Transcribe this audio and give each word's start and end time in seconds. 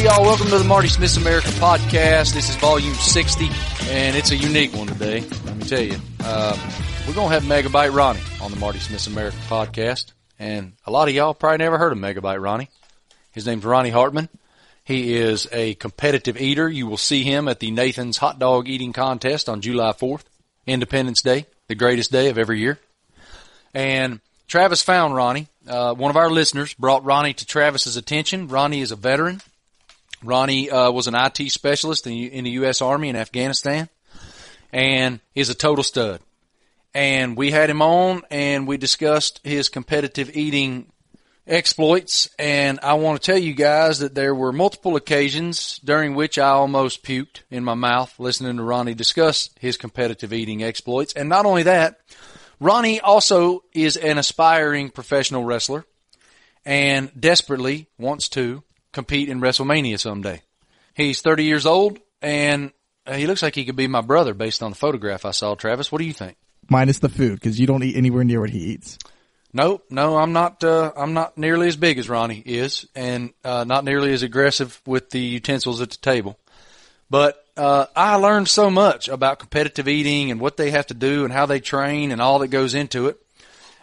Hey, 0.00 0.06
y'all, 0.06 0.22
welcome 0.22 0.46
to 0.46 0.56
the 0.56 0.64
Marty 0.64 0.88
Smith's 0.88 1.18
America 1.18 1.48
podcast. 1.48 2.32
This 2.32 2.48
is 2.48 2.56
volume 2.56 2.94
60, 2.94 3.50
and 3.90 4.16
it's 4.16 4.30
a 4.30 4.34
unique 4.34 4.72
one 4.72 4.86
today, 4.86 5.20
let 5.44 5.56
me 5.58 5.64
tell 5.64 5.82
you. 5.82 5.98
Uh, 6.20 6.56
we're 7.06 7.12
going 7.12 7.28
to 7.28 7.34
have 7.34 7.42
Megabyte 7.42 7.94
Ronnie 7.94 8.22
on 8.40 8.50
the 8.50 8.56
Marty 8.56 8.78
Smith's 8.78 9.08
America 9.08 9.36
podcast, 9.46 10.12
and 10.38 10.72
a 10.86 10.90
lot 10.90 11.08
of 11.08 11.14
y'all 11.14 11.34
probably 11.34 11.58
never 11.58 11.76
heard 11.76 11.92
of 11.92 11.98
Megabyte 11.98 12.42
Ronnie. 12.42 12.70
His 13.32 13.44
name's 13.44 13.62
Ronnie 13.62 13.90
Hartman. 13.90 14.30
He 14.84 15.14
is 15.16 15.46
a 15.52 15.74
competitive 15.74 16.40
eater. 16.40 16.66
You 16.66 16.86
will 16.86 16.96
see 16.96 17.22
him 17.22 17.46
at 17.46 17.60
the 17.60 17.70
Nathan's 17.70 18.16
Hot 18.16 18.38
Dog 18.38 18.68
Eating 18.70 18.94
Contest 18.94 19.50
on 19.50 19.60
July 19.60 19.92
4th, 19.92 20.24
Independence 20.66 21.20
Day, 21.20 21.44
the 21.68 21.74
greatest 21.74 22.10
day 22.10 22.30
of 22.30 22.38
every 22.38 22.58
year. 22.58 22.78
And 23.74 24.20
Travis 24.48 24.82
found 24.82 25.14
Ronnie. 25.14 25.48
Uh, 25.68 25.92
one 25.92 26.08
of 26.08 26.16
our 26.16 26.30
listeners 26.30 26.72
brought 26.72 27.04
Ronnie 27.04 27.34
to 27.34 27.44
Travis's 27.44 27.98
attention. 27.98 28.48
Ronnie 28.48 28.80
is 28.80 28.92
a 28.92 28.96
veteran. 28.96 29.42
Ronnie 30.22 30.70
uh, 30.70 30.90
was 30.90 31.06
an 31.06 31.14
IT 31.14 31.50
specialist 31.50 32.06
in, 32.06 32.12
in 32.12 32.44
the 32.44 32.50
U.S. 32.52 32.82
Army 32.82 33.08
in 33.08 33.16
Afghanistan 33.16 33.88
and 34.72 35.20
is 35.34 35.50
a 35.50 35.54
total 35.54 35.84
stud. 35.84 36.20
And 36.92 37.36
we 37.36 37.50
had 37.50 37.70
him 37.70 37.82
on 37.82 38.22
and 38.30 38.66
we 38.66 38.76
discussed 38.76 39.40
his 39.44 39.68
competitive 39.68 40.36
eating 40.36 40.92
exploits. 41.46 42.28
And 42.38 42.80
I 42.82 42.94
want 42.94 43.20
to 43.20 43.26
tell 43.26 43.38
you 43.38 43.54
guys 43.54 44.00
that 44.00 44.14
there 44.14 44.34
were 44.34 44.52
multiple 44.52 44.96
occasions 44.96 45.80
during 45.84 46.14
which 46.14 46.38
I 46.38 46.48
almost 46.48 47.02
puked 47.02 47.42
in 47.50 47.64
my 47.64 47.74
mouth 47.74 48.18
listening 48.18 48.56
to 48.56 48.62
Ronnie 48.62 48.94
discuss 48.94 49.50
his 49.58 49.76
competitive 49.76 50.32
eating 50.32 50.62
exploits. 50.62 51.12
And 51.12 51.28
not 51.28 51.46
only 51.46 51.64
that, 51.64 52.00
Ronnie 52.60 53.00
also 53.00 53.64
is 53.72 53.96
an 53.96 54.18
aspiring 54.18 54.90
professional 54.90 55.44
wrestler 55.44 55.84
and 56.64 57.10
desperately 57.18 57.88
wants 57.98 58.28
to 58.30 58.62
compete 58.92 59.28
in 59.28 59.40
WrestleMania 59.40 59.98
someday. 59.98 60.42
He's 60.94 61.20
30 61.20 61.44
years 61.44 61.66
old 61.66 61.98
and 62.20 62.72
he 63.10 63.26
looks 63.26 63.42
like 63.42 63.54
he 63.54 63.64
could 63.64 63.76
be 63.76 63.86
my 63.86 64.00
brother 64.00 64.34
based 64.34 64.62
on 64.62 64.70
the 64.70 64.76
photograph 64.76 65.24
I 65.24 65.30
saw. 65.30 65.54
Travis, 65.54 65.90
what 65.90 65.98
do 65.98 66.04
you 66.04 66.12
think? 66.12 66.36
Minus 66.68 66.98
the 66.98 67.08
food 67.08 67.34
because 67.34 67.58
you 67.58 67.66
don't 67.66 67.82
eat 67.82 67.96
anywhere 67.96 68.24
near 68.24 68.40
what 68.40 68.50
he 68.50 68.58
eats. 68.58 68.98
Nope, 69.52 69.84
no, 69.90 70.16
I'm 70.16 70.32
not. 70.32 70.62
Uh, 70.62 70.92
I'm 70.96 71.12
not 71.12 71.36
nearly 71.36 71.66
as 71.66 71.76
big 71.76 71.98
as 71.98 72.08
Ronnie 72.08 72.40
is, 72.46 72.86
and 72.94 73.32
uh, 73.42 73.64
not 73.64 73.84
nearly 73.84 74.12
as 74.12 74.22
aggressive 74.22 74.80
with 74.86 75.10
the 75.10 75.18
utensils 75.18 75.80
at 75.80 75.90
the 75.90 75.96
table. 75.96 76.38
But 77.08 77.44
uh, 77.56 77.86
I 77.96 78.14
learned 78.14 78.46
so 78.46 78.70
much 78.70 79.08
about 79.08 79.40
competitive 79.40 79.88
eating 79.88 80.30
and 80.30 80.40
what 80.40 80.56
they 80.56 80.70
have 80.70 80.86
to 80.86 80.94
do 80.94 81.24
and 81.24 81.32
how 81.32 81.46
they 81.46 81.58
train 81.58 82.12
and 82.12 82.22
all 82.22 82.38
that 82.38 82.48
goes 82.48 82.74
into 82.74 83.08
it. 83.08 83.20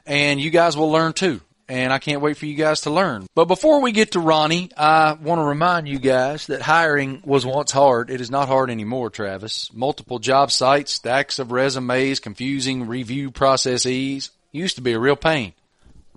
And 0.05 0.39
you 0.39 0.51
guys 0.51 0.77
will 0.77 0.89
learn 0.89 1.11
too 1.11 1.41
and 1.69 1.91
I 1.91 1.99
can't 1.99 2.21
wait 2.21 2.37
for 2.37 2.45
you 2.45 2.55
guys 2.55 2.81
to 2.81 2.89
learn. 2.89 3.27
But 3.35 3.45
before 3.45 3.81
we 3.81 3.91
get 3.91 4.11
to 4.11 4.19
Ronnie, 4.19 4.69
I 4.77 5.13
want 5.13 5.39
to 5.39 5.45
remind 5.45 5.87
you 5.87 5.99
guys 5.99 6.47
that 6.47 6.61
hiring 6.61 7.21
was 7.25 7.45
once 7.45 7.71
hard. 7.71 8.09
It 8.09 8.21
is 8.21 8.31
not 8.31 8.47
hard 8.47 8.69
anymore, 8.69 9.09
Travis. 9.09 9.71
Multiple 9.73 10.19
job 10.19 10.51
sites, 10.51 10.93
stacks 10.93 11.39
of 11.39 11.51
resumes, 11.51 12.19
confusing 12.19 12.87
review 12.87 13.31
processes 13.31 14.31
used 14.51 14.75
to 14.77 14.81
be 14.81 14.93
a 14.93 14.99
real 14.99 15.15
pain. 15.15 15.53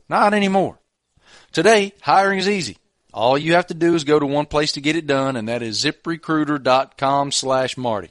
Not 0.08 0.34
anymore. 0.34 0.78
Today, 1.52 1.92
hiring 2.00 2.38
is 2.38 2.48
easy. 2.48 2.76
All 3.12 3.36
you 3.36 3.54
have 3.54 3.66
to 3.68 3.74
do 3.74 3.96
is 3.96 4.04
go 4.04 4.20
to 4.20 4.26
one 4.26 4.46
place 4.46 4.72
to 4.72 4.80
get 4.80 4.94
it 4.94 5.06
done, 5.06 5.34
and 5.34 5.48
that 5.48 5.62
is 5.62 5.84
ziprecruiter.com 5.84 7.32
slash 7.32 7.76
Marty. 7.76 8.10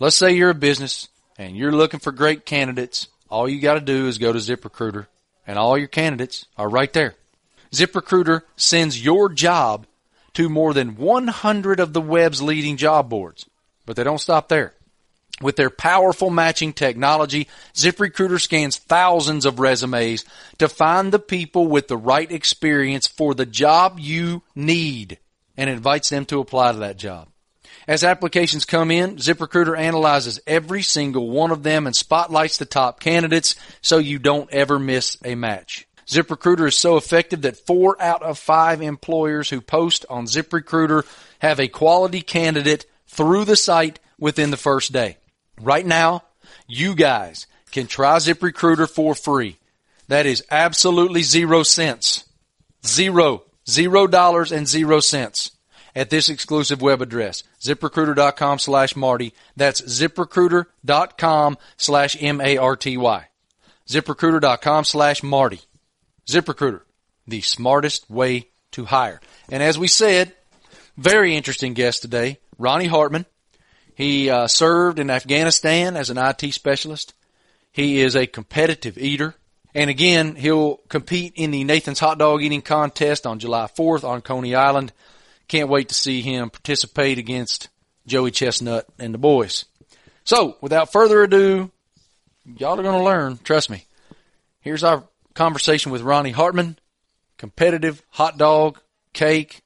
Let's 0.00 0.16
say 0.16 0.32
you're 0.32 0.50
a 0.50 0.54
business 0.54 1.08
and 1.36 1.54
you're 1.54 1.72
looking 1.72 2.00
for 2.00 2.12
great 2.12 2.46
candidates. 2.46 3.08
All 3.28 3.46
you 3.46 3.60
got 3.60 3.74
to 3.74 3.80
do 3.80 4.06
is 4.06 4.16
go 4.16 4.32
to 4.32 4.38
ZipRecruiter 4.38 5.06
and 5.48 5.58
all 5.58 5.78
your 5.78 5.88
candidates 5.88 6.46
are 6.58 6.68
right 6.68 6.92
there. 6.92 7.14
ZipRecruiter 7.72 8.42
sends 8.54 9.02
your 9.02 9.30
job 9.30 9.86
to 10.34 10.48
more 10.48 10.74
than 10.74 10.94
100 10.94 11.80
of 11.80 11.92
the 11.94 12.00
web's 12.02 12.42
leading 12.42 12.76
job 12.76 13.08
boards. 13.08 13.46
But 13.86 13.96
they 13.96 14.04
don't 14.04 14.20
stop 14.20 14.48
there. 14.48 14.74
With 15.40 15.56
their 15.56 15.70
powerful 15.70 16.30
matching 16.30 16.72
technology, 16.72 17.48
ZipRecruiter 17.74 18.40
scans 18.40 18.76
thousands 18.76 19.46
of 19.46 19.58
resumes 19.58 20.24
to 20.58 20.68
find 20.68 21.12
the 21.12 21.18
people 21.18 21.66
with 21.66 21.88
the 21.88 21.96
right 21.96 22.30
experience 22.30 23.06
for 23.06 23.34
the 23.34 23.46
job 23.46 23.98
you 23.98 24.42
need 24.54 25.18
and 25.56 25.70
invites 25.70 26.10
them 26.10 26.26
to 26.26 26.40
apply 26.40 26.72
to 26.72 26.78
that 26.78 26.98
job. 26.98 27.28
As 27.88 28.04
applications 28.04 28.66
come 28.66 28.90
in, 28.90 29.16
ZipRecruiter 29.16 29.76
analyzes 29.76 30.38
every 30.46 30.82
single 30.82 31.30
one 31.30 31.50
of 31.50 31.62
them 31.62 31.86
and 31.86 31.96
spotlights 31.96 32.58
the 32.58 32.66
top 32.66 33.00
candidates 33.00 33.56
so 33.80 33.96
you 33.96 34.18
don't 34.18 34.52
ever 34.52 34.78
miss 34.78 35.16
a 35.24 35.34
match. 35.34 35.88
ZipRecruiter 36.06 36.68
is 36.68 36.76
so 36.76 36.98
effective 36.98 37.42
that 37.42 37.66
four 37.66 37.96
out 37.98 38.22
of 38.22 38.38
five 38.38 38.82
employers 38.82 39.48
who 39.48 39.62
post 39.62 40.04
on 40.10 40.26
ZipRecruiter 40.26 41.06
have 41.38 41.58
a 41.58 41.68
quality 41.68 42.20
candidate 42.20 42.84
through 43.06 43.46
the 43.46 43.56
site 43.56 44.00
within 44.18 44.50
the 44.50 44.58
first 44.58 44.92
day. 44.92 45.16
Right 45.58 45.86
now, 45.86 46.24
you 46.66 46.94
guys 46.94 47.46
can 47.72 47.86
try 47.86 48.16
ZipRecruiter 48.18 48.88
for 48.88 49.14
free. 49.14 49.56
That 50.08 50.26
is 50.26 50.44
absolutely 50.50 51.22
zero 51.22 51.62
cents. 51.62 52.24
Zero. 52.86 53.44
Zero 53.66 54.06
dollars 54.06 54.52
and 54.52 54.68
zero 54.68 55.00
cents 55.00 55.52
at 55.98 56.10
this 56.10 56.28
exclusive 56.28 56.80
web 56.80 57.02
address, 57.02 57.42
ziprecruiter.com 57.60 58.58
slash 58.58 58.94
Marty. 58.94 59.34
That's 59.56 59.80
ziprecruiter.com 59.80 61.58
slash 61.76 62.16
M-A-R-T-Y. 62.20 63.28
ziprecruiter.com 63.86 64.84
slash 64.84 65.22
Marty. 65.22 65.60
ZipRecruiter, 66.28 66.82
the 67.26 67.40
smartest 67.40 68.08
way 68.08 68.48
to 68.72 68.84
hire. 68.84 69.20
And 69.48 69.62
as 69.62 69.78
we 69.78 69.88
said, 69.88 70.34
very 70.96 71.34
interesting 71.34 71.74
guest 71.74 72.02
today, 72.02 72.38
Ronnie 72.58 72.86
Hartman. 72.86 73.24
He 73.94 74.30
uh, 74.30 74.46
served 74.46 74.98
in 74.98 75.10
Afghanistan 75.10 75.96
as 75.96 76.10
an 76.10 76.18
IT 76.18 76.52
specialist. 76.52 77.14
He 77.72 78.00
is 78.00 78.14
a 78.14 78.26
competitive 78.26 78.98
eater. 78.98 79.34
And 79.74 79.90
again, 79.90 80.36
he'll 80.36 80.76
compete 80.88 81.32
in 81.34 81.50
the 81.50 81.64
Nathan's 81.64 81.98
Hot 82.00 82.18
Dog 82.18 82.42
Eating 82.42 82.62
Contest 82.62 83.26
on 83.26 83.38
July 83.38 83.68
4th 83.76 84.04
on 84.04 84.20
Coney 84.20 84.54
Island. 84.54 84.92
Can't 85.48 85.68
wait 85.70 85.88
to 85.88 85.94
see 85.94 86.20
him 86.20 86.50
participate 86.50 87.18
against 87.18 87.68
Joey 88.06 88.30
Chestnut 88.30 88.86
and 88.98 89.12
the 89.14 89.18
boys. 89.18 89.64
So, 90.24 90.56
without 90.60 90.92
further 90.92 91.22
ado, 91.22 91.70
y'all 92.44 92.78
are 92.78 92.82
going 92.82 92.98
to 92.98 93.04
learn. 93.04 93.38
Trust 93.42 93.70
me. 93.70 93.86
Here's 94.60 94.84
our 94.84 95.04
conversation 95.34 95.90
with 95.90 96.02
Ronnie 96.02 96.32
Hartman. 96.32 96.78
Competitive 97.38 98.02
hot 98.10 98.36
dog, 98.36 98.78
cake. 99.14 99.62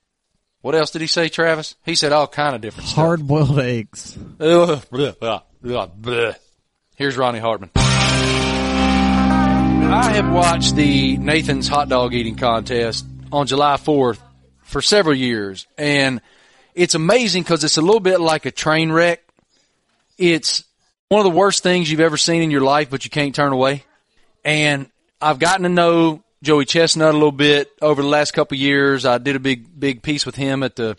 What 0.61 0.77
else 0.77 0.93
did 0.93 1.01
he 1.01 1.09
say, 1.09 1.29
Travis? 1.29 1.75
He 1.85 1.97
said 1.97 2.13
all 2.13 2.29
kind 2.29 2.55
of 2.55 2.61
different 2.61 2.89
stuff. 2.89 3.05
Hard 3.05 3.27
boiled 3.27 3.59
eggs. 3.59 4.17
Here's 6.95 7.17
Ronnie 7.17 7.41
Hartman. 7.41 7.71
I 9.95 10.13
have 10.13 10.33
watched 10.33 10.77
the 10.77 11.17
Nathan's 11.17 11.67
hot 11.67 11.89
dog 11.89 12.15
eating 12.15 12.37
contest 12.37 13.05
on 13.33 13.49
July 13.49 13.75
4th 13.77 14.21
for 14.73 14.83
several 14.83 15.15
years. 15.15 15.67
And 15.79 16.21
it's 16.75 16.95
amazing 16.95 17.43
because 17.43 17.63
it's 17.63 17.77
a 17.77 17.83
little 17.83 18.01
bit 18.01 18.21
like 18.21 18.47
a 18.47 18.51
train 18.51 18.91
wreck. 18.91 19.23
It's 20.19 20.65
one 21.09 21.25
of 21.25 21.31
the 21.31 21.39
worst 21.39 21.63
things 21.63 21.91
you've 21.91 22.01
ever 22.01 22.17
seen 22.17 22.43
in 22.43 22.51
your 22.51 22.63
life, 22.63 22.91
but 22.91 23.05
you 23.05 23.11
can't 23.11 23.35
turn 23.35 23.53
away. 23.53 23.85
And 24.45 24.91
I've 25.21 25.39
gotten 25.39 25.63
to 25.63 25.69
know 25.69 26.25
Joey 26.43 26.65
Chestnut 26.65 27.11
a 27.11 27.13
little 27.13 27.31
bit 27.31 27.71
over 27.81 28.03
the 28.03 28.09
last 28.09 28.33
couple 28.33 28.57
of 28.57 28.61
years. 28.61 29.05
I 29.05 29.19
did 29.19 29.37
a 29.37 29.41
big, 29.41 29.79
big 29.79 30.03
piece 30.03 30.27
with 30.27 30.35
him 30.35 30.63
at 30.63 30.75
the 30.75 30.97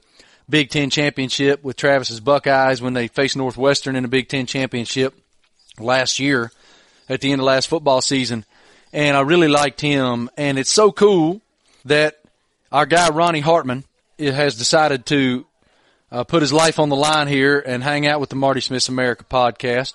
Big 0.50 0.70
Ten 0.70 0.90
championship 0.90 1.64
with 1.64 1.76
Travis's 1.76 2.20
Buckeyes 2.20 2.82
when 2.82 2.94
they 2.94 3.08
faced 3.08 3.36
Northwestern 3.36 3.96
in 3.96 4.04
the 4.04 4.10
Big 4.10 4.30
Ten 4.30 4.46
championship 4.46 5.14
last 5.80 6.20
year 6.20 6.52
at 7.10 7.22
the 7.22 7.32
end 7.32 7.42
of 7.42 7.46
last 7.46 7.68
football 7.68 8.02
season. 8.02 8.46
And 8.92 9.18
I 9.18 9.22
really 9.22 9.48
liked 9.48 9.82
him. 9.82 10.30
And 10.38 10.60
it's 10.60 10.70
so 10.70 10.92
cool 10.92 11.42
that 11.86 12.23
our 12.74 12.88
guy 12.88 13.10
Ronnie 13.10 13.40
Hartman 13.40 13.84
has 14.18 14.56
decided 14.56 15.06
to 15.06 15.46
uh, 16.12 16.24
put 16.24 16.42
his 16.42 16.52
life 16.52 16.80
on 16.80 16.90
the 16.90 16.96
line 16.96 17.28
here 17.28 17.60
and 17.60 17.84
hang 17.84 18.08
out 18.08 18.20
with 18.20 18.32
the 18.32 18.36
Marty 18.36 18.62
Smith's 18.62 18.90
America 18.90 19.24
podcast 19.24 19.94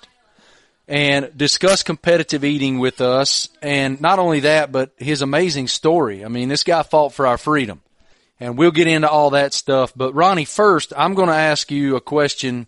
and 0.87 1.29
discuss 1.37 1.83
competitive 1.83 2.45
eating 2.45 2.79
with 2.79 3.01
us. 3.01 3.49
And 3.61 3.99
not 3.99 4.17
only 4.17 4.39
that, 4.41 4.71
but 4.71 4.91
his 4.97 5.21
amazing 5.21 5.67
story. 5.67 6.23
I 6.23 6.29
mean, 6.29 6.47
this 6.47 6.63
guy 6.63 6.83
fought 6.83 7.13
for 7.13 7.27
our 7.27 7.37
freedom. 7.37 7.81
And 8.39 8.57
we'll 8.57 8.71
get 8.71 8.87
into 8.87 9.09
all 9.09 9.31
that 9.31 9.53
stuff. 9.53 9.91
But 9.93 10.15
Ronnie, 10.15 10.45
first, 10.45 10.93
I'm 10.95 11.15
going 11.15 11.27
to 11.27 11.35
ask 11.35 11.69
you 11.69 11.97
a 11.97 12.01
question 12.01 12.67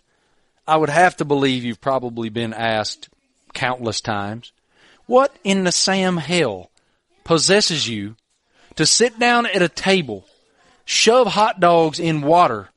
I 0.68 0.76
would 0.76 0.90
have 0.90 1.16
to 1.16 1.24
believe 1.24 1.64
you've 1.64 1.80
probably 1.80 2.28
been 2.28 2.52
asked 2.52 3.08
countless 3.54 4.02
times. 4.02 4.52
What 5.06 5.34
in 5.42 5.64
the 5.64 5.72
Sam 5.72 6.18
hell 6.18 6.70
possesses 7.24 7.88
you 7.88 8.16
to 8.76 8.86
sit 8.86 9.18
down 9.18 9.46
at 9.46 9.62
a 9.62 9.68
table, 9.68 10.26
shove 10.84 11.26
hot 11.28 11.60
dogs 11.60 11.98
in 11.98 12.22
water, 12.22 12.68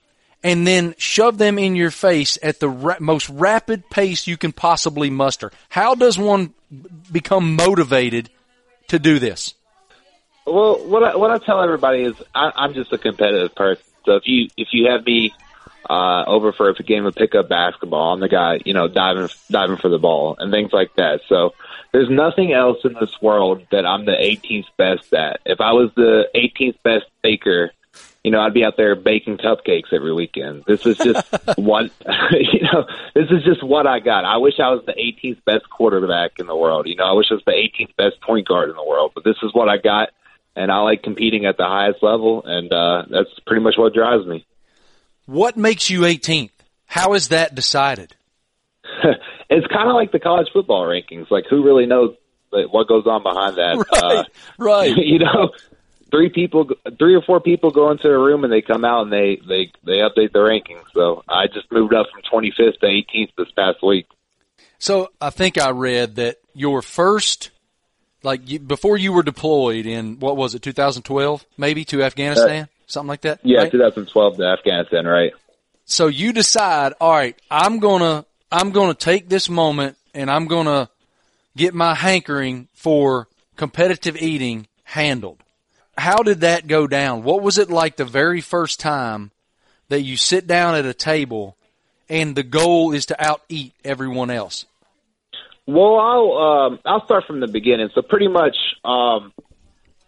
and 0.44 0.68
then 0.68 0.94
shove 0.98 1.38
them 1.38 1.58
in 1.58 1.76
your 1.76 1.92
face 1.92 2.38
at 2.44 2.60
the 2.60 2.70
ra- 2.70 2.98
most 3.00 3.30
rapid 3.30 3.90
pace 3.90 4.28
you 4.28 4.38
can 4.38 4.52
possibly 4.52 5.10
muster. 5.10 5.52
How 5.70 5.96
does 5.96 6.18
one 6.18 6.54
become 7.12 7.56
motivated 7.56 8.30
to 8.90 9.00
do 9.00 9.20
this? 9.20 9.56
Well, 10.46 10.88
what 10.88 11.04
I, 11.04 11.16
what 11.16 11.32
I 11.32 11.40
tell 11.40 11.62
everybody 11.64 12.04
is 12.04 12.14
I, 12.34 12.52
I'm 12.56 12.74
just 12.74 12.94
a 12.94 12.98
competitive 13.00 13.56
person. 13.56 13.84
So 14.06 14.16
if 14.18 14.28
you 14.28 14.48
if 14.56 14.68
you 14.72 14.92
have 14.92 15.04
me 15.04 15.34
uh, 15.90 16.24
over 16.26 16.52
for 16.52 16.70
a 16.70 16.74
game 16.76 17.06
of 17.06 17.16
pickup 17.16 17.50
basketball, 17.50 18.14
I'm 18.14 18.20
the 18.20 18.30
guy 18.30 18.60
you 18.66 18.74
know 18.74 18.88
diving 18.88 19.30
diving 19.50 19.78
for 19.78 19.90
the 19.90 20.00
ball 20.00 20.36
and 20.40 20.52
things 20.52 20.72
like 20.74 20.96
that. 20.96 21.22
So 21.28 21.54
there's 21.92 22.10
nothing 22.10 22.52
else 22.52 22.80
in 22.84 22.94
this 22.94 23.22
world 23.22 23.66
that 23.72 23.86
I'm 23.86 24.06
the 24.06 24.12
18th 24.12 24.66
best 24.78 25.14
at. 25.14 25.40
If 25.46 25.62
I 25.62 25.72
was 25.72 25.92
the 25.96 26.28
18th 26.36 26.82
best 26.84 27.06
baker, 27.24 27.72
you 28.26 28.32
know, 28.32 28.42
I'd 28.42 28.54
be 28.54 28.66
out 28.66 28.76
there 28.76 28.96
baking 28.96 29.38
cupcakes 29.38 29.94
every 29.94 30.12
weekend. 30.12 30.64
This 30.66 30.86
is 30.86 30.98
just 30.98 31.26
what, 31.58 31.92
you 32.32 32.62
know, 32.64 32.86
this 33.14 33.30
is 33.30 33.44
just 33.44 33.64
what 33.64 33.86
I 33.86 34.00
got. 34.00 34.26
I 34.26 34.38
wish 34.38 34.60
I 34.60 34.72
was 34.72 34.84
the 34.86 34.94
18th 34.94 35.46
best 35.46 35.70
quarterback 35.70 36.40
in 36.40 36.48
the 36.48 36.56
world. 36.56 36.88
You 36.88 36.96
know, 36.96 37.06
I 37.06 37.14
wish 37.14 37.28
I 37.30 37.36
was 37.36 37.44
the 37.46 37.52
18th 37.52 37.96
best 37.96 38.20
point 38.22 38.48
guard 38.48 38.70
in 38.70 38.76
the 38.76 38.84
world, 38.84 39.12
but 39.14 39.24
this 39.24 39.38
is 39.44 39.54
what 39.54 39.70
I 39.70 39.78
got. 39.78 40.10
And 40.56 40.72
I 40.72 40.80
like 40.80 41.04
competing 41.04 41.46
at 41.46 41.58
the 41.58 41.66
highest 41.66 42.02
level, 42.02 42.44
and 42.46 42.74
uh, 42.74 43.04
that's 43.10 43.30
pretty 43.46 43.62
much 43.62 43.76
what 43.78 43.94
drives 43.94 44.26
me. 44.26 44.46
What 45.26 45.58
makes 45.58 45.90
you 45.90 46.02
18th? 46.02 46.52
How 46.86 47.14
is 47.14 47.30
that 47.30 47.56
decided? 47.56 48.16
it's 49.50 49.68
kind 49.68 49.90
of 49.90 49.96
like 49.96 50.12
the 50.12 50.20
college 50.20 50.48
football 50.54 50.84
rankings. 50.84 51.30
Like, 51.32 51.46
who 51.50 51.64
really 51.64 51.86
knows 51.86 52.16
what 52.52 52.88
goes 52.88 53.06
on 53.06 53.24
behind 53.24 53.58
that? 53.58 53.86
Right, 53.92 54.04
uh, 54.04 54.24
right. 54.58 54.96
You 54.98 55.20
know, 55.20 55.52
three 56.12 56.30
people, 56.30 56.70
three 56.98 57.16
or 57.16 57.22
four 57.22 57.40
people 57.40 57.72
go 57.72 57.92
into 57.92 58.08
a 58.08 58.18
room 58.18 58.44
and 58.44 58.54
they 58.54 58.62
come 58.62 58.86
out 58.86 59.04
and 59.04 59.12
they 59.12 59.40
they 59.48 59.72
they 59.84 60.00
update 60.00 60.32
the 60.32 60.40
rankings. 60.40 60.84
So 60.94 61.24
I 61.28 61.48
just 61.48 61.72
moved 61.72 61.94
up 61.94 62.08
from 62.12 62.22
25th 62.32 62.80
to 62.80 62.86
18th 62.86 63.32
this 63.38 63.52
past 63.56 63.84
week. 63.84 64.08
So 64.78 65.10
I 65.20 65.30
think 65.30 65.58
I 65.58 65.72
read 65.72 66.16
that 66.16 66.38
your 66.54 66.82
first, 66.82 67.52
like 68.24 68.50
you, 68.50 68.60
before 68.60 68.98
you 68.98 69.14
were 69.14 69.24
deployed 69.24 69.86
in 69.86 70.20
what 70.20 70.38
was 70.38 70.56
it, 70.56 70.62
2012, 70.62 71.46
maybe 71.58 71.86
to 71.86 72.04
Afghanistan, 72.04 72.64
uh, 72.64 72.75
something 72.88 73.08
like 73.08 73.22
that. 73.22 73.40
Yeah, 73.44 73.60
right? 73.60 73.72
2012 73.72 74.38
to 74.38 74.44
Afghanistan, 74.44 75.06
right? 75.06 75.34
So 75.86 76.08
you 76.08 76.34
decide, 76.34 76.94
all 77.00 77.12
right, 77.12 77.40
I'm 77.50 77.80
gonna 77.80 78.26
I'm 78.52 78.72
gonna 78.72 78.94
take 78.94 79.30
this 79.30 79.50
moment 79.50 79.98
and 80.14 80.30
I'm 80.32 80.48
gonna 80.48 80.90
get 81.56 81.74
my 81.74 81.94
hankering 81.94 82.68
for 82.74 83.28
competitive 83.56 84.18
eating 84.18 84.68
handled 84.84 85.42
how 85.98 86.24
did 86.24 86.42
that 86.42 86.68
go 86.68 86.88
down? 86.88 87.24
What 87.24 87.42
was 87.42 87.58
it 87.58 87.70
like 87.70 87.96
the 87.96 88.06
very 88.06 88.42
first 88.42 88.80
time 88.80 89.32
that 89.90 90.02
you 90.02 90.18
sit 90.18 90.48
down 90.48 90.76
at 90.76 90.86
a 90.86 90.94
table 90.94 91.56
and 92.10 92.36
the 92.36 92.44
goal 92.44 92.92
is 92.92 93.08
to 93.08 93.26
out 93.26 93.42
eat 93.50 93.74
everyone 93.84 94.30
else? 94.30 94.66
Well, 95.68 95.98
I'll 96.00 96.38
um, 96.38 96.80
I'll 96.86 97.06
start 97.06 97.24
from 97.26 97.40
the 97.40 97.48
beginning. 97.48 97.90
So 97.96 98.02
pretty 98.02 98.28
much, 98.28 98.56
um, 98.84 99.34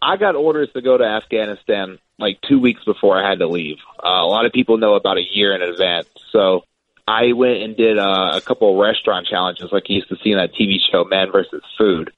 I 0.02 0.18
got 0.18 0.36
orders 0.36 0.70
to 0.74 0.82
go 0.82 0.98
to 0.98 1.04
Afghanistan 1.04 1.98
like 2.19 2.40
two 2.42 2.60
weeks 2.60 2.84
before 2.84 3.22
I 3.22 3.30
had 3.30 3.40
to 3.40 3.48
leave. 3.48 3.78
Uh, 4.04 4.08
a 4.08 4.28
lot 4.28 4.46
of 4.46 4.52
people 4.52 4.78
know 4.78 4.96
about 4.96 5.18
a 5.18 5.24
year 5.24 5.56
in 5.56 5.62
advance. 5.62 6.08
So 6.31 6.64
I 7.08 7.34
went 7.34 7.62
and 7.62 7.78
did 7.78 7.98
uh, 7.98 8.34
a 8.36 8.42
couple 8.42 8.72
of 8.72 8.78
restaurant 8.78 9.28
challenges, 9.28 9.72
like 9.72 9.90
you 9.90 9.98
used 9.98 10.10
to 10.10 10.18
see 10.24 10.31
in 10.31 10.38
that 10.38 10.54
TV 10.54 10.78
show, 10.92 11.04
Man 11.04 11.31
versus 11.31 11.64
Food 11.78 12.12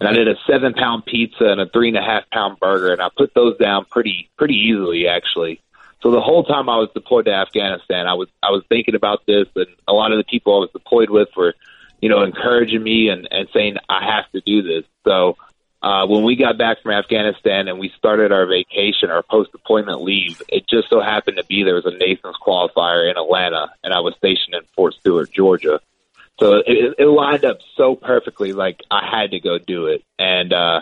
and 0.00 0.08
I 0.08 0.12
did 0.12 0.28
a 0.28 0.34
seven 0.46 0.72
pound 0.72 1.04
pizza 1.04 1.44
and 1.44 1.60
a 1.60 1.66
three 1.68 1.88
and 1.88 1.96
a 1.96 2.02
half 2.02 2.28
pound 2.30 2.58
burger, 2.58 2.92
and 2.92 3.02
I 3.02 3.08
put 3.14 3.34
those 3.34 3.56
down 3.58 3.84
pretty 3.84 4.30
pretty 4.36 4.54
easily 4.54 5.06
actually. 5.06 5.60
So 6.02 6.10
the 6.10 6.20
whole 6.20 6.44
time 6.44 6.70
I 6.70 6.78
was 6.78 6.88
deployed 6.94 7.26
to 7.26 7.34
Afghanistan, 7.34 8.06
I 8.06 8.14
was 8.14 8.28
I 8.42 8.50
was 8.50 8.64
thinking 8.68 8.94
about 8.94 9.26
this, 9.26 9.46
and 9.54 9.66
a 9.86 9.92
lot 9.92 10.12
of 10.12 10.18
the 10.18 10.24
people 10.24 10.56
I 10.56 10.60
was 10.60 10.70
deployed 10.72 11.10
with 11.10 11.28
were, 11.36 11.54
you 12.00 12.08
know, 12.08 12.22
encouraging 12.22 12.82
me 12.82 13.10
and 13.10 13.28
and 13.30 13.48
saying 13.52 13.76
I 13.88 14.10
have 14.14 14.30
to 14.32 14.40
do 14.40 14.62
this. 14.62 14.84
So 15.04 15.36
uh, 15.82 16.06
when 16.06 16.24
we 16.24 16.36
got 16.36 16.58
back 16.58 16.82
from 16.82 16.92
Afghanistan 16.92 17.68
and 17.68 17.78
we 17.78 17.90
started 17.96 18.32
our 18.32 18.46
vacation, 18.46 19.10
our 19.10 19.22
post 19.22 19.52
deployment 19.52 20.02
leave, 20.02 20.42
it 20.48 20.68
just 20.68 20.90
so 20.90 21.00
happened 21.00 21.38
to 21.38 21.44
be 21.44 21.62
there 21.62 21.74
was 21.74 21.86
a 21.86 21.90
Nathan's 21.90 22.36
qualifier 22.36 23.10
in 23.10 23.16
Atlanta, 23.16 23.72
and 23.82 23.94
I 23.94 24.00
was 24.00 24.14
stationed 24.16 24.54
in 24.54 24.62
Fort 24.76 24.94
Stewart, 24.94 25.30
Georgia. 25.32 25.80
So 26.38 26.54
it, 26.66 26.94
it 26.98 27.06
lined 27.06 27.44
up 27.44 27.58
so 27.76 27.94
perfectly, 27.94 28.52
like 28.52 28.80
I 28.90 29.06
had 29.10 29.32
to 29.32 29.40
go 29.40 29.58
do 29.58 29.86
it. 29.86 30.02
And 30.18 30.52
uh, 30.52 30.80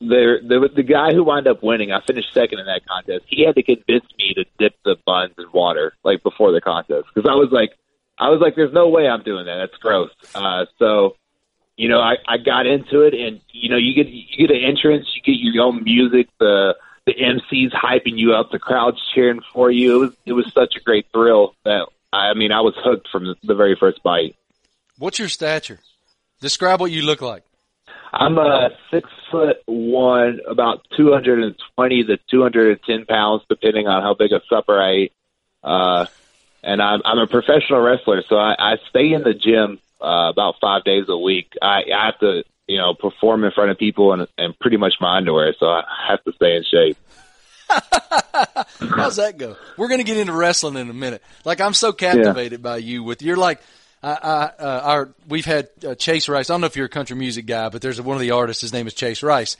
there 0.00 0.40
the, 0.40 0.60
the 0.60 0.68
the 0.76 0.82
guy 0.82 1.12
who 1.12 1.24
wound 1.24 1.46
up 1.46 1.62
winning, 1.62 1.92
I 1.92 2.00
finished 2.00 2.32
second 2.32 2.58
in 2.58 2.66
that 2.66 2.86
contest. 2.86 3.24
He 3.26 3.44
had 3.44 3.54
to 3.56 3.62
convince 3.62 4.06
me 4.18 4.34
to 4.34 4.44
dip 4.58 4.74
the 4.84 4.96
buns 5.06 5.34
in 5.38 5.46
water, 5.52 5.94
like 6.02 6.22
before 6.22 6.52
the 6.52 6.60
contest, 6.60 7.06
because 7.14 7.28
I 7.28 7.34
was 7.34 7.50
like, 7.50 7.70
I 8.18 8.28
was 8.30 8.40
like, 8.40 8.56
"There's 8.56 8.72
no 8.72 8.88
way 8.88 9.08
I'm 9.08 9.22
doing 9.22 9.46
that. 9.46 9.56
That's 9.56 9.76
gross." 9.78 10.10
Uh, 10.34 10.66
so, 10.78 11.16
you 11.80 11.88
know, 11.88 11.98
I, 11.98 12.16
I 12.28 12.36
got 12.36 12.66
into 12.66 13.00
it, 13.00 13.14
and 13.14 13.40
you 13.52 13.70
know, 13.70 13.78
you 13.78 13.94
get 13.94 14.06
you 14.12 14.46
get 14.46 14.54
an 14.54 14.62
entrance, 14.62 15.06
you 15.14 15.22
get 15.22 15.40
your 15.40 15.64
own 15.64 15.82
music, 15.82 16.28
the 16.38 16.76
the 17.06 17.14
MC's 17.14 17.72
hyping 17.72 18.18
you 18.18 18.34
up, 18.34 18.50
the 18.50 18.58
crowd's 18.58 19.00
cheering 19.14 19.40
for 19.54 19.70
you. 19.70 19.96
It 19.96 19.98
was 19.98 20.16
it 20.26 20.32
was 20.34 20.52
such 20.52 20.76
a 20.76 20.80
great 20.80 21.06
thrill 21.10 21.54
that 21.64 21.86
I 22.12 22.34
mean, 22.34 22.52
I 22.52 22.60
was 22.60 22.74
hooked 22.76 23.08
from 23.08 23.34
the 23.42 23.54
very 23.54 23.76
first 23.80 24.02
bite. 24.02 24.36
What's 24.98 25.18
your 25.18 25.30
stature? 25.30 25.80
Describe 26.42 26.80
what 26.80 26.90
you 26.90 27.00
look 27.00 27.22
like. 27.22 27.44
I'm 28.12 28.36
a 28.36 28.68
six 28.90 29.08
foot 29.30 29.62
one, 29.64 30.40
about 30.46 30.86
220 30.98 32.04
to 32.04 32.18
210 32.30 33.06
pounds, 33.06 33.42
depending 33.48 33.86
on 33.86 34.02
how 34.02 34.12
big 34.12 34.32
a 34.32 34.42
supper 34.50 34.78
I 34.78 34.94
eat. 34.96 35.12
Uh, 35.64 36.04
and 36.62 36.82
I'm, 36.82 37.00
I'm 37.06 37.18
a 37.20 37.26
professional 37.26 37.80
wrestler, 37.80 38.22
so 38.28 38.36
I, 38.36 38.54
I 38.58 38.76
stay 38.90 39.14
in 39.14 39.22
the 39.22 39.32
gym 39.32 39.78
uh, 40.00 40.30
about 40.30 40.56
five 40.60 40.84
days 40.84 41.04
a 41.08 41.16
week. 41.16 41.52
I, 41.60 41.82
I 41.94 42.06
have 42.06 42.18
to, 42.20 42.42
you 42.66 42.78
know, 42.78 42.94
perform 42.94 43.44
in 43.44 43.52
front 43.52 43.70
of 43.70 43.78
people 43.78 44.12
and, 44.12 44.26
and 44.38 44.58
pretty 44.58 44.76
much 44.76 44.94
my 45.00 45.16
underwear, 45.16 45.54
so 45.58 45.66
I 45.66 45.82
have 46.08 46.22
to 46.24 46.32
stay 46.32 46.56
in 46.56 46.64
shape. 46.64 46.96
How's 48.80 49.16
that 49.16 49.38
go? 49.38 49.56
We're 49.76 49.88
going 49.88 50.00
to 50.00 50.04
get 50.04 50.16
into 50.16 50.32
wrestling 50.32 50.76
in 50.76 50.90
a 50.90 50.94
minute. 50.94 51.22
Like 51.44 51.60
I'm 51.60 51.74
so 51.74 51.92
captivated 51.92 52.60
yeah. 52.60 52.62
by 52.62 52.76
you 52.78 53.04
with 53.04 53.22
you're 53.22 53.36
like 53.36 53.60
I, 54.02 54.10
I, 54.12 54.62
uh, 54.62 54.80
our 54.82 55.08
we've 55.28 55.44
had 55.44 55.68
uh, 55.86 55.94
Chase 55.94 56.28
Rice. 56.28 56.48
I 56.48 56.54
don't 56.54 56.62
know 56.62 56.66
if 56.66 56.76
you're 56.76 56.86
a 56.86 56.90
country 56.90 57.16
music 57.16 57.46
guy, 57.46 57.68
but 57.68 57.82
there's 57.82 57.98
a, 57.98 58.02
one 58.02 58.16
of 58.16 58.20
the 58.20 58.30
artists. 58.30 58.62
His 58.62 58.72
name 58.72 58.86
is 58.86 58.94
Chase 58.94 59.22
Rice, 59.22 59.56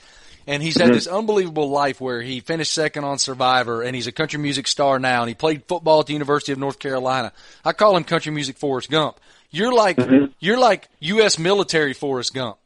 and 0.47 0.63
he's 0.63 0.77
had 0.77 0.85
mm-hmm. 0.85 0.93
this 0.93 1.07
unbelievable 1.07 1.69
life 1.69 2.01
where 2.01 2.21
he 2.21 2.39
finished 2.39 2.73
second 2.73 3.03
on 3.03 3.19
Survivor, 3.19 3.83
and 3.83 3.95
he's 3.95 4.07
a 4.07 4.11
country 4.11 4.39
music 4.39 4.67
star 4.67 4.97
now, 4.97 5.21
and 5.21 5.29
he 5.29 5.35
played 5.35 5.63
football 5.67 5.99
at 5.99 6.07
the 6.07 6.13
University 6.13 6.51
of 6.51 6.57
North 6.57 6.79
Carolina. 6.79 7.31
I 7.63 7.73
call 7.73 7.95
him 7.95 8.03
country 8.03 8.31
music 8.31 8.57
Forrest 8.57 8.89
Gump. 8.89 9.19
You're 9.51 9.73
like 9.73 9.97
mm-hmm. 9.97 10.31
you're 10.39 10.59
like 10.59 10.87
U.S. 10.99 11.37
military 11.37 11.93
Forrest 11.93 12.33
Gump. 12.33 12.57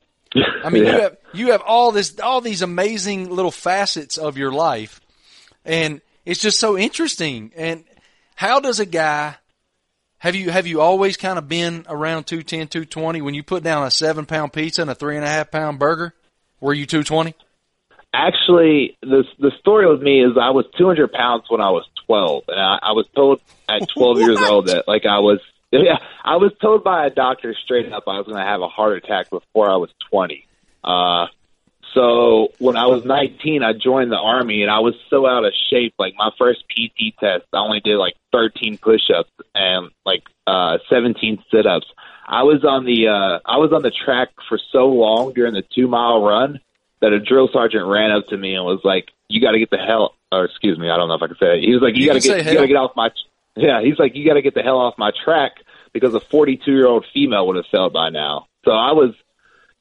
I 0.64 0.70
mean, 0.70 0.84
yeah. 0.84 0.92
you 0.92 1.02
have 1.02 1.18
you 1.34 1.52
have 1.52 1.62
all 1.62 1.92
this 1.92 2.20
all 2.20 2.42
these 2.42 2.62
amazing 2.62 3.30
little 3.30 3.52
facets 3.52 4.18
of 4.18 4.38
your 4.38 4.52
life, 4.52 5.02
and 5.64 6.02
it's 6.26 6.42
just 6.42 6.60
so 6.60 6.78
interesting. 6.78 7.52
And 7.56 7.84
how 8.36 8.60
does 8.60 8.80
a 8.80 8.86
guy 8.86 9.36
have 10.26 10.36
you 10.36 10.50
have 10.50 10.66
you 10.66 10.82
always 10.82 11.18
kind 11.18 11.38
of 11.38 11.48
been 11.48 11.86
around 11.88 12.26
210, 12.26 12.68
220? 12.68 13.22
When 13.22 13.34
you 13.34 13.44
put 13.44 13.64
down 13.64 13.86
a 13.86 13.92
seven 13.92 14.26
pound 14.26 14.54
pizza 14.54 14.82
and 14.82 14.90
a 14.90 14.96
three 14.96 15.16
and 15.16 15.26
a 15.26 15.28
half 15.28 15.52
pound 15.52 15.78
burger, 15.80 16.14
were 16.60 16.74
you 16.74 16.86
220? 16.86 17.36
Actually, 18.14 18.98
the 19.02 19.24
the 19.40 19.52
story 19.60 19.88
with 19.88 20.02
me 20.02 20.24
is 20.24 20.32
I 20.42 20.52
was 20.52 20.66
200 20.78 21.12
pounds 21.12 21.44
when 21.50 21.62
I 21.62 21.70
was 21.70 21.86
12, 22.08 22.44
and 22.48 22.60
I, 22.60 22.80
I 22.82 22.92
was 22.94 23.06
told 23.14 23.42
at 23.70 23.88
12 23.96 24.20
years 24.20 24.42
old 24.50 24.68
that 24.68 24.88
like 24.88 25.06
I 25.06 25.20
was 25.20 25.42
yeah 25.72 25.98
I 26.24 26.38
was 26.38 26.52
told 26.62 26.84
by 26.84 27.06
a 27.06 27.10
doctor 27.10 27.56
straight 27.64 27.92
up 27.92 28.04
I 28.08 28.18
was 28.18 28.26
going 28.26 28.38
to 28.38 28.44
have 28.44 28.62
a 28.62 28.68
heart 28.68 28.98
attack 28.98 29.30
before 29.30 29.70
I 29.70 29.78
was 29.78 29.90
20. 30.12 30.46
Uh, 30.84 31.28
so 31.96 32.50
when 32.60 32.76
I 32.76 32.88
was 32.88 33.06
19, 33.06 33.64
I 33.64 33.72
joined 33.74 34.12
the 34.12 34.18
army 34.18 34.62
and 34.62 34.70
I 34.70 34.80
was 34.80 34.96
so 35.10 35.26
out 35.26 35.46
of 35.46 35.54
shape. 35.70 35.94
Like 35.98 36.14
my 36.18 36.30
first 36.38 36.64
PT 36.70 37.18
test, 37.20 37.46
I 37.54 37.58
only 37.58 37.80
did 37.80 37.98
like 37.98 38.16
13 38.34 38.78
push-ups 38.78 39.32
and 39.56 39.92
like 40.06 40.24
uh, 40.46 40.78
17 40.90 41.44
sit-ups. 41.50 41.88
I 42.28 42.44
was 42.44 42.66
on 42.66 42.86
the 42.86 43.08
uh, 43.08 43.40
I 43.46 43.58
was 43.58 43.72
on 43.72 43.84
the 43.84 43.92
track 43.92 44.30
for 44.50 44.60
so 44.72 44.88
long 44.88 45.34
during 45.34 45.54
the 45.54 45.64
two 45.74 45.88
mile 45.88 46.24
run 46.24 46.60
that 47.02 47.14
a 47.14 47.20
drill 47.20 47.50
sergeant 47.54 47.86
ran 47.86 48.12
up 48.12 48.28
to 48.28 48.38
me 48.38 48.56
and 48.56 48.66
was 48.66 48.82
like, 48.84 49.10
"You 49.30 49.40
got 49.40 49.52
to 49.52 49.60
get 49.60 49.70
the 49.70 49.78
hell," 49.78 50.16
or 50.32 50.46
excuse 50.46 50.80
me, 50.80 50.90
I 50.90 50.98
don't 50.98 51.08
know 51.08 51.16
if 51.16 51.22
I 51.22 51.28
can 51.28 51.38
say 51.38 51.58
it. 51.58 51.64
He 51.64 51.74
was 51.74 51.84
like, 51.84 51.96
"You, 51.96 52.02
you 52.02 52.08
got 52.08 52.20
to 52.20 52.28
get 52.28 52.46
you 52.46 52.54
got 52.56 52.62
to 52.62 52.68
get 52.68 52.78
off 52.78 52.96
my." 52.96 53.12
Yeah, 53.56 53.82
he's 53.82 54.00
like, 54.00 54.16
"You 54.16 54.26
got 54.26 54.36
to 54.36 54.42
get 54.42 54.54
the 54.54 54.64
hell 54.64 54.78
off 54.78 54.98
my 54.98 55.12
track." 55.24 55.54
Because 55.94 56.14
a 56.14 56.20
42 56.20 56.72
year 56.72 56.88
old 56.88 57.06
female 57.14 57.48
would 57.48 57.56
have 57.56 57.68
fell 57.68 57.90
by 57.90 58.10
now. 58.10 58.48
So 58.66 58.72
I 58.72 58.92
was 58.92 59.16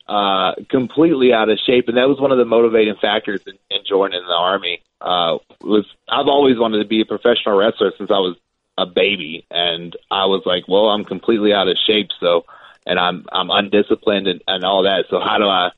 uh, 0.07 0.55
completely 0.69 1.33
out 1.33 1.49
of 1.49 1.59
shape, 1.59 1.89
and 1.89 1.97
that 1.97 2.09
was 2.09 2.21
one 2.21 2.31
of 2.31 2.39
the 2.39 2.45
motivating 2.45 2.95
factors 3.01 3.41
in, 3.47 3.55
in 3.71 3.85
joining 3.85 4.23
the 4.23 4.35
army. 4.35 4.83
Uh, 5.01 5.39
was 5.61 5.87
I've 6.09 6.29
always 6.29 6.59
wanted 6.59 6.79
to 6.79 6.89
be 6.89 7.01
a 7.01 7.05
professional 7.05 7.57
wrestler 7.57 7.93
since 7.99 8.11
I 8.11 8.19
was 8.19 8.37
a 8.77 8.87
baby, 8.87 9.47
and 9.51 9.97
I 10.11 10.27
was 10.27 10.43
like, 10.47 10.65
well, 10.69 10.89
I'm 10.89 11.05
completely 11.05 11.53
out 11.53 11.69
of 11.69 11.77
shape, 11.87 12.11
so 12.21 12.45
and 12.87 12.99
I'm 12.99 13.27
I'm 13.33 13.51
undisciplined 13.51 14.27
and, 14.27 14.43
and 14.47 14.65
all 14.65 14.83
that. 14.83 15.07
So 15.11 15.21
how 15.21 15.39
do 15.39 15.47
I 15.47 15.71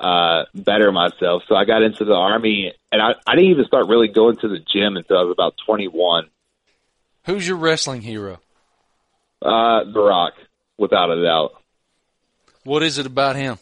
uh, 0.00 0.44
better 0.54 0.90
myself? 0.92 1.44
So 1.48 1.54
I 1.54 1.64
got 1.64 1.82
into 1.82 2.04
the 2.04 2.14
army, 2.14 2.72
and 2.90 3.00
I, 3.00 3.14
I 3.26 3.36
didn't 3.36 3.50
even 3.50 3.66
start 3.66 3.88
really 3.88 4.08
going 4.08 4.36
to 4.38 4.48
the 4.48 4.58
gym 4.58 4.96
until 4.96 5.18
I 5.18 5.22
was 5.22 5.32
about 5.32 5.54
21. 5.64 6.28
Who's 7.24 7.46
your 7.46 7.56
wrestling 7.56 8.02
hero? 8.02 8.40
Uh, 9.42 9.84
The 9.92 10.00
Rock, 10.00 10.34
without 10.78 11.10
a 11.10 11.22
doubt. 11.22 11.52
What 12.64 12.82
is 12.82 12.98
it 12.98 13.06
about 13.06 13.36
him? 13.36 13.58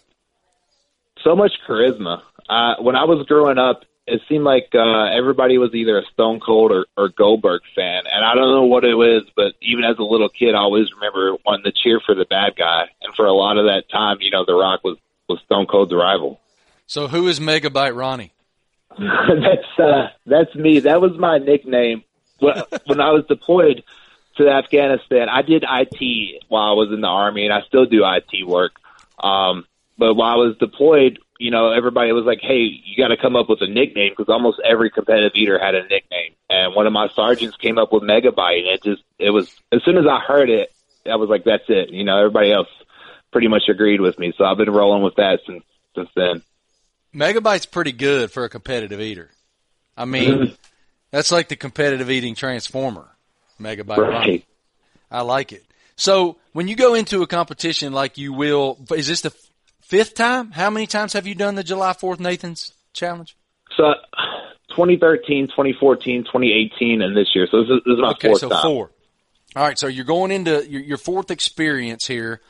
So 1.23 1.37
much 1.37 1.53
charisma. 1.69 2.23
Uh, 2.49 2.77
when 2.81 2.97
I 2.97 3.05
was 3.05 3.27
growing 3.27 3.59
up 3.59 3.83
it 4.09 4.23
seemed 4.29 4.45
like 4.45 4.71
uh, 4.75 5.05
everybody 5.05 5.59
was 5.59 5.75
either 5.75 5.99
a 5.99 6.03
Stone 6.13 6.41
Cold 6.41 6.73
or, 6.73 6.87
or 6.97 7.11
Goldberg 7.11 7.61
fan, 7.75 8.03
and 8.11 8.25
I 8.25 8.35
don't 8.35 8.51
know 8.51 8.65
what 8.65 8.85
it 8.85 8.95
was, 8.95 9.25
but 9.37 9.53
even 9.61 9.85
as 9.85 9.99
a 9.99 10.03
little 10.03 10.31
kid, 10.31 10.55
I 10.55 10.59
always 10.59 10.87
remember 10.95 11.37
wanting 11.45 11.65
to 11.65 11.73
cheer 11.73 12.01
for 12.05 12.15
the 12.15 12.25
bad 12.25 12.55
guy, 12.57 12.87
and 13.03 13.15
for 13.15 13.27
a 13.27 13.33
lot 13.33 13.59
of 13.59 13.67
that 13.67 13.85
time, 13.91 14.19
you 14.21 14.31
know, 14.31 14.45
The 14.47 14.55
Rock 14.55 14.81
was 14.83 14.97
was 15.29 15.39
Stone 15.45 15.67
Cold's 15.67 15.93
rival. 15.93 16.41
So 16.87 17.07
who 17.07 17.29
is 17.29 17.39
Megabyte 17.39 17.95
Ronnie? 17.95 18.33
that's 18.99 19.79
uh, 19.79 20.09
that's 20.25 20.55
me. 20.55 20.81
That 20.81 21.03
was 21.03 21.13
my 21.19 21.37
nickname 21.37 22.03
when, 22.39 22.63
when 22.87 23.01
I 23.01 23.11
was 23.11 23.25
deployed 23.27 23.85
to 24.37 24.49
Afghanistan. 24.49 25.29
I 25.29 25.43
did 25.43 25.65
IT 25.69 26.45
while 26.49 26.71
I 26.71 26.73
was 26.73 26.91
in 26.93 27.01
the 27.01 27.09
army, 27.09 27.45
and 27.45 27.53
I 27.53 27.63
still 27.63 27.87
do 27.87 28.05
IT 28.05 28.47
work. 28.47 28.73
Um, 29.23 29.67
but 29.99 30.15
while 30.15 30.33
I 30.33 30.37
was 30.37 30.57
deployed, 30.59 31.19
you 31.39 31.51
know, 31.51 31.71
everybody 31.71 32.13
was 32.13 32.25
like, 32.25 32.41
"Hey, 32.41 32.81
you 32.85 32.97
got 32.97 33.09
to 33.09 33.17
come 33.17 33.37
up 33.37 33.49
with 33.49 33.61
a 33.63 33.67
nickname," 33.67 34.13
because 34.17 34.33
almost 34.33 34.61
every 34.65 34.91
competitive 34.91 35.33
eater 35.35 35.59
had 35.59 35.75
a 35.75 35.83
nickname. 35.83 36.35
And 36.49 36.75
one 36.75 36.87
of 36.87 36.93
my 36.93 37.09
sergeants 37.15 37.57
came 37.57 37.79
up 37.79 37.93
with 37.93 38.03
Megabyte, 38.03 38.61
and 38.61 38.69
it 38.69 38.83
just 38.83 39.03
it 39.19 39.31
was 39.31 39.55
as 39.73 39.83
soon 39.85 39.99
as 39.99 40.07
I 40.07 40.21
heard 40.21 40.51
it, 40.51 40.73
I 41.07 41.17
was 41.17 41.29
like, 41.29 41.45
"That's 41.45 41.65
it." 41.69 41.91
You 41.91 42.05
know, 42.05 42.19
everybody 42.19 42.53
else 42.53 42.69
pretty 43.33 43.49
much 43.49 43.69
agreed 43.69 44.01
with 44.01 44.19
me, 44.19 44.33
so 44.37 44.45
I've 44.45 44.57
been 44.57 44.71
rolling 44.71 45.03
with 45.03 45.17
that 45.17 45.41
since 45.47 45.65
since 45.95 46.09
then. 46.15 46.43
Megabyte's 47.15 47.67
pretty 47.67 47.93
good 47.93 48.31
for 48.31 48.45
a 48.45 48.49
competitive 48.49 49.01
eater. 49.01 49.31
I 49.97 50.05
mean, 50.05 50.57
that's 51.11 51.33
like 51.33 51.49
the 51.49 51.57
competitive 51.57 52.11
eating 52.11 52.35
transformer. 52.35 53.09
Megabyte. 53.61 53.97
Right. 53.99 54.45
I 55.11 55.23
like 55.23 55.53
it. 55.53 55.65
So 55.97 56.37
when 56.53 56.69
you 56.69 56.77
go 56.77 56.95
into 56.95 57.23
a 57.23 57.27
competition 57.27 57.93
like 57.93 58.19
you 58.19 58.33
will, 58.33 58.79
is 58.95 59.09
this 59.09 59.23
the 59.23 59.35
fifth 59.81 60.15
time? 60.15 60.53
How 60.53 60.71
many 60.71 60.87
times 60.87 61.15
have 61.15 61.27
you 61.27 61.35
done 61.35 61.55
the 61.57 61.65
July 61.65 61.93
4th 61.93 62.21
Nathan's 62.21 62.73
challenge? 62.93 63.37
So 63.77 63.95
2013, 64.71 65.49
2014, 65.49 66.25
2018, 66.25 67.03
and 67.03 67.17
this 67.17 67.29
year. 67.35 67.49
So 67.51 67.63
this 67.63 67.71
is, 67.71 67.81
this 67.85 67.95
is 67.95 68.01
my 68.01 68.11
Okay, 68.11 68.29
fourth 68.29 68.41
so 68.41 68.49
time. 68.49 68.63
four. 68.63 68.91
All 69.57 69.65
right, 69.65 69.79
so 69.79 69.87
you're 69.87 70.05
going 70.05 70.31
into 70.31 70.69
your, 70.71 70.83
your 70.83 70.99
fourth 70.99 71.31
experience 71.31 72.07
here. 72.07 72.41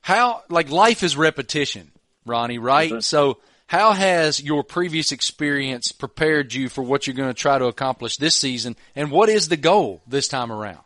How, 0.00 0.42
like, 0.48 0.70
life 0.70 1.02
is 1.02 1.16
repetition, 1.16 1.92
Ronnie, 2.24 2.58
right? 2.58 2.90
Mm-hmm. 2.90 3.00
So 3.00 3.38
how 3.66 3.92
has 3.92 4.42
your 4.42 4.62
previous 4.62 5.12
experience 5.12 5.90
prepared 5.92 6.54
you 6.54 6.68
for 6.68 6.82
what 6.82 7.06
you're 7.06 7.16
going 7.16 7.30
to 7.30 7.34
try 7.34 7.58
to 7.58 7.66
accomplish 7.66 8.16
this 8.16 8.36
season? 8.36 8.76
And 8.94 9.10
what 9.10 9.28
is 9.28 9.48
the 9.48 9.56
goal 9.56 10.02
this 10.06 10.28
time 10.28 10.52
around? 10.52 10.80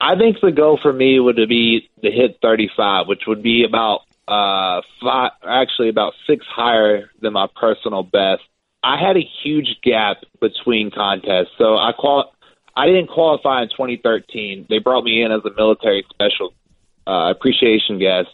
I 0.00 0.16
think 0.16 0.36
the 0.40 0.52
goal 0.52 0.78
for 0.80 0.92
me 0.92 1.18
would 1.18 1.36
be 1.48 1.88
to 2.02 2.10
hit 2.10 2.38
35, 2.40 3.08
which 3.08 3.22
would 3.26 3.42
be 3.42 3.64
about 3.64 4.00
uh 4.26 4.82
five, 5.02 5.32
actually 5.46 5.88
about 5.88 6.12
six 6.26 6.44
higher 6.46 7.10
than 7.20 7.32
my 7.32 7.46
personal 7.56 8.02
best. 8.02 8.42
I 8.82 8.96
had 8.98 9.16
a 9.16 9.26
huge 9.42 9.78
gap 9.82 10.18
between 10.40 10.90
contests, 10.90 11.52
so 11.56 11.76
I 11.76 11.92
qual 11.98 12.32
I 12.76 12.86
didn't 12.86 13.08
qualify 13.08 13.62
in 13.62 13.70
2013. 13.70 14.66
They 14.68 14.78
brought 14.78 15.02
me 15.02 15.22
in 15.22 15.32
as 15.32 15.40
a 15.44 15.50
military 15.56 16.04
special 16.10 16.52
uh, 17.06 17.32
appreciation 17.34 17.98
guest. 17.98 18.28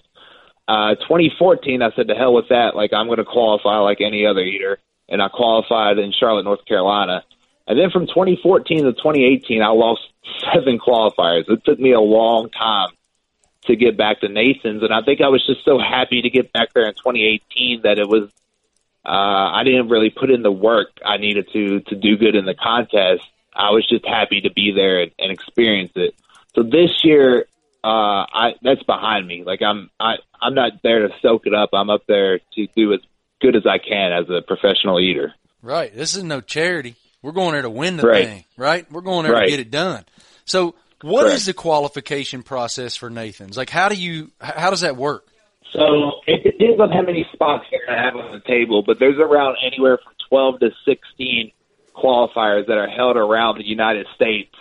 Uh, 0.67 0.95
2014, 0.95 1.83
I 1.83 1.91
said 1.95 2.09
to 2.09 2.15
hell 2.15 2.33
with 2.33 2.49
that. 2.49 2.75
Like 2.75 2.93
I'm 2.93 3.07
going 3.07 3.19
to 3.19 3.25
qualify 3.25 3.79
like 3.79 4.01
any 4.01 4.27
other 4.27 4.41
eater, 4.41 4.79
and 5.09 5.21
I 5.21 5.29
qualified 5.29 5.99
in 5.99 6.13
Charlotte, 6.13 6.45
North 6.45 6.65
Carolina. 6.65 7.25
And 7.67 7.79
then 7.79 7.91
from 7.91 8.07
2014 8.07 8.85
to 8.85 8.93
2018, 8.93 9.63
I 9.63 9.69
lost 9.69 10.03
seven 10.53 10.79
qualifiers. 10.79 11.49
It 11.49 11.65
took 11.65 11.79
me 11.79 11.93
a 11.93 12.01
long 12.01 12.51
time 12.51 12.91
to 13.67 13.77
get 13.77 13.97
back 13.97 14.21
to 14.21 14.29
Nathan's, 14.29 14.83
and 14.83 14.93
I 14.93 15.03
think 15.03 15.21
I 15.21 15.29
was 15.29 15.45
just 15.47 15.65
so 15.65 15.79
happy 15.79 16.23
to 16.23 16.31
get 16.31 16.53
back 16.53 16.73
there 16.75 16.87
in 16.87 16.95
2018 16.95 17.83
that 17.83 17.99
it 17.99 18.09
was. 18.09 18.31
Uh, 19.07 19.53
I 19.53 19.65
didn't 19.65 19.91
really 19.91 20.09
put 20.09 20.31
in 20.31 20.43
the 20.43 20.53
work 20.53 20.89
I 21.05 21.19
needed 21.19 21.49
to 21.53 21.81
to 21.81 21.95
do 21.95 22.17
good 22.17 22.35
in 22.35 22.47
the 22.47 22.55
contest. 22.55 23.23
I 23.55 23.71
was 23.71 23.87
just 23.87 24.07
happy 24.07 24.41
to 24.43 24.51
be 24.51 24.73
there 24.73 25.03
and, 25.03 25.13
and 25.19 25.31
experience 25.31 25.93
it. 25.95 26.15
So 26.55 26.63
this 26.63 27.05
year, 27.05 27.47
uh, 27.85 28.25
I 28.33 28.55
that's 28.63 28.83
behind 28.85 29.27
me. 29.27 29.45
Like 29.45 29.61
I'm, 29.63 29.91
I 30.01 30.15
I'm 30.41 30.55
not 30.55 30.73
there 30.83 31.07
to 31.07 31.15
soak 31.21 31.47
it 31.47 31.55
up. 31.55 31.71
I'm 31.75 31.91
up 31.91 32.03
there 32.09 32.39
to 32.55 32.67
do 32.75 32.95
as 32.95 33.01
good 33.43 33.57
as 33.57 33.67
I 33.67 33.79
can 33.79 34.13
as 34.13 34.31
a 34.31 34.41
professional 34.41 34.99
eater. 35.01 35.35
Right. 35.63 35.95
This 35.95 36.17
is 36.17 36.25
no 36.25 36.41
charity. 36.41 36.97
We're 37.23 37.33
going 37.33 37.53
there 37.53 37.63
to 37.63 37.71
win 37.71 37.97
the 37.97 38.07
Right. 38.07 38.25
thing, 38.27 38.45
right? 38.57 38.91
We're 38.91 39.01
going 39.01 39.25
there 39.27 39.39
to 39.41 39.47
get 39.49 39.61
it 39.61 39.71
done. 39.71 40.05
So 40.45 40.75
what 41.03 41.27
is 41.27 41.47
the 41.47 41.55
qualification 41.55 42.43
process 42.43 42.97
for 42.97 43.11
Nathan's? 43.11 43.57
Like, 43.57 43.71
how 43.71 43.89
do 43.89 43.95
you, 43.95 44.31
how 44.41 44.71
does 44.71 44.81
that 44.83 44.97
work? 44.97 45.27
So 45.73 46.21
it 46.27 46.43
depends 46.45 46.81
on 46.81 46.91
how 46.91 47.03
many 47.03 47.27
spots 47.33 47.65
you're 47.73 47.81
going 47.87 47.99
to 47.99 48.03
have 48.05 48.17
on 48.17 48.33
the 48.33 48.41
table, 48.47 48.83
but 48.87 48.99
there's 48.99 49.19
around 49.19 49.57
anywhere 49.65 49.99
from 50.03 50.13
12 50.29 50.61
to 50.61 50.71
16 50.87 51.51
qualifiers 51.97 52.67
that 52.67 52.77
are 52.79 52.89
held 52.89 53.17
around 53.17 53.59
the 53.59 53.67
United 53.67 54.07
States 54.15 54.55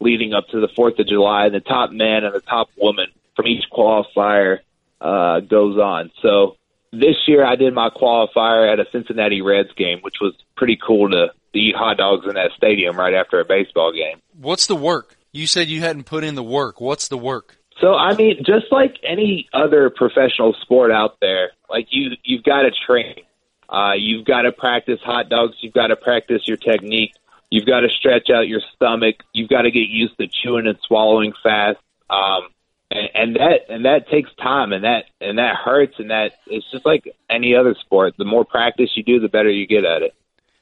leading 0.00 0.34
up 0.34 0.48
to 0.48 0.60
the 0.60 0.68
4th 0.68 0.98
of 0.98 1.06
July. 1.06 1.46
And 1.46 1.54
the 1.54 1.60
top 1.60 1.90
man 1.90 2.24
and 2.24 2.34
the 2.34 2.40
top 2.40 2.70
woman 2.76 3.06
from 3.36 3.46
each 3.46 3.64
qualifier 3.72 4.60
uh, 5.00 5.40
goes 5.40 5.78
on. 5.78 6.10
So 6.22 6.56
this 6.92 7.16
year 7.26 7.44
I 7.44 7.56
did 7.56 7.74
my 7.74 7.90
qualifier 7.90 8.72
at 8.72 8.80
a 8.80 8.86
Cincinnati 8.90 9.42
Reds 9.42 9.72
game, 9.76 10.00
which 10.00 10.16
was 10.20 10.34
pretty 10.56 10.78
cool 10.84 11.10
to, 11.10 11.28
to 11.52 11.58
eat 11.58 11.74
hot 11.76 11.96
dogs 11.98 12.26
in 12.26 12.34
that 12.34 12.50
stadium 12.56 12.96
right 12.96 13.14
after 13.14 13.40
a 13.40 13.44
baseball 13.44 13.92
game. 13.92 14.20
What's 14.36 14.66
the 14.66 14.76
work? 14.76 15.16
You 15.32 15.46
said 15.46 15.68
you 15.68 15.80
hadn't 15.80 16.04
put 16.04 16.24
in 16.24 16.34
the 16.34 16.42
work. 16.42 16.80
What's 16.80 17.08
the 17.08 17.18
work? 17.18 17.58
So 17.80 17.94
I 17.94 18.14
mean, 18.16 18.38
just 18.38 18.72
like 18.72 18.96
any 19.04 19.48
other 19.52 19.90
professional 19.90 20.54
sport 20.62 20.90
out 20.90 21.18
there, 21.20 21.52
like 21.70 21.86
you 21.90 22.12
you've 22.24 22.42
got 22.42 22.62
to 22.62 22.70
train. 22.86 23.22
Uh, 23.68 23.92
you've 23.96 24.24
got 24.24 24.42
to 24.42 24.52
practice 24.52 24.98
hot 25.04 25.28
dogs. 25.28 25.54
You've 25.60 25.74
got 25.74 25.88
to 25.88 25.96
practice 25.96 26.42
your 26.46 26.56
technique. 26.56 27.14
You've 27.50 27.66
got 27.66 27.80
to 27.80 27.88
stretch 27.88 28.28
out 28.30 28.48
your 28.48 28.60
stomach. 28.74 29.16
You've 29.32 29.48
got 29.48 29.62
to 29.62 29.70
get 29.70 29.88
used 29.88 30.16
to 30.18 30.26
chewing 30.26 30.66
and 30.66 30.78
swallowing 30.86 31.32
fast. 31.42 31.78
Um, 32.10 32.48
and, 32.90 33.08
and 33.14 33.36
that 33.36 33.60
and 33.68 33.84
that 33.84 34.08
takes 34.08 34.30
time, 34.40 34.72
and 34.72 34.84
that 34.84 35.04
and 35.20 35.38
that 35.38 35.56
hurts, 35.56 35.94
and 35.98 36.10
that 36.10 36.32
it's 36.46 36.64
just 36.70 36.86
like 36.86 37.04
any 37.28 37.54
other 37.54 37.74
sport. 37.80 38.14
The 38.16 38.24
more 38.24 38.44
practice 38.44 38.90
you 38.94 39.02
do, 39.02 39.20
the 39.20 39.28
better 39.28 39.50
you 39.50 39.66
get 39.66 39.84
at 39.84 40.02
it. 40.02 40.14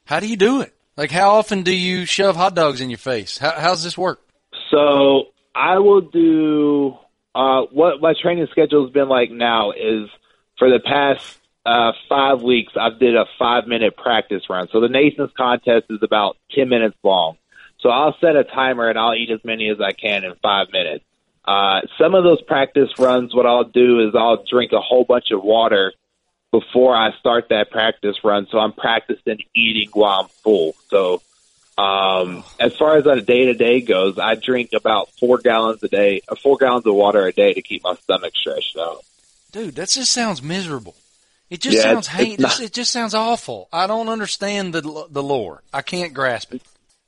How 0.05 0.19
do 0.19 0.27
you 0.27 0.35
do 0.35 0.61
it? 0.61 0.73
Like, 0.97 1.11
how 1.11 1.35
often 1.35 1.63
do 1.63 1.73
you 1.73 2.05
shove 2.05 2.35
hot 2.35 2.55
dogs 2.55 2.81
in 2.81 2.89
your 2.89 2.97
face? 2.97 3.37
How, 3.37 3.51
how's 3.51 3.83
this 3.83 3.97
work? 3.97 4.21
So 4.71 5.27
I 5.53 5.77
will 5.77 6.01
do 6.01 6.97
uh, 7.35 7.63
what 7.71 8.01
my 8.01 8.13
training 8.19 8.47
schedule 8.51 8.83
has 8.85 8.91
been 8.91 9.07
like 9.07 9.29
now 9.29 9.71
is 9.71 10.09
for 10.57 10.69
the 10.69 10.79
past 10.79 11.39
uh, 11.67 11.91
five 12.07 12.41
weeks 12.41 12.73
I've 12.79 12.97
did 12.97 13.15
a 13.15 13.25
five 13.37 13.67
minute 13.67 13.97
practice 13.97 14.43
run. 14.49 14.69
So 14.71 14.79
the 14.79 14.87
Nathan's 14.87 15.33
contest 15.33 15.87
is 15.89 16.01
about 16.01 16.37
ten 16.49 16.69
minutes 16.69 16.97
long. 17.03 17.37
So 17.79 17.89
I'll 17.89 18.15
set 18.19 18.37
a 18.37 18.45
timer 18.45 18.89
and 18.89 18.97
I'll 18.97 19.13
eat 19.13 19.29
as 19.29 19.43
many 19.43 19.69
as 19.69 19.81
I 19.81 19.91
can 19.91 20.23
in 20.23 20.33
five 20.41 20.71
minutes. 20.71 21.03
Uh, 21.43 21.81
some 21.97 22.15
of 22.15 22.23
those 22.23 22.41
practice 22.41 22.89
runs, 22.97 23.35
what 23.35 23.45
I'll 23.45 23.65
do 23.65 24.07
is 24.07 24.15
I'll 24.15 24.43
drink 24.43 24.71
a 24.71 24.81
whole 24.81 25.03
bunch 25.03 25.31
of 25.31 25.43
water 25.43 25.93
before 26.51 26.95
I 26.95 27.11
start 27.19 27.49
that 27.49 27.69
practice 27.69 28.15
run. 28.23 28.47
So 28.49 28.59
I'm 28.59 28.73
practicing 28.73 29.39
eating 29.53 29.89
while 29.91 30.21
I'm 30.21 30.27
full. 30.27 30.73
So 30.89 31.21
um, 31.77 32.43
as 32.59 32.75
far 32.75 32.95
as 32.95 33.05
on 33.07 33.17
a 33.17 33.21
day 33.21 33.45
to 33.45 33.53
day 33.53 33.81
goes, 33.81 34.17
I 34.17 34.35
drink 34.35 34.71
about 34.73 35.09
four 35.19 35.37
gallons 35.37 35.83
a 35.83 35.89
day, 35.89 36.21
uh, 36.29 36.35
four 36.35 36.57
gallons 36.57 36.85
of 36.85 36.95
water 36.95 37.27
a 37.27 37.33
day 37.33 37.53
to 37.53 37.61
keep 37.61 37.83
my 37.83 37.95
stomach 37.95 38.35
stretched 38.35 38.77
out. 38.77 39.03
Dude, 39.51 39.75
that 39.75 39.89
just 39.89 40.11
sounds 40.11 40.41
miserable. 40.41 40.95
It 41.49 41.61
just 41.61 41.77
Yeah, 41.77 41.83
sounds 41.83 42.07
it's- 42.07 42.25
hate. 42.25 42.33
it's 42.33 42.41
not- 42.59 42.61
It 42.61 42.73
just 42.73 42.91
sounds 42.91 43.13
awful. 43.13 43.69
I 43.71 43.87
don't 43.87 44.09
understand 44.09 44.73
the 44.73 44.81
the 45.09 45.23
lore. 45.23 45.63
I 45.73 45.81
can't 45.81 46.13
grasp 46.13 46.53
it. 46.53 46.61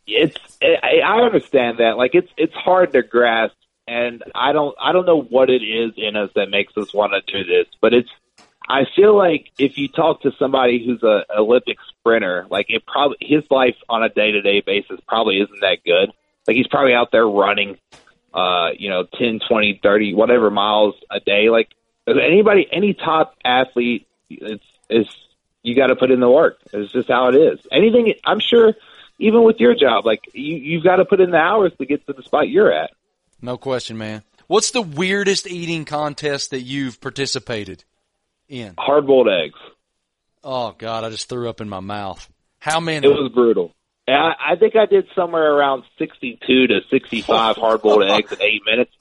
It's 0.08 0.38
I, 0.62 1.00
I 1.06 1.22
understand 1.22 1.78
that, 1.80 1.98
like 1.98 2.12
it's 2.16 2.30
it's 2.38 2.54
hard 2.54 2.94
to 2.94 3.04
grasp, 3.04 3.56
and 3.88 4.24
I 4.34 4.54
don't 4.54 4.76
I 4.82 4.92
don't 4.92 5.06
know 5.06 5.22
what 5.22 5.50
it 5.50 5.62
is 5.62 5.92
in 5.98 6.16
us 6.16 6.30
that 6.36 6.50
makes 6.50 6.76
us 6.78 6.94
want 6.94 7.14
to 7.14 7.22
do 7.32 7.44
this, 7.44 7.68
but 7.82 7.94
it's. 7.94 8.10
I 8.72 8.86
feel 8.96 9.18
like 9.18 9.48
if 9.58 9.80
you 9.80 9.88
talk 9.88 10.22
to 10.22 10.32
somebody 10.38 10.86
who's 10.86 11.02
a 11.02 11.26
Olympic 11.36 11.78
sprinter, 11.90 12.46
like 12.52 12.68
it 12.70 12.86
probably 12.86 13.18
his 13.20 13.44
life 13.50 13.76
on 13.90 14.04
a 14.04 14.10
day 14.10 14.32
to 14.32 14.42
day 14.42 14.62
basis 14.62 15.00
probably 15.08 15.40
isn't 15.42 15.60
that 15.62 15.80
good. 15.84 16.12
Like 16.48 16.56
he's 16.56 16.68
probably 16.68 16.94
out 16.94 17.12
there 17.12 17.28
running, 17.28 17.78
uh, 18.32 18.70
you 18.78 18.90
know, 18.92 19.06
ten, 19.18 19.40
twenty, 19.48 19.80
thirty, 19.82 20.14
whatever 20.14 20.52
miles 20.52 20.94
a 21.10 21.20
day. 21.20 21.50
Like 21.50 21.70
anybody, 22.08 22.68
any 22.72 22.94
top 22.94 23.36
athlete, 23.44 24.06
it's 24.30 24.64
it's 24.90 25.10
you 25.64 25.76
got 25.76 25.88
to 25.88 25.96
put 25.96 26.12
in 26.12 26.20
the 26.20 26.30
work. 26.30 26.60
It's 26.72 26.92
just 26.92 27.10
how 27.10 27.30
it 27.30 27.36
is. 27.36 27.60
Anything, 27.72 28.14
I'm 28.26 28.40
sure, 28.40 28.74
even 29.20 29.44
with 29.44 29.60
your 29.60 29.76
job, 29.76 30.06
like 30.06 30.22
you 30.34 30.56
you've 30.56 30.84
got 30.84 30.98
to 30.98 31.06
put 31.06 31.20
in 31.20 31.32
the 31.32 31.38
hours 31.38 31.72
to 31.78 31.86
get 31.86 32.06
to 32.08 32.14
the 32.14 32.24
spot 32.24 32.50
you're 32.50 32.72
at. 32.72 32.92
No 33.42 33.58
question, 33.58 33.98
man. 33.98 34.24
What's 34.48 34.72
the 34.72 34.82
weirdest 34.82 35.48
eating 35.48 35.86
contest 35.86 36.52
that 36.52 36.62
you've 36.62 37.00
participated 37.00 37.84
in? 38.48 38.74
Hard 38.78 39.06
boiled 39.06 39.30
eggs. 39.30 39.60
Oh 40.44 40.74
God, 40.78 41.04
I 41.04 41.10
just 41.10 41.30
threw 41.30 41.50
up 41.50 41.62
in 41.62 41.70
my 41.70 41.80
mouth. 41.80 42.28
How 42.60 42.80
many? 42.80 43.08
It 43.08 43.12
was 43.12 43.32
brutal. 43.34 43.74
I, 44.08 44.34
I 44.54 44.56
think 44.56 44.76
I 44.76 44.86
did 44.86 45.08
somewhere 45.16 45.54
around 45.54 45.84
62 46.00 46.68
to 46.68 46.80
65 46.90 47.58
hard 47.58 47.82
boiled 47.82 48.10
eggs 48.10 48.32
in 48.32 48.42
eight 48.42 48.62
minutes. 48.66 48.92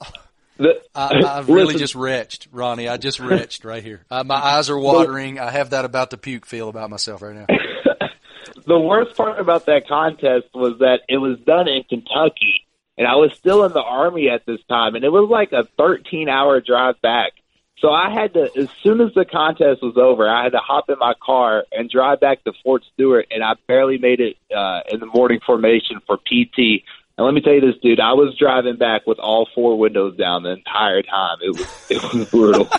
The, 0.59 0.81
I, 0.93 1.21
I 1.25 1.39
really 1.41 1.75
just 1.75 1.95
retched, 1.95 2.49
Ronnie. 2.51 2.87
I 2.87 2.97
just 2.97 3.19
retched 3.19 3.63
right 3.63 3.83
here. 3.83 4.01
Uh, 4.11 4.23
my 4.23 4.35
eyes 4.35 4.69
are 4.69 4.77
watering. 4.77 5.39
I 5.39 5.49
have 5.51 5.71
that 5.71 5.85
about 5.85 6.11
to 6.11 6.17
puke 6.17 6.45
feel 6.45 6.69
about 6.69 6.89
myself 6.89 7.21
right 7.21 7.35
now. 7.35 7.45
the 8.67 8.79
worst 8.79 9.15
part 9.15 9.39
about 9.39 9.65
that 9.65 9.87
contest 9.87 10.47
was 10.53 10.79
that 10.79 10.99
it 11.07 11.17
was 11.17 11.39
done 11.39 11.67
in 11.69 11.83
Kentucky, 11.83 12.65
and 12.97 13.07
I 13.07 13.15
was 13.15 13.31
still 13.33 13.63
in 13.63 13.71
the 13.71 13.81
army 13.81 14.29
at 14.29 14.45
this 14.45 14.59
time, 14.67 14.95
and 14.95 15.05
it 15.05 15.09
was 15.09 15.29
like 15.29 15.53
a 15.53 15.63
13 15.77 16.27
hour 16.27 16.59
drive 16.59 17.01
back. 17.01 17.31
So 17.79 17.91
I 17.91 18.11
had 18.13 18.33
to, 18.33 18.49
as 18.57 18.67
soon 18.83 18.99
as 18.99 19.13
the 19.13 19.23
contest 19.23 19.81
was 19.81 19.95
over, 19.95 20.29
I 20.29 20.43
had 20.43 20.51
to 20.51 20.57
hop 20.57 20.89
in 20.89 20.99
my 20.99 21.13
car 21.25 21.63
and 21.71 21.89
drive 21.89 22.19
back 22.19 22.43
to 22.43 22.51
Fort 22.61 22.83
Stewart, 22.93 23.27
and 23.31 23.41
I 23.41 23.53
barely 23.67 23.97
made 23.97 24.19
it 24.19 24.35
uh, 24.53 24.81
in 24.91 24.99
the 24.99 25.05
morning 25.05 25.39
formation 25.45 26.01
for 26.05 26.17
PT. 26.17 26.83
And 27.19 27.25
let 27.25 27.33
me 27.33 27.41
tell 27.41 27.51
you 27.51 27.59
this, 27.59 27.75
dude, 27.83 27.99
I 27.99 28.13
was 28.13 28.33
driving 28.39 28.77
back 28.77 29.05
with 29.05 29.19
all 29.19 29.45
four 29.53 29.77
windows 29.77 30.15
down 30.15 30.43
the 30.43 30.51
entire 30.51 31.01
time. 31.03 31.39
It 31.41 31.49
was 31.49 31.91
it 31.91 32.01
was 32.13 32.29
brutal. 32.31 32.69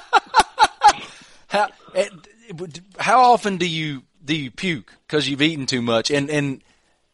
How 1.49 1.69
how 2.99 3.21
often 3.21 3.59
do 3.59 3.69
you 3.69 4.03
do 4.25 4.35
you 4.35 4.51
puke 4.51 4.95
because 5.07 5.29
you've 5.29 5.43
eaten 5.43 5.67
too 5.67 5.83
much? 5.83 6.11
And 6.11 6.31
and 6.31 6.63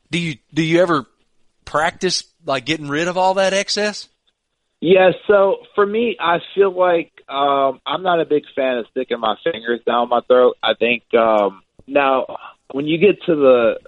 do 0.09 0.21
you 0.21 0.37
do 0.55 0.63
you 0.63 0.81
ever 0.81 1.05
practice 1.65 2.23
like 2.45 2.65
getting 2.65 2.87
rid 2.87 3.09
of 3.09 3.19
all 3.19 3.35
that 3.35 3.53
excess? 3.53 4.09
Yeah, 4.81 5.11
so 5.27 5.57
for 5.75 5.85
me, 5.85 6.17
I 6.21 6.39
feel 6.55 6.71
like 6.71 7.11
um, 7.29 7.81
I'm 7.85 8.05
not 8.05 8.21
a 8.21 8.25
big 8.25 8.45
fan 8.55 8.79
of 8.79 8.87
sticking 8.93 9.19
my 9.19 9.35
fingers 9.43 9.81
down 9.85 10.11
my 10.11 10.21
throat. 10.29 10.59
I 10.63 10.75
think 10.75 11.03
um, 11.13 11.65
now 11.89 12.37
when 12.71 12.87
you 12.87 12.99
get 12.99 13.21
to 13.25 13.35
the 13.35 13.81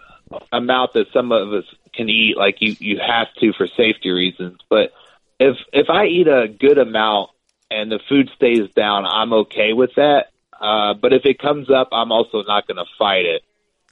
amount 0.51 0.95
that 0.95 1.07
some 1.13 1.31
of 1.31 1.53
us 1.53 1.65
can 1.99 2.09
eat, 2.09 2.37
like 2.37 2.57
you 2.61 2.77
you 2.79 2.99
have 2.99 3.27
to 3.41 3.53
for 3.53 3.67
safety 3.67 4.11
reasons. 4.11 4.59
But 4.71 4.93
if 5.39 5.57
if 5.73 5.91
I 5.91 6.07
eat 6.07 6.29
a 6.29 6.49
good 6.49 6.79
amount 6.79 7.31
and 7.71 7.91
the 7.91 8.01
food 8.09 8.31
stays 8.37 8.71
down, 8.75 9.05
I'm 9.05 9.33
okay 9.45 9.73
with 9.73 9.91
that. 9.97 10.27
Uh, 10.59 10.95
but 10.95 11.13
if 11.13 11.25
it 11.25 11.39
comes 11.39 11.71
up, 11.71 11.89
I'm 11.93 12.11
also 12.11 12.43
not 12.43 12.67
going 12.67 12.79
to 12.79 12.87
fight 12.99 13.27
it. 13.27 13.43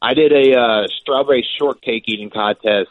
I 0.01 0.15
did 0.15 0.33
a 0.33 0.59
uh, 0.59 0.87
strawberry 1.01 1.47
shortcake 1.59 2.05
eating 2.07 2.31
contest 2.31 2.91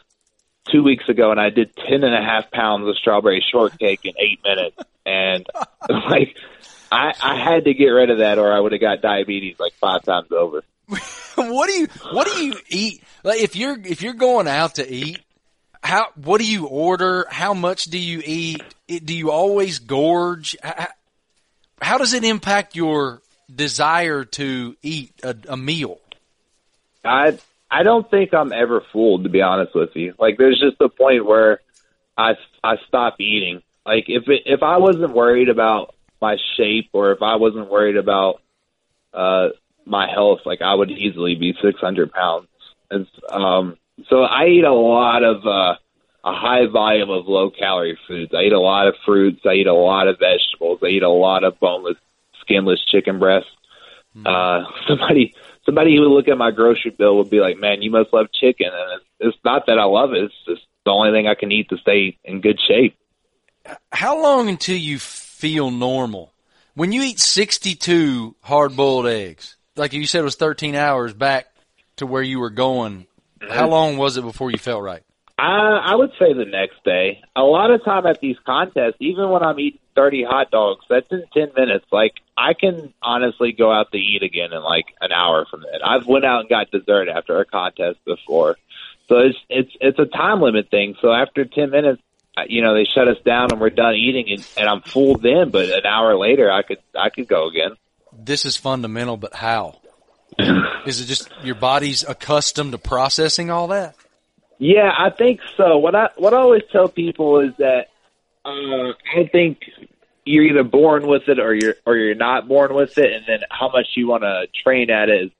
two 0.70 0.82
weeks 0.82 1.08
ago, 1.08 1.30
and 1.30 1.40
I 1.40 1.50
did 1.50 1.74
ten 1.74 2.04
and 2.04 2.14
a 2.14 2.22
half 2.22 2.50
pounds 2.50 2.88
of 2.88 2.96
strawberry 2.96 3.44
shortcake 3.50 4.04
in 4.04 4.12
eight 4.18 4.40
minutes, 4.44 4.76
and 5.04 5.46
like 5.88 6.36
I, 6.90 7.12
I 7.20 7.42
had 7.42 7.64
to 7.64 7.74
get 7.74 7.88
rid 7.88 8.10
of 8.10 8.18
that, 8.18 8.38
or 8.38 8.52
I 8.52 8.60
would 8.60 8.72
have 8.72 8.80
got 8.80 9.02
diabetes 9.02 9.56
like 9.58 9.72
five 9.74 10.02
times 10.02 10.30
over. 10.30 10.62
what 11.36 11.66
do 11.68 11.72
you 11.72 11.88
what 12.12 12.26
do 12.26 12.44
you 12.44 12.54
eat? 12.68 13.02
Like 13.22 13.40
if 13.40 13.56
you're 13.56 13.78
if 13.84 14.02
you're 14.02 14.14
going 14.14 14.48
out 14.48 14.76
to 14.76 14.88
eat, 14.88 15.20
how 15.82 16.08
what 16.16 16.40
do 16.40 16.46
you 16.46 16.66
order? 16.66 17.26
How 17.30 17.54
much 17.54 17.84
do 17.84 17.98
you 17.98 18.22
eat? 18.24 18.62
Do 18.86 19.14
you 19.14 19.30
always 19.30 19.78
gorge? 19.80 20.56
How, 20.62 20.88
how 21.80 21.98
does 21.98 22.14
it 22.14 22.24
impact 22.24 22.76
your 22.76 23.20
desire 23.54 24.24
to 24.24 24.76
eat 24.82 25.12
a, 25.22 25.36
a 25.48 25.56
meal? 25.56 25.98
I 27.04 27.38
I 27.70 27.82
don't 27.82 28.08
think 28.10 28.32
I'm 28.32 28.52
ever 28.52 28.82
fooled, 28.92 29.24
to 29.24 29.28
be 29.30 29.42
honest 29.42 29.74
with 29.74 29.90
you. 29.94 30.14
Like, 30.18 30.38
there's 30.38 30.60
just 30.60 30.80
a 30.80 30.88
point 30.88 31.26
where 31.26 31.60
I 32.16 32.34
I 32.62 32.76
stop 32.88 33.20
eating. 33.20 33.62
Like, 33.84 34.04
if 34.08 34.28
it, 34.28 34.42
if 34.46 34.62
I 34.62 34.78
wasn't 34.78 35.12
worried 35.12 35.48
about 35.48 35.94
my 36.20 36.36
shape, 36.56 36.90
or 36.92 37.12
if 37.12 37.22
I 37.22 37.36
wasn't 37.36 37.70
worried 37.70 37.96
about 37.96 38.40
uh 39.12 39.48
my 39.86 40.10
health, 40.10 40.40
like 40.44 40.60
I 40.60 40.74
would 40.74 40.90
easily 40.90 41.34
be 41.34 41.54
600 41.62 42.12
pounds. 42.12 42.48
And 42.90 43.06
um, 43.30 43.76
so 44.08 44.22
I 44.22 44.46
eat 44.46 44.64
a 44.64 44.72
lot 44.72 45.22
of 45.22 45.46
uh, 45.46 45.76
a 46.24 46.34
high 46.34 46.66
volume 46.66 47.10
of 47.10 47.26
low 47.26 47.50
calorie 47.50 47.98
foods. 48.06 48.32
I 48.34 48.42
eat 48.42 48.52
a 48.52 48.60
lot 48.60 48.88
of 48.88 48.94
fruits. 49.04 49.40
I 49.46 49.54
eat 49.54 49.66
a 49.66 49.74
lot 49.74 50.08
of 50.08 50.18
vegetables. 50.18 50.80
I 50.82 50.88
eat 50.88 51.02
a 51.02 51.08
lot 51.08 51.44
of 51.44 51.58
boneless, 51.60 51.96
skinless 52.40 52.84
chicken 52.84 53.18
breasts. 53.18 53.50
Mm. 54.16 54.26
Uh, 54.26 54.68
somebody 54.88 55.34
somebody 55.64 55.96
who 55.96 56.02
would 56.02 56.14
look 56.14 56.28
at 56.28 56.36
my 56.36 56.50
grocery 56.50 56.90
bill 56.90 57.16
would 57.16 57.30
be 57.30 57.40
like, 57.40 57.58
"Man, 57.58 57.82
you 57.82 57.90
must 57.90 58.12
love 58.12 58.26
chicken." 58.32 58.68
And 58.72 59.00
it's, 59.00 59.36
it's 59.36 59.44
not 59.44 59.66
that 59.66 59.78
I 59.78 59.84
love 59.84 60.12
it; 60.12 60.24
it's 60.24 60.34
just 60.46 60.62
the 60.84 60.90
only 60.90 61.12
thing 61.12 61.28
I 61.28 61.34
can 61.34 61.52
eat 61.52 61.68
to 61.70 61.78
stay 61.78 62.18
in 62.24 62.40
good 62.40 62.60
shape. 62.66 62.96
How 63.92 64.20
long 64.20 64.48
until 64.48 64.76
you 64.76 64.98
feel 64.98 65.70
normal? 65.70 66.32
When 66.74 66.92
you 66.92 67.02
eat 67.02 67.20
sixty-two 67.20 68.36
hard-boiled 68.42 69.06
eggs, 69.06 69.55
like 69.76 69.92
you 69.92 70.06
said, 70.06 70.20
it 70.20 70.24
was 70.24 70.36
thirteen 70.36 70.74
hours 70.74 71.14
back 71.14 71.46
to 71.96 72.06
where 72.06 72.22
you 72.22 72.40
were 72.40 72.50
going. 72.50 73.06
How 73.48 73.68
long 73.68 73.96
was 73.96 74.16
it 74.16 74.22
before 74.22 74.50
you 74.50 74.58
felt 74.58 74.82
right? 74.82 75.02
I, 75.38 75.92
I 75.92 75.94
would 75.94 76.12
say 76.18 76.32
the 76.32 76.46
next 76.46 76.82
day. 76.84 77.22
A 77.34 77.42
lot 77.42 77.70
of 77.70 77.84
time 77.84 78.06
at 78.06 78.20
these 78.20 78.36
contests, 78.44 78.96
even 79.00 79.28
when 79.28 79.42
I'm 79.42 79.60
eating 79.60 79.80
30 79.94 80.24
hot 80.24 80.50
dogs, 80.50 80.84
that's 80.88 81.10
in 81.10 81.24
10 81.34 81.52
minutes. 81.54 81.84
Like, 81.92 82.14
I 82.36 82.54
can 82.54 82.94
honestly 83.02 83.52
go 83.52 83.70
out 83.70 83.92
to 83.92 83.98
eat 83.98 84.22
again 84.22 84.52
in 84.52 84.62
like 84.62 84.86
an 85.00 85.12
hour 85.12 85.44
from 85.50 85.64
it. 85.64 85.82
I've 85.84 86.06
went 86.06 86.24
out 86.24 86.40
and 86.40 86.48
got 86.48 86.70
dessert 86.70 87.08
after 87.08 87.38
a 87.38 87.44
contest 87.44 87.98
before. 88.06 88.56
So 89.08 89.18
it's, 89.18 89.38
it's, 89.50 89.70
it's 89.80 89.98
a 89.98 90.06
time 90.06 90.40
limit 90.40 90.70
thing. 90.70 90.96
So 91.02 91.12
after 91.12 91.44
10 91.44 91.70
minutes, 91.70 92.02
uh, 92.36 92.42
you 92.48 92.62
know, 92.62 92.74
they 92.74 92.84
shut 92.84 93.06
us 93.06 93.18
down 93.24 93.52
and 93.52 93.60
we're 93.60 93.70
done 93.70 93.94
eating 93.94 94.30
and, 94.30 94.46
and 94.56 94.68
I'm 94.68 94.80
full 94.80 95.18
then, 95.18 95.50
but 95.50 95.68
an 95.68 95.86
hour 95.86 96.16
later 96.16 96.50
I 96.50 96.62
could, 96.62 96.78
I 96.98 97.10
could 97.10 97.28
go 97.28 97.48
again. 97.48 97.76
This 98.26 98.44
is 98.44 98.56
fundamental, 98.56 99.16
but 99.16 99.34
how? 99.34 99.80
is 100.86 101.00
it 101.00 101.06
just 101.06 101.30
your 101.44 101.54
body's 101.54 102.02
accustomed 102.02 102.72
to 102.72 102.78
processing 102.78 103.50
all 103.50 103.68
that? 103.68 103.94
Yeah, 104.58 104.92
I 104.96 105.10
think 105.10 105.40
so. 105.56 105.78
What 105.78 105.94
I 105.94 106.08
what 106.16 106.34
I 106.34 106.38
always 106.38 106.62
tell 106.72 106.88
people 106.88 107.38
is 107.40 107.52
that 107.58 107.86
uh, 108.44 108.92
I 109.16 109.28
think 109.30 109.60
you're 110.24 110.44
either 110.44 110.64
born 110.64 111.06
with 111.06 111.28
it 111.28 111.38
or 111.38 111.54
you're 111.54 111.76
or 111.86 111.96
you're 111.96 112.16
not 112.16 112.48
born 112.48 112.74
with 112.74 112.98
it, 112.98 113.12
and 113.12 113.24
then 113.28 113.40
how 113.48 113.70
much 113.70 113.86
you 113.94 114.08
want 114.08 114.24
to 114.24 114.46
train 114.64 114.90
at 114.90 115.08
it 115.08 115.26
is, 115.26 115.30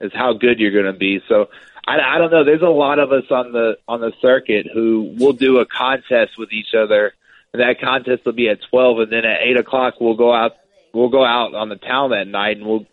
is 0.00 0.12
how 0.14 0.32
good 0.32 0.60
you're 0.60 0.70
going 0.70 0.92
to 0.92 0.98
be. 0.98 1.20
So 1.28 1.48
I, 1.88 1.98
I 1.98 2.18
don't 2.18 2.30
know. 2.30 2.44
There's 2.44 2.62
a 2.62 2.66
lot 2.66 3.00
of 3.00 3.10
us 3.10 3.24
on 3.30 3.50
the 3.50 3.78
on 3.88 4.00
the 4.00 4.12
circuit 4.22 4.68
who 4.72 5.16
will 5.18 5.32
do 5.32 5.58
a 5.58 5.66
contest 5.66 6.38
with 6.38 6.52
each 6.52 6.72
other, 6.72 7.14
and 7.52 7.60
that 7.60 7.80
contest 7.80 8.24
will 8.24 8.32
be 8.32 8.48
at 8.48 8.60
twelve, 8.70 9.00
and 9.00 9.10
then 9.10 9.24
at 9.24 9.42
eight 9.42 9.56
o'clock 9.56 9.94
we'll 10.00 10.14
go 10.14 10.32
out 10.32 10.52
we'll 10.98 11.08
go 11.08 11.24
out 11.24 11.54
on 11.54 11.68
the 11.68 11.76
town 11.76 12.10
that 12.10 12.26
night 12.26 12.56
and 12.58 12.66
we'll 12.66 12.86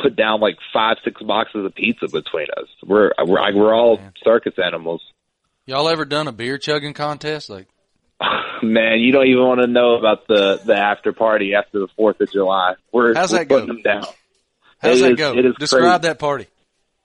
put 0.00 0.16
down 0.16 0.40
like 0.40 0.56
five 0.72 0.96
six 1.04 1.20
boxes 1.22 1.64
of 1.64 1.74
pizza 1.74 2.06
between 2.08 2.46
us. 2.56 2.68
We're 2.84 3.12
we're, 3.24 3.54
we're 3.54 3.74
all 3.74 3.98
circus 4.24 4.54
animals. 4.62 5.02
Y'all 5.66 5.88
ever 5.88 6.04
done 6.04 6.28
a 6.28 6.32
beer 6.32 6.58
chugging 6.58 6.92
contest? 6.94 7.48
Like, 7.48 7.68
man, 8.62 9.00
you 9.00 9.12
don't 9.12 9.26
even 9.26 9.44
want 9.44 9.60
to 9.60 9.66
know 9.66 9.94
about 9.94 10.26
the 10.28 10.60
the 10.64 10.74
after 10.76 11.12
party 11.12 11.54
after 11.54 11.78
the 11.80 11.88
Fourth 11.96 12.20
of 12.20 12.30
July. 12.32 12.74
We're 12.92 13.14
how's 13.14 13.32
we're 13.32 13.38
that 13.38 13.48
putting 13.48 13.66
go? 13.68 13.72
them 13.74 13.82
down. 13.82 14.04
How's 14.78 15.00
It 15.00 15.02
that 15.02 15.10
is- 15.12 15.16
go? 15.18 15.32
it 15.38 15.46
is 15.46 15.54
Describe 15.58 15.82
crazy. 16.02 16.08
that 16.12 16.18
party. 16.18 16.46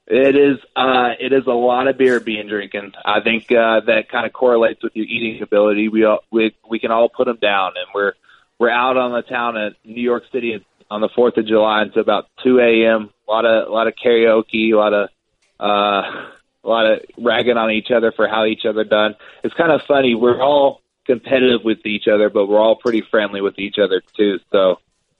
It 0.09 0.35
is 0.37 0.57
uh 0.75 1.09
it 1.19 1.33
is 1.33 1.45
a 1.47 1.51
lot 1.51 1.87
of 1.89 1.97
beer 1.97 2.19
being 2.21 2.47
drinking. 2.47 2.93
I 3.03 3.19
think 3.21 3.51
uh 3.51 3.81
that 3.87 4.05
kind 4.09 4.25
of 4.25 4.31
correlates 4.33 4.81
with 4.81 4.95
your 4.95 5.05
eating 5.05 5.41
ability. 5.43 5.89
We 5.89 6.05
all 6.05 6.19
we 6.31 6.55
we 6.69 6.79
can 6.79 6.91
all 6.91 7.09
put 7.09 7.25
them 7.25 7.37
down 7.41 7.73
and 7.75 7.87
we're 7.93 8.13
we're 8.59 8.69
out 8.69 8.97
on 8.97 9.11
the 9.11 9.21
town 9.21 9.57
at 9.57 9.73
New 9.83 10.01
York 10.01 10.23
City 10.31 10.63
on 10.89 11.01
the 11.01 11.09
4th 11.09 11.37
of 11.37 11.45
July 11.45 11.83
until 11.83 12.01
about 12.01 12.27
2 12.43 12.59
a.m. 12.59 13.09
A 13.27 13.31
lot 13.31 13.45
of 13.45 13.67
a 13.67 13.71
lot 13.71 13.87
of 13.87 13.93
karaoke, 13.95 14.71
a 14.71 14.75
lot 14.75 14.93
of 14.93 15.09
uh 15.59 16.27
a 16.63 16.67
lot 16.67 16.85
of 16.85 16.99
ragging 17.17 17.57
on 17.57 17.71
each 17.71 17.91
other 17.91 18.11
for 18.11 18.27
how 18.27 18.45
each 18.45 18.65
other 18.65 18.83
done. 18.83 19.15
It's 19.43 19.53
kind 19.53 19.71
of 19.71 19.81
funny. 19.87 20.15
We're 20.15 20.41
all 20.41 20.81
competitive 21.05 21.63
with 21.63 21.85
each 21.85 22.07
other, 22.07 22.29
but 22.29 22.47
we're 22.47 22.59
all 22.59 22.75
pretty 22.75 23.01
friendly 23.01 23.41
with 23.41 23.59
each 23.59 23.77
other 23.79 24.01
too. 24.15 24.39
So 24.51 24.79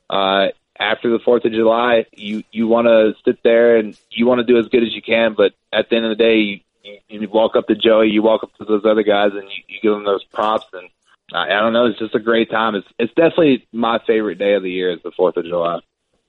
uh 0.10 0.48
after 0.80 1.10
the 1.10 1.20
Fourth 1.20 1.46
of 1.46 1.52
July, 1.52 2.06
you 2.14 2.44
you 2.52 2.68
want 2.68 2.88
to 2.88 3.14
sit 3.26 3.42
there 3.44 3.78
and 3.78 3.98
you 4.12 4.26
want 4.26 4.40
to 4.40 4.46
do 4.46 4.58
as 4.60 4.68
good 4.68 4.84
as 4.84 4.94
you 4.94 5.02
can, 5.02 5.34
but 5.36 5.54
at 5.74 5.90
the 5.90 5.96
end 5.96 6.06
of 6.06 6.18
the 6.18 6.24
day, 6.24 6.38
you, 6.38 6.60
you, 6.84 7.22
you 7.22 7.30
walk 7.30 7.56
up 7.56 7.68
to 7.68 7.76
Joey, 7.76 8.10
you 8.10 8.22
walk 8.22 8.44
up 8.44 8.56
to 8.58 8.66
those 8.66 8.86
other 8.86 9.04
guys, 9.04 9.32
and 9.34 9.44
you, 9.44 9.64
you 9.68 9.80
give 9.82 9.92
them 9.92 10.06
those 10.06 10.24
props. 10.26 10.68
And 10.74 10.90
I, 11.34 11.46
I 11.46 11.60
don't 11.60 11.74
know, 11.74 11.86
it's 11.86 12.00
just 12.00 12.16
a 12.16 12.20
great 12.20 12.50
time. 12.50 12.76
It's 12.76 12.88
it's 12.98 13.14
definitely 13.14 13.68
my 13.72 14.00
favorite 14.08 14.38
day 14.38 14.54
of 14.54 14.64
the 14.64 14.72
year 14.72 14.92
is 14.92 15.00
the 15.04 15.12
Fourth 15.16 15.38
of 15.38 15.46
July. 15.46 15.80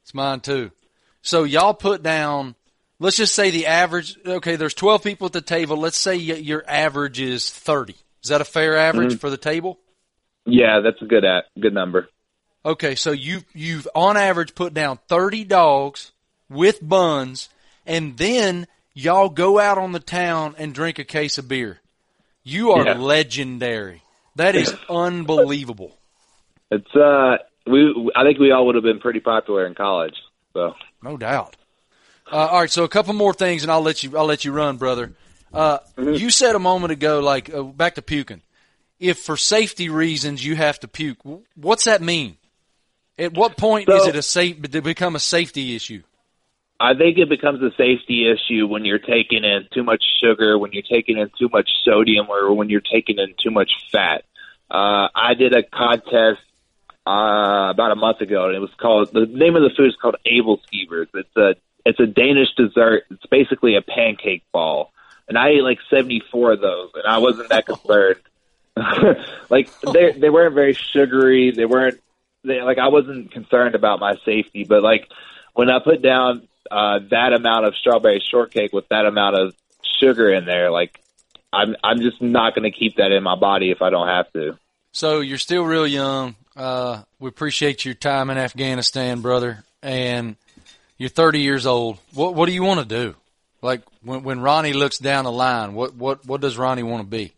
It's 0.02 0.14
mine 0.14 0.40
too. 0.40 0.70
So 1.22 1.44
y'all 1.44 1.74
put 1.74 2.02
down. 2.02 2.54
Let's 3.00 3.16
just 3.16 3.34
say 3.34 3.50
the 3.50 3.66
average. 3.66 4.18
Okay, 4.26 4.56
there's 4.56 4.74
12 4.74 5.04
people 5.04 5.26
at 5.26 5.32
the 5.32 5.40
table. 5.40 5.76
Let's 5.76 5.96
say 5.96 6.16
y- 6.16 6.40
your 6.40 6.64
average 6.66 7.20
is 7.20 7.48
30. 7.48 7.94
Is 8.24 8.30
that 8.30 8.40
a 8.40 8.44
fair 8.44 8.76
average 8.76 9.11
mm-hmm. 9.11 9.18
for 9.18 9.30
the 9.30 9.37
table? 9.37 9.78
Yeah, 10.44 10.80
that's 10.80 11.00
a 11.02 11.04
good 11.04 11.24
at 11.24 11.44
good 11.61 11.74
number. 11.74 12.08
Okay, 12.64 12.94
so 12.96 13.12
you 13.12 13.42
you've 13.54 13.87
on 13.94 14.16
average 14.16 14.54
put 14.54 14.74
down 14.74 14.98
30 15.08 15.44
dogs 15.44 16.12
with 16.50 16.87
buns, 16.87 17.48
and 17.87 18.16
then 18.16 18.66
y'all 18.94 19.28
go 19.28 19.61
out 19.61 19.78
on 19.78 19.92
the 19.92 20.00
town 20.00 20.54
and 20.58 20.74
drink 20.74 20.98
a 20.98 21.04
case 21.04 21.38
of 21.38 21.46
beer. 21.46 21.80
You 22.42 22.72
are 22.72 22.84
Yeah. 22.84 22.94
legendary. 22.94 24.02
That 24.38 24.55
is 24.55 24.72
unbelievable. 24.88 25.98
It's 26.70 26.94
uh, 26.94 27.38
we 27.66 28.11
I 28.14 28.22
think 28.22 28.38
we 28.38 28.53
all 28.53 28.66
would 28.66 28.77
have 28.77 28.85
been 28.85 29.01
pretty 29.01 29.20
popular 29.20 29.66
in 29.66 29.74
college. 29.74 30.14
So 30.53 30.74
No 31.03 31.16
doubt. 31.16 31.57
Uh, 32.31 32.37
all 32.37 32.61
right, 32.61 32.70
so 32.70 32.85
a 32.85 32.88
couple 32.88 33.14
more 33.14 33.35
things, 33.35 33.62
and 33.62 33.72
I'll 33.72 33.83
let 33.83 34.03
you. 34.05 34.16
I'll 34.16 34.27
let 34.27 34.44
you 34.44 34.53
run, 34.53 34.77
brother. 34.77 35.12
Uh, 35.53 35.79
You 35.96 36.31
said 36.31 36.55
a 36.55 36.59
moment 36.59 36.92
ago, 36.92 37.20
like 37.20 37.53
uh, 37.53 37.62
back 37.62 37.96
to 37.96 38.03
puking. 38.03 38.42
If 39.01 39.18
for 39.18 39.37
safety 39.37 39.88
reasons 39.88 40.44
you 40.44 40.55
have 40.55 40.79
to 40.81 40.88
puke, 40.88 41.18
what's 41.57 41.85
that 41.85 42.01
mean? 42.01 42.37
At 43.18 43.33
what 43.35 43.57
point 43.57 43.88
is 43.88 44.07
it 44.07 44.14
a 44.14 44.22
safe? 44.22 44.62
It 44.62 44.85
become 44.85 45.16
a 45.16 45.20
safety 45.20 45.74
issue? 45.74 46.03
I 46.81 46.94
think 46.94 47.18
it 47.18 47.29
becomes 47.29 47.61
a 47.61 47.70
safety 47.77 48.31
issue 48.31 48.68
when 48.68 48.85
you're 48.85 49.01
taking 49.01 49.42
in 49.42 49.66
too 49.74 49.83
much 49.83 50.03
sugar, 50.22 50.57
when 50.59 50.70
you're 50.72 50.85
taking 50.85 51.18
in 51.18 51.29
too 51.37 51.48
much 51.53 51.68
sodium, 51.85 52.29
or 52.29 52.55
when 52.55 52.68
you're 52.68 52.81
taking 52.81 53.18
in 53.18 53.35
too 53.42 53.51
much 53.51 53.70
fat. 53.90 54.22
Uh, 54.70 55.09
I 55.14 55.35
did 55.35 55.54
a 55.54 55.62
contest 55.62 56.40
uh, 57.07 57.70
about 57.70 57.90
a 57.90 57.96
month 57.96 58.20
ago, 58.20 58.46
and 58.46 58.57
it 58.57 58.61
was 58.61 58.72
called 58.76 59.12
the 59.12 59.26
name 59.26 59.57
of 59.57 59.62
the 59.62 59.70
food 59.70 59.88
is 59.88 59.96
called 59.96 60.16
aebleskivers. 60.26 61.09
It's 61.14 61.37
a 61.37 61.54
it's 61.85 62.00
a 62.00 62.07
Danish 62.07 62.54
dessert. 62.57 63.04
It's 63.11 63.24
basically 63.26 63.76
a 63.76 63.83
pancake 63.83 64.44
ball, 64.52 64.92
and 65.26 65.38
I 65.38 65.50
ate 65.50 65.62
like 65.62 65.78
seventy 65.88 66.22
four 66.31 66.52
of 66.52 66.61
those, 66.61 66.90
and 66.94 67.07
I 67.07 67.18
wasn't 67.18 67.48
that 67.48 67.66
concerned. 67.66 68.20
like 69.50 69.70
they 69.81 70.12
they 70.12 70.31
weren't 70.31 70.54
very 70.54 70.74
sugary. 70.74 71.50
They 71.50 71.64
weren't 71.64 71.98
they, 72.44 72.61
like 72.61 72.78
I 72.78 72.88
wasn't 72.88 73.33
concerned 73.33 73.74
about 73.74 74.00
my 74.00 74.16
safety, 74.24 74.64
but 74.64 74.83
like 74.83 75.09
when 75.54 75.70
I 75.70 75.78
put 75.78 76.02
down 76.02 76.46
uh, 76.70 77.00
that 77.11 77.33
amount 77.33 77.66
of 77.66 77.74
strawberry 77.74 78.20
shortcake 78.20 78.72
with 78.72 78.88
that 78.88 79.07
amount 79.07 79.37
of 79.37 79.54
sugar 79.98 80.33
in 80.33 80.44
there, 80.44 80.70
like 80.70 81.00
I'm 81.52 81.76
I'm 81.82 82.00
just 82.00 82.20
not 82.20 82.54
going 82.54 82.70
to 82.70 82.76
keep 82.76 82.96
that 82.96 83.12
in 83.12 83.22
my 83.22 83.37
body 83.37 83.70
if 83.70 83.82
I 83.82 83.90
don't 83.90 84.08
have 84.08 84.32
to. 84.32 84.58
So 84.92 85.20
you're 85.20 85.38
still 85.38 85.64
real 85.64 85.87
young. 85.87 86.37
Uh, 86.56 87.02
we 87.18 87.28
appreciate 87.28 87.84
your 87.84 87.94
time 87.94 88.30
in 88.30 88.38
Afghanistan, 88.38 89.20
brother, 89.20 89.64
and 89.82 90.37
you're 90.96 91.08
30 91.08 91.40
years 91.40 91.66
old. 91.66 91.98
What 92.12 92.34
what 92.34 92.46
do 92.46 92.52
you 92.52 92.62
want 92.62 92.80
to 92.80 92.87
do? 92.87 93.14
Like 93.62 93.82
when 94.02 94.22
when 94.22 94.40
Ronnie 94.40 94.72
looks 94.72 94.98
down 94.98 95.24
the 95.24 95.32
line, 95.32 95.74
what 95.74 95.94
what 95.94 96.26
what 96.26 96.40
does 96.40 96.58
Ronnie 96.58 96.82
want 96.82 97.02
to 97.02 97.08
be? 97.08 97.32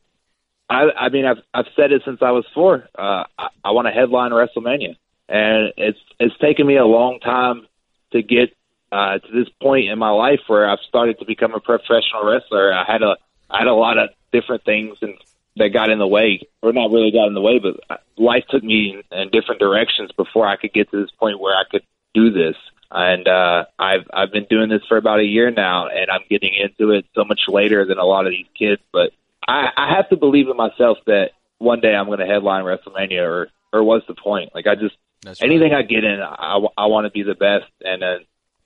I, 0.69 0.85
I 0.97 1.09
mean, 1.09 1.27
I've 1.27 1.43
I've 1.53 1.67
said 1.77 1.93
it 1.93 2.03
since 2.05 2.21
I 2.23 2.31
was 2.31 2.47
four. 2.55 2.89
Uh, 2.97 3.25
I, 3.39 3.49
I 3.65 3.71
want 3.73 3.89
to 3.89 3.93
headline 3.93 4.31
WrestleMania, 4.31 4.97
and 5.29 5.73
it's 5.77 5.99
it's 6.19 6.37
taken 6.39 6.67
me 6.67 6.77
a 6.77 6.85
long 6.85 7.19
time 7.21 7.67
to 8.13 8.23
get 8.23 8.55
uh, 8.93 9.19
to 9.19 9.33
this 9.33 9.49
point 9.61 9.89
in 9.89 9.99
my 9.99 10.11
life 10.11 10.41
where 10.47 10.69
I've 10.69 10.79
started 10.89 11.19
to 11.19 11.25
become 11.25 11.55
a 11.55 11.61
professional 11.61 12.25
wrestler. 12.25 12.73
I 12.73 12.85
had 12.91 13.03
a 13.03 13.17
I 13.51 13.59
had 13.59 13.67
a 13.67 13.75
lot 13.75 13.99
of 13.99 14.11
different 14.33 14.65
things 14.65 14.99
and 15.03 15.15
that 15.57 15.69
got 15.71 15.91
in 15.91 15.99
the 15.99 16.07
way, 16.07 16.41
or 16.63 16.73
not 16.73 16.91
really 16.91 17.11
got 17.11 17.27
in 17.27 17.35
the 17.35 17.41
way, 17.41 17.59
but 17.59 18.03
life 18.17 18.45
took 18.51 18.63
me 18.63 19.03
in, 19.13 19.19
in 19.19 19.31
different 19.31 19.61
directions 19.61 20.11
before 20.13 20.47
I 20.47 20.57
could 20.57 20.73
get 20.73 20.91
to 20.91 21.01
this 21.01 21.11
point 21.11 21.41
where 21.41 21.55
I 21.55 21.65
could 21.71 21.83
do 22.15 22.31
this. 22.31 22.57
And 22.91 23.29
uh, 23.29 23.67
I've 23.79 24.09
I've 24.13 24.33
been 24.33 24.47
doing 24.51 24.69
this 24.69 24.83
for 24.89 24.97
about 24.97 25.21
a 25.21 25.25
year 25.25 25.51
now, 25.51 25.87
and 25.87 26.11
I'm 26.11 26.23
getting 26.29 26.53
into 26.55 26.93
it 26.93 27.07
so 27.15 27.25
much 27.25 27.43
later 27.47 27.85
than 27.85 27.99
a 27.99 28.05
lot 28.05 28.27
of 28.27 28.33
these 28.33 28.49
kids. 28.59 28.83
But 28.93 29.13
I, 29.47 29.69
I 29.77 29.95
have 29.95 30.09
to 30.09 30.17
believe 30.17 30.49
in 30.49 30.57
myself 30.57 30.99
that 31.07 31.31
one 31.59 31.81
day 31.81 31.95
I'm 31.95 32.07
going 32.07 32.19
to 32.19 32.27
headline 32.27 32.65
WrestleMania, 32.65 33.23
or 33.23 33.49
or 33.73 33.85
what's 33.85 34.07
the 34.09 34.15
point? 34.15 34.51
Like 34.55 34.67
I 34.67 34.75
just 34.75 34.97
That's 35.23 35.41
right. 35.41 35.51
anything 35.51 35.73
I 35.73 35.83
get 35.83 36.03
in, 36.03 36.21
I, 36.21 36.59
I 36.77 36.87
want 36.87 37.07
to 37.07 37.11
be 37.11 37.23
the 37.23 37.37
best, 37.37 37.71
and 37.85 38.03
uh, 38.03 38.19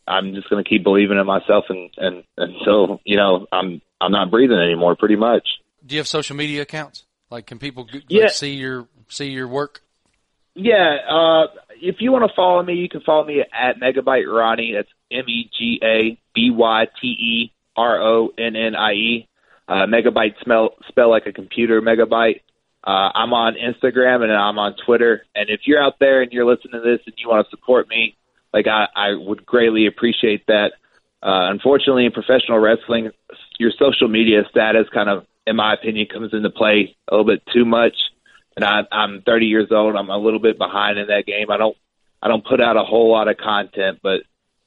I'm 0.07 0.35
just 0.35 0.51
going 0.51 0.63
to 0.63 0.69
keep 0.69 0.83
believing 0.85 1.19
in 1.19 1.27
myself, 1.27 1.65
and 1.69 1.91
and 1.97 2.25
until 2.37 3.01
you 3.05 3.17
know 3.17 3.47
I'm 3.53 3.81
I'm 4.01 4.13
not 4.13 4.31
breathing 4.31 4.59
anymore, 4.59 4.97
pretty 4.97 5.17
much. 5.17 5.47
Do 5.85 5.95
you 5.95 6.01
have 6.01 6.09
social 6.09 6.37
media 6.37 6.63
accounts? 6.63 7.05
Like, 7.31 7.47
can 7.47 7.59
people 7.59 7.87
like, 7.93 8.05
Yeah. 8.09 8.29
see 8.29 8.55
your 8.55 8.87
see 9.09 9.29
your 9.31 9.49
work? 9.49 9.81
Yeah, 10.55 10.97
uh, 11.11 11.47
if 11.83 11.97
you 12.01 12.13
want 12.13 12.29
to 12.31 12.35
follow 12.37 12.63
me, 12.63 12.75
you 12.75 12.89
can 12.89 13.01
follow 13.01 13.25
me 13.25 13.41
at 13.53 13.81
Megabyte 13.81 14.27
Ronnie. 14.33 14.73
That's 14.75 14.89
M 15.11 15.25
E 15.29 15.51
G 15.59 15.81
A 15.83 16.19
B 16.35 16.51
Y 16.53 16.87
T 17.01 17.07
E 17.09 17.53
R 17.77 18.01
O 18.01 18.31
N 18.39 18.55
N 18.57 18.77
I 18.77 18.93
E. 18.93 19.29
Uh, 19.67 19.87
megabyte 19.87 20.39
spell 20.41 20.75
spell 20.89 21.11
like 21.11 21.27
a 21.27 21.33
computer. 21.33 21.81
Megabyte. 21.81 22.41
Uh, 22.87 23.11
I'm 23.15 23.33
on 23.33 23.55
Instagram 23.55 24.23
and 24.23 24.31
I'm 24.33 24.59
on 24.59 24.77
Twitter. 24.85 25.25
And 25.35 25.49
if 25.49 25.61
you're 25.65 25.83
out 25.83 25.95
there 26.01 26.21
and 26.21 26.31
you're 26.33 26.45
listening 26.45 26.73
to 26.75 26.81
this 26.81 27.01
and 27.07 27.15
you 27.17 27.31
want 27.31 27.47
to 27.47 27.51
support 27.51 27.89
me, 27.89 28.15
like 28.55 28.69
I, 28.69 28.87
I 28.95 29.15
would 29.15 29.45
greatly 29.45 29.87
appreciate 29.87 30.47
that. 30.47 30.75
Uh, 31.21 31.51
unfortunately, 31.51 32.07
in 32.07 32.13
professional 32.13 32.61
wrestling, 32.61 33.11
your 33.59 33.73
social 33.77 34.07
media 34.07 34.43
status 34.49 34.87
kind 34.95 35.11
of, 35.11 35.27
in 35.45 35.57
my 35.57 35.75
opinion, 35.75 36.07
comes 36.07 36.33
into 36.33 36.51
play 36.51 36.95
a 37.09 37.15
little 37.15 37.27
bit 37.27 37.43
too 37.53 37.65
much. 37.65 37.97
And 38.55 38.65
I, 38.65 38.83
I'm 38.93 39.23
30 39.23 39.47
years 39.47 39.69
old. 39.73 39.97
I'm 39.97 40.09
a 40.09 40.17
little 40.17 40.39
bit 40.39 40.57
behind 40.57 40.99
in 40.99 41.09
that 41.09 41.27
game. 41.27 41.51
I 41.51 41.57
don't, 41.57 41.77
I 42.23 42.29
don't 42.29 42.47
put 42.47 42.61
out 42.61 42.77
a 42.77 42.85
whole 42.85 43.11
lot 43.11 43.27
of 43.27 43.37
content, 43.39 43.99
but 44.03 44.21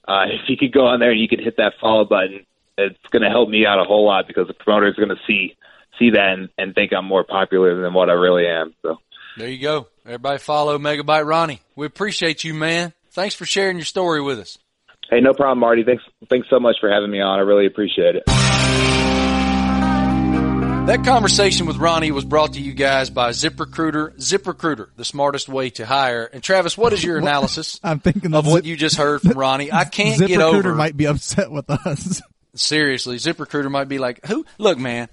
uh, 0.06 0.26
if 0.28 0.50
you 0.50 0.58
could 0.58 0.74
go 0.74 0.88
on 0.88 1.00
there 1.00 1.12
and 1.12 1.22
you 1.22 1.30
could 1.30 1.40
hit 1.40 1.56
that 1.58 1.74
follow 1.80 2.04
button, 2.04 2.46
it's 2.78 3.10
going 3.10 3.24
to 3.24 3.30
help 3.30 3.48
me 3.48 3.66
out 3.66 3.80
a 3.80 3.86
whole 3.86 4.06
lot 4.06 4.28
because 4.28 4.48
the 4.48 4.54
promoter 4.54 4.88
is 4.88 4.96
going 4.96 5.10
to 5.10 5.22
see 5.26 5.56
see 5.98 6.12
that 6.12 6.34
and, 6.34 6.50
and 6.60 6.76
think 6.76 6.92
I'm 6.94 7.06
more 7.06 7.24
popular 7.24 7.82
than 7.82 7.94
what 7.94 8.10
I 8.10 8.14
really 8.14 8.46
am. 8.46 8.76
So 8.84 9.00
There 9.38 9.48
you 9.48 9.60
go. 9.60 9.88
Everybody 10.06 10.38
follow 10.38 10.78
Megabyte 10.78 11.26
Ronnie. 11.26 11.62
We 11.76 11.88
appreciate 11.88 12.44
you, 12.44 12.54
man. 12.54 12.94
Thanks 13.18 13.34
for 13.34 13.48
sharing 13.48 13.78
your 13.78 13.86
story 13.86 14.22
with 14.22 14.38
us. 14.38 14.60
hey, 15.10 15.22
no 15.22 15.34
problem, 15.34 15.58
Marty. 15.58 15.84
Thanks 15.84 16.04
thanks 16.30 16.48
so 16.52 16.60
much 16.60 16.76
for 16.80 16.88
having 16.88 17.10
me 17.10 17.20
on. 17.20 17.40
I 17.40 17.42
really 17.42 17.66
appreciate 17.66 18.16
it. 18.16 18.24
That 20.86 21.04
conversation 21.04 21.66
with 21.66 21.78
Ronnie 21.78 22.12
was 22.12 22.26
brought 22.26 22.54
to 22.54 22.62
you 22.62 22.74
guys 22.74 23.10
by 23.10 23.32
ZipRecruiter. 23.32 24.18
ZipRecruiter, 24.18 24.90
the 24.96 25.04
smartest 25.04 25.50
way 25.50 25.72
to 25.72 25.86
hire. 25.88 26.26
And 26.32 26.44
Travis, 26.44 26.78
what 26.78 26.94
is 26.94 27.04
your 27.04 27.18
analysis 27.24 27.80
I'm 27.84 28.00
thinking 28.00 28.36
of 28.36 28.46
that 28.46 28.52
what 28.52 28.58
Zip- 28.58 28.66
you 28.68 28.78
just 28.78 28.98
heard 28.98 29.24
from 29.24 29.32
Ronnie? 29.32 29.72
I 29.74 29.86
can't 29.86 30.20
get 30.20 30.30
ZipRecruiter 30.30 30.66
over. 30.66 30.76
might 30.76 30.96
be 30.96 31.08
upset 31.08 31.50
with 31.52 31.68
us. 31.72 32.22
Seriously, 32.58 33.18
ZipRecruiter 33.18 33.70
might 33.70 33.88
be 33.88 33.98
like, 33.98 34.26
who? 34.26 34.46
Look, 34.58 34.78
man. 34.78 35.10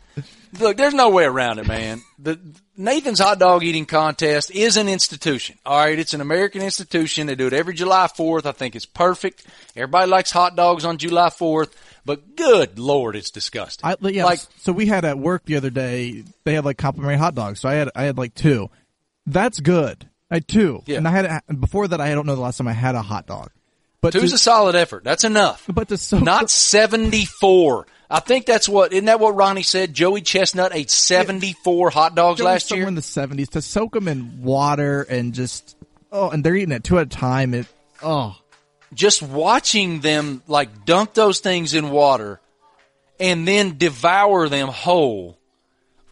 Look, 0.61 0.77
there's 0.77 0.95
no 0.95 1.11
way 1.11 1.25
around 1.25 1.59
it, 1.59 1.67
man. 1.67 2.03
The 2.19 2.39
Nathan's 2.77 3.19
hot 3.19 3.39
dog 3.39 3.65
eating 3.65 3.87
contest 3.87 4.51
is 4.51 4.77
an 4.77 4.89
institution. 4.89 5.59
All 5.67 5.79
right, 5.79 5.99
it's 5.99 6.15
an 6.15 6.21
American 6.21 6.63
institution. 6.63 7.27
They 7.27 7.35
do 7.35 7.47
it 7.47 7.53
every 7.53 7.75
July 7.75 8.07
4th. 8.07 8.47
I 8.47 8.53
think 8.53 8.77
it's 8.77 8.87
perfect. 8.87 9.45
Everybody 9.75 10.11
likes 10.11 10.31
hot 10.31 10.55
dogs 10.55 10.85
on 10.85 10.99
July 10.99 11.29
4th, 11.29 11.73
but 12.05 12.37
good 12.37 12.79
lord, 12.79 13.17
it's 13.17 13.31
disgusting. 13.31 13.89
I, 13.89 13.97
yeah, 14.09 14.25
like 14.25 14.41
so 14.59 14.73
we 14.73 14.87
had 14.87 15.05
at 15.05 15.19
work 15.19 15.45
the 15.45 15.57
other 15.57 15.71
day. 15.71 16.25
They 16.45 16.55
had 16.55 16.65
like 16.65 16.79
complimentary 16.79 17.19
hot 17.19 17.35
dogs. 17.35 17.61
So 17.61 17.69
I 17.69 17.75
had 17.75 17.91
I 17.95 18.05
had 18.05 18.19
like 18.19 18.35
two. 18.35 18.71
That's 19.27 19.59
good. 19.61 20.09
I 20.31 20.37
had 20.37 20.49
two. 20.49 20.83
Yeah. 20.87 20.99
And 20.99 21.09
I 21.09 21.11
had 21.11 21.43
and 21.49 21.61
before 21.61 21.89
that. 21.89 22.01
I 22.01 22.15
don't 22.15 22.27
know 22.27 22.37
the 22.37 22.43
last 22.43 22.59
time 22.59 22.69
I 22.69 22.73
had 22.73 22.95
a 22.95 23.03
hot 23.03 23.27
dog. 23.27 23.51
But 24.05 24.13
two's 24.13 24.31
to, 24.31 24.37
a 24.37 24.39
solid 24.39 24.75
effort. 24.75 25.03
That's 25.05 25.25
enough. 25.25 25.65
but 25.73 25.89
to 25.89 25.97
soak 25.97 26.23
Not 26.23 26.51
74. 26.51 27.87
I 28.11 28.21
think 28.21 28.47
that's 28.47 28.69
what, 28.69 28.93
isn't 28.93 29.07
that 29.07 29.19
what 29.19 29.35
Ronnie 29.35 29.63
said? 29.63 29.95
Joey 29.95 30.21
Chestnut 30.21 30.73
ate 30.75 30.91
74 30.91 31.91
hot 31.91 32.15
dogs 32.15 32.41
last 32.41 32.71
year? 32.71 32.87
in 32.87 32.95
the 32.95 33.03
seventies 33.03 33.49
to 33.51 33.63
soak 33.63 33.95
them 33.95 34.09
in 34.09 34.43
water 34.43 35.03
and 35.03 35.33
just 35.35 35.77
oh, 36.13 36.31
and 36.31 36.45
they're 36.45 36.55
eating 36.55 36.73
it 36.73 36.85
two 36.85 36.99
at 36.99 37.07
a 37.07 37.11
time. 37.11 37.55
It 37.55 37.67
oh 38.03 38.37
just 38.93 39.23
watching 39.23 40.01
them 40.01 40.43
like 40.47 40.85
dunk 40.85 41.15
those 41.15 41.41
things 41.41 41.75
in 41.75 41.91
water 41.91 42.41
and 43.19 43.47
then 43.47 43.77
devour 43.79 44.49
them 44.49 44.69
whole. 44.69 45.39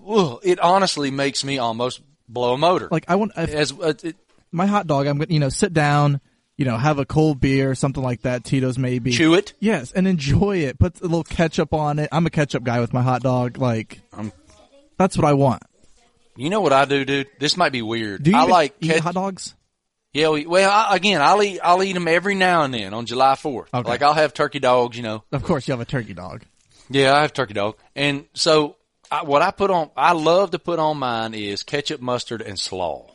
ugh, 0.07 0.40
it 0.42 0.59
honestly 0.61 1.11
makes 1.11 1.44
me 1.44 1.59
almost 1.59 2.00
blow 2.28 2.55
a 2.55 2.59
motor. 2.59 2.88
like 2.90 3.05
I 3.09 3.16
want 3.16 3.33
if, 3.37 3.50
as 3.55 3.72
uh, 3.72 3.94
it, 4.02 4.16
my 4.50 4.66
hot 4.66 4.87
dog. 4.87 5.07
I'm 5.07 5.18
gonna 5.18 5.33
you 5.33 5.40
know 5.40 5.48
sit 5.48 5.72
down, 5.72 6.20
you 6.62 6.68
know 6.70 6.77
have 6.77 7.01
a 7.01 7.05
cold 7.05 7.40
beer 7.40 7.72
or 7.72 7.75
something 7.75 8.05
like 8.05 8.22
that. 8.22 8.44
Tito's 8.44 8.79
maybe. 8.79 9.11
chew 9.11 9.35
it. 9.35 9.53
Yes, 9.59 9.90
and 9.90 10.07
enjoy 10.07 10.59
it. 10.59 10.79
Put 10.79 11.01
a 11.01 11.03
little 11.03 11.25
ketchup 11.25 11.75
on 11.75 11.98
it. 11.98 12.09
I'm 12.12 12.25
a 12.25 12.31
ketchup 12.31 12.62
guy 12.62 12.79
with 12.79 12.92
my 12.92 13.03
hot 13.03 13.20
dog. 13.20 13.59
Like, 13.59 14.01
Um, 14.12 14.33
that's 14.96 15.16
what 15.16 15.27
I 15.27 15.33
want. 15.33 15.64
You 16.37 16.51
know 16.51 16.61
what 16.61 16.72
I 16.72 16.85
do, 16.85 17.05
dude? 17.05 17.27
This 17.40 17.57
might 17.57 17.72
be 17.72 17.83
weird. 17.83 18.22
Do 18.22 18.31
you 18.31 18.37
I 18.37 18.42
even 18.42 18.51
like 18.53 18.85
hot 19.01 19.14
dogs? 19.14 19.57
Yeah, 20.12 20.29
we, 20.29 20.46
well, 20.46 20.70
I, 20.70 20.94
again, 20.94 21.20
I'll 21.20 21.42
eat 21.42 21.59
I'll 21.64 21.83
eat 21.83 21.94
them 21.94 22.07
every 22.07 22.37
now 22.37 22.62
and 22.62 22.72
then 22.72 22.94
on 22.94 23.07
July 23.07 23.35
Fourth. 23.35 23.75
Okay. 23.75 23.88
Like 23.88 24.03
I'll 24.03 24.14
have 24.14 24.33
turkey 24.33 24.61
dogs, 24.61 24.96
you 24.96 25.03
know. 25.03 25.25
Of 25.33 25.42
course, 25.42 25.66
you 25.66 25.72
have 25.72 25.81
a 25.81 25.85
turkey 25.85 26.14
dog. 26.14 26.44
Yeah, 26.88 27.12
I 27.12 27.22
have 27.22 27.33
turkey 27.33 27.55
dog, 27.55 27.75
and 27.96 28.27
so 28.35 28.77
I, 29.11 29.25
what 29.25 29.42
I 29.42 29.51
put 29.51 29.72
on, 29.72 29.90
I 29.96 30.12
love 30.12 30.53
to 30.53 30.61
put 30.61 30.79
on 30.79 30.98
mine 30.98 31.35
is 31.35 31.64
ketchup, 31.64 32.01
mustard, 32.01 32.40
and 32.40 32.57
slaw. 32.57 33.11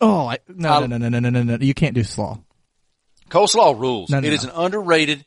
Oh, 0.00 0.26
I, 0.26 0.38
no, 0.48 0.80
no, 0.80 0.86
no, 0.86 0.98
no, 0.98 1.08
no, 1.08 1.20
no, 1.20 1.30
no, 1.30 1.42
no. 1.42 1.58
You 1.60 1.74
can't 1.74 1.94
do 1.94 2.02
slaw. 2.02 2.40
Coleslaw 3.30 3.78
rules. 3.78 4.10
No, 4.10 4.20
no, 4.20 4.26
It 4.26 4.32
is 4.32 4.44
an 4.44 4.50
underrated. 4.50 5.24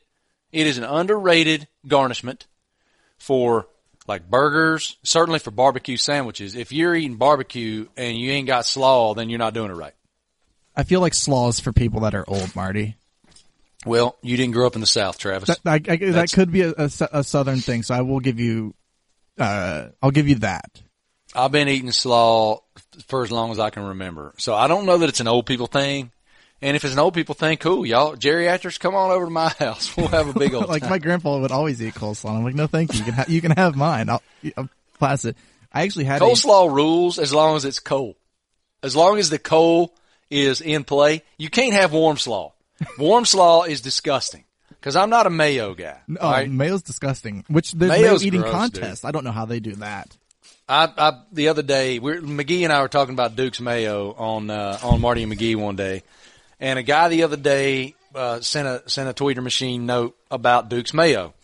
It 0.52 0.66
is 0.66 0.78
an 0.78 0.84
underrated 0.84 1.66
garnishment 1.86 2.46
for 3.18 3.66
like 4.06 4.28
burgers, 4.28 4.96
certainly 5.02 5.38
for 5.38 5.50
barbecue 5.50 5.96
sandwiches. 5.96 6.54
If 6.54 6.70
you're 6.72 6.94
eating 6.94 7.16
barbecue 7.16 7.86
and 7.96 8.16
you 8.16 8.30
ain't 8.30 8.46
got 8.46 8.66
slaw, 8.66 9.14
then 9.14 9.30
you're 9.30 9.38
not 9.38 9.54
doing 9.54 9.70
it 9.70 9.74
right. 9.74 9.94
I 10.76 10.82
feel 10.82 11.00
like 11.00 11.14
slaw 11.14 11.48
is 11.48 11.60
for 11.60 11.72
people 11.72 12.00
that 12.00 12.14
are 12.14 12.24
old, 12.28 12.54
Marty. 12.54 12.96
Well, 13.86 14.16
you 14.22 14.36
didn't 14.36 14.54
grow 14.54 14.66
up 14.66 14.74
in 14.74 14.80
the 14.80 14.86
South, 14.86 15.18
Travis. 15.18 15.48
That, 15.48 15.60
I, 15.64 15.92
I, 15.92 15.96
that 16.12 16.32
could 16.32 16.50
be 16.50 16.62
a, 16.62 16.72
a, 16.76 16.90
a 17.12 17.24
southern 17.24 17.58
thing, 17.58 17.82
so 17.82 17.94
I 17.94 18.00
will 18.00 18.20
give 18.20 18.40
you, 18.40 18.74
uh, 19.38 19.88
I'll 20.02 20.10
give 20.10 20.28
you 20.28 20.36
that. 20.36 20.82
I've 21.34 21.52
been 21.52 21.68
eating 21.68 21.90
slaw 21.90 22.60
for 23.08 23.24
as 23.24 23.32
long 23.32 23.50
as 23.50 23.58
I 23.58 23.70
can 23.70 23.84
remember. 23.84 24.34
So 24.38 24.54
I 24.54 24.68
don't 24.68 24.86
know 24.86 24.98
that 24.98 25.08
it's 25.08 25.20
an 25.20 25.28
old 25.28 25.46
people 25.46 25.66
thing. 25.66 26.12
And 26.64 26.76
if 26.76 26.84
it's 26.84 26.94
an 26.94 26.98
old 26.98 27.12
people 27.12 27.34
thing, 27.34 27.58
cool, 27.58 27.84
y'all 27.84 28.16
geriatrics, 28.16 28.80
come 28.80 28.94
on 28.94 29.10
over 29.10 29.26
to 29.26 29.30
my 29.30 29.48
house. 29.58 29.94
We'll 29.94 30.08
have 30.08 30.34
a 30.34 30.38
big 30.38 30.54
old 30.54 30.66
like 30.68 30.80
time. 30.80 30.90
my 30.90 30.98
grandpa 30.98 31.38
would 31.38 31.52
always 31.52 31.82
eat 31.82 31.92
coleslaw. 31.92 32.36
I'm 32.36 32.42
like, 32.42 32.54
no, 32.54 32.66
thank 32.66 32.94
you. 32.94 33.00
You 33.00 33.04
can, 33.04 33.14
ha- 33.14 33.24
you 33.28 33.40
can 33.42 33.50
have 33.50 33.76
mine. 33.76 34.08
I'll, 34.08 34.22
I'll 34.56 34.70
pass 34.98 35.26
it. 35.26 35.36
I 35.70 35.82
actually 35.82 36.06
had 36.06 36.22
a, 36.22 36.24
Coleslaw 36.24 36.72
rules 36.72 37.18
as 37.18 37.34
long 37.34 37.56
as 37.56 37.66
it's 37.66 37.80
cold. 37.80 38.16
As 38.82 38.96
long 38.96 39.18
as 39.18 39.28
the 39.28 39.38
coal 39.38 39.94
is 40.30 40.62
in 40.62 40.84
play, 40.84 41.22
you 41.36 41.50
can't 41.50 41.74
have 41.74 41.92
warm 41.92 42.16
slaw. 42.16 42.54
Warm 42.98 43.26
slaw 43.26 43.64
is 43.64 43.82
disgusting 43.82 44.44
because 44.70 44.96
I'm 44.96 45.10
not 45.10 45.26
a 45.26 45.30
mayo 45.30 45.74
guy. 45.74 45.98
Oh, 46.18 46.26
all 46.26 46.32
right? 46.32 46.50
mayo's 46.50 46.82
disgusting. 46.82 47.44
Which 47.48 47.72
there's 47.72 47.90
Mayo's 47.90 48.22
mayo 48.22 48.26
eating 48.26 48.40
gross, 48.40 48.52
contest. 48.54 49.04
I 49.04 49.10
don't 49.10 49.24
know 49.24 49.32
how 49.32 49.44
they 49.44 49.60
do 49.60 49.72
that. 49.76 50.16
I, 50.66 50.90
I 50.96 51.20
the 51.30 51.48
other 51.48 51.62
day, 51.62 51.98
we're, 51.98 52.22
McGee 52.22 52.64
and 52.64 52.72
I 52.72 52.80
were 52.80 52.88
talking 52.88 53.12
about 53.12 53.36
Duke's 53.36 53.60
Mayo 53.60 54.14
on 54.14 54.48
uh, 54.48 54.78
on 54.82 55.00
Marty 55.00 55.22
and 55.22 55.32
McGee 55.32 55.56
one 55.56 55.76
day, 55.76 56.02
and 56.60 56.78
a 56.78 56.82
guy 56.82 57.08
the 57.08 57.22
other 57.22 57.36
day 57.36 57.94
uh, 58.14 58.40
sent 58.40 58.66
a 58.68 58.88
sent 58.88 59.08
a 59.08 59.12
tweeter 59.12 59.42
machine 59.42 59.86
note 59.86 60.16
about 60.30 60.68
Duke's 60.68 60.94
Mayo, 60.94 61.34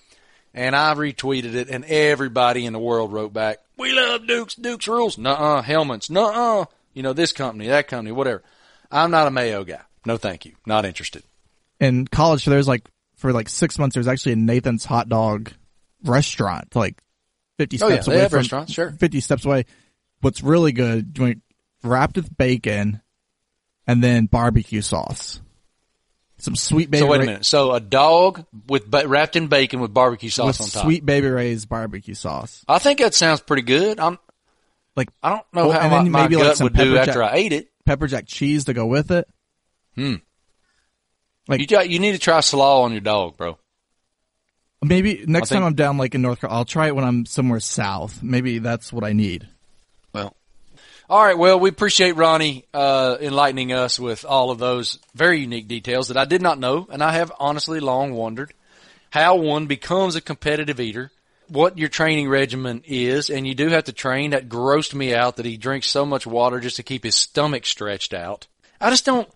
and 0.55 0.75
I 0.77 0.95
retweeted 0.95 1.55
it, 1.55 1.69
and 1.69 1.85
everybody 1.85 2.67
in 2.67 2.73
the 2.73 2.79
world 2.79 3.13
wrote 3.13 3.33
back, 3.33 3.59
"We 3.77 3.93
love 3.93 4.27
Duke's 4.27 4.55
Duke's 4.55 4.89
rules, 4.89 5.19
nuh-uh, 5.19 5.63
helmets, 5.63 6.11
nuh-uh, 6.11 6.67
you 6.95 7.03
know 7.03 7.13
this 7.13 7.33
company, 7.33 7.69
that 7.69 7.89
company, 7.89 8.13
whatever." 8.13 8.43
I'm 8.91 9.11
not 9.11 9.29
a 9.29 9.31
Mayo 9.31 9.63
guy. 9.65 9.81
No, 10.05 10.17
thank 10.17 10.45
you. 10.45 10.53
Not 10.67 10.85
interested. 10.85 11.23
In 11.79 12.07
college, 12.07 12.45
there's 12.45 12.67
like 12.69 12.89
for 13.17 13.33
like 13.33 13.49
six 13.49 13.79
months, 13.79 13.95
there's 13.95 14.09
actually 14.09 14.33
a 14.33 14.37
Nathan's 14.37 14.85
hot 14.85 15.09
dog 15.09 15.53
restaurant, 16.05 16.75
like 16.75 17.03
fifty 17.59 17.79
Oh, 17.81 17.89
yeah, 17.89 17.95
steps 17.97 18.07
they 18.07 18.19
away 18.21 18.29
from 18.29 18.67
sure. 18.67 18.91
fifty 18.93 19.21
steps 19.21 19.45
away. 19.45 19.67
What's 20.21 20.43
really 20.43 20.73
good, 20.73 21.19
wrapped 21.83 22.17
with 22.17 22.37
bacon, 22.37 23.01
and 23.91 24.05
then 24.05 24.27
barbecue 24.27 24.83
sauce. 24.83 25.41
Some 26.39 26.55
sweet 26.57 26.91
baby 26.91 27.01
So 27.01 27.07
wait 27.09 27.21
a 27.21 27.25
minute. 27.27 27.45
So 27.45 27.73
a 27.73 27.81
dog 27.81 28.47
with 28.69 28.85
wrapped 28.95 29.35
in 29.37 29.49
bacon 29.49 29.81
with 29.81 29.93
barbecue 29.93 30.31
sauce 30.31 30.59
with 30.61 30.69
on 30.69 30.71
top. 30.71 30.83
sweet 30.85 31.05
baby 31.05 31.27
Ray's 31.29 31.67
barbecue 31.67 32.15
sauce. 32.15 32.65
I 32.69 32.79
think 32.79 33.01
that 33.01 33.15
sounds 33.15 33.41
pretty 33.41 33.63
good. 33.63 33.99
I'm 33.99 34.19
Like 34.97 35.09
I 35.23 35.31
don't 35.31 35.45
know 35.53 35.69
Oh, 35.69 35.73
how 35.73 35.89
my, 35.89 36.09
my 36.09 36.21
like, 36.23 36.31
gut 36.31 36.61
would 36.63 36.73
do 36.73 36.95
pepper 36.95 36.99
after 36.99 37.13
jack- 37.21 37.33
I 37.33 37.37
ate 37.37 37.53
it. 37.53 37.69
pepper 37.85 38.07
jack 38.07 38.27
cheese 38.27 38.65
to 38.67 38.73
go 38.75 38.87
with 38.87 39.11
it. 39.11 39.29
Hmm. 39.97 40.15
You 41.49 41.67
got, 41.67 41.91
you 41.91 41.99
need 41.99 42.13
to 42.13 42.19
try 42.21 42.41
slaw 42.41 42.83
on 42.83 42.93
your 42.93 43.01
dog, 43.01 43.37
bro. 43.37 43.59
Maybe 44.83 45.25
next 45.27 45.49
think- 45.49 45.59
time 45.59 45.67
I'm 45.67 45.75
down 45.75 45.99
like 45.99 46.15
in 46.15 46.23
North 46.23 46.41
Carolina, 46.41 46.59
I'll 46.61 46.65
try 46.65 46.87
it 46.87 46.95
when 46.95 47.05
I'm 47.05 47.27
somewhere 47.27 47.59
south. 47.61 48.23
Maybe 48.23 48.61
that's 48.61 48.93
what 48.93 49.03
I 49.05 49.13
need. 49.13 49.49
All 51.11 51.25
right. 51.25 51.37
Well, 51.37 51.59
we 51.59 51.71
appreciate 51.71 52.13
Ronnie 52.13 52.67
uh, 52.73 53.17
enlightening 53.21 53.73
us 53.73 53.99
with 53.99 54.25
all 54.25 54.53
of 54.53 54.61
those 54.61 55.01
very 55.13 55.41
unique 55.41 55.67
details 55.67 56.07
that 56.07 56.17
I 56.17 56.25
did 56.25 56.41
not 56.41 56.61
know, 56.61 56.87
and 56.89 57.03
I 57.03 57.15
have 57.15 57.33
honestly 57.41 57.81
long 57.81 58.13
wondered 58.13 58.55
how 59.11 59.35
one 59.35 59.67
becomes 59.67 60.15
a 60.15 60.21
competitive 60.21 60.79
eater, 60.79 61.11
what 61.49 61.77
your 61.77 61.89
training 61.89 62.29
regimen 62.29 62.85
is, 62.87 63.29
and 63.29 63.45
you 63.45 63.57
do 63.57 63.71
have 63.71 63.85
to 63.85 63.93
train. 63.93 64.31
That 64.31 64.49
grossed 64.49 64.95
me 64.95 65.13
out 65.13 65.35
that 65.39 65.47
he 65.47 65.57
drinks 65.57 65.91
so 65.91 66.07
much 66.07 66.29
water 66.29 66.61
just 66.61 66.77
to 66.77 66.85
keep 66.85 67.03
his 67.03 67.17
stomach 67.17 67.67
stretched 67.67 68.15
out. 68.15 68.47
I 68.81 68.91
just 68.91 69.05
don't. 69.05 69.29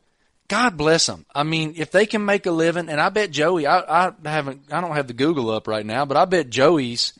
God 0.46 0.76
bless 0.76 1.06
them. 1.06 1.26
I 1.34 1.42
mean, 1.42 1.74
if 1.76 1.90
they 1.90 2.06
can 2.06 2.24
make 2.24 2.46
a 2.46 2.52
living, 2.52 2.88
and 2.88 3.00
I 3.00 3.08
bet 3.08 3.32
Joey, 3.32 3.66
I, 3.66 3.80
I 3.80 4.12
haven't, 4.24 4.66
I 4.70 4.80
don't 4.80 4.94
have 4.94 5.08
the 5.08 5.12
Google 5.12 5.50
up 5.50 5.66
right 5.66 5.84
now, 5.84 6.04
but 6.04 6.16
I 6.16 6.24
bet 6.24 6.50
Joey's 6.50 7.14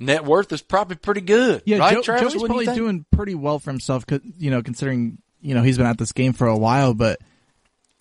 net 0.00 0.24
worth 0.24 0.50
is 0.52 0.62
probably 0.62 0.96
pretty 0.96 1.20
good. 1.20 1.62
Yeah, 1.66 1.78
right, 1.78 1.94
Joe, 1.94 2.02
Travis? 2.02 2.32
Joey's 2.32 2.42
Wouldn't 2.42 2.60
you 2.60 2.66
probably 2.66 2.80
doing 2.80 3.06
pretty 3.12 3.34
well 3.34 3.58
for 3.58 3.70
himself. 3.70 4.04
You 4.38 4.50
know, 4.50 4.62
considering 4.62 5.18
you 5.40 5.54
know 5.54 5.62
he's 5.62 5.76
been 5.76 5.86
at 5.86 5.98
this 5.98 6.12
game 6.12 6.32
for 6.32 6.46
a 6.46 6.56
while. 6.56 6.94
But 6.94 7.20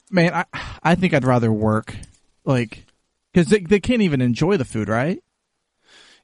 man, 0.09 0.33
I 0.33 0.45
I 0.81 0.95
think 0.95 1.13
I'd 1.13 1.25
rather 1.25 1.51
work, 1.51 1.95
like, 2.45 2.85
because 3.33 3.49
they 3.49 3.59
they 3.59 3.79
can't 3.79 4.01
even 4.01 4.21
enjoy 4.21 4.57
the 4.57 4.65
food, 4.65 4.89
right? 4.89 5.21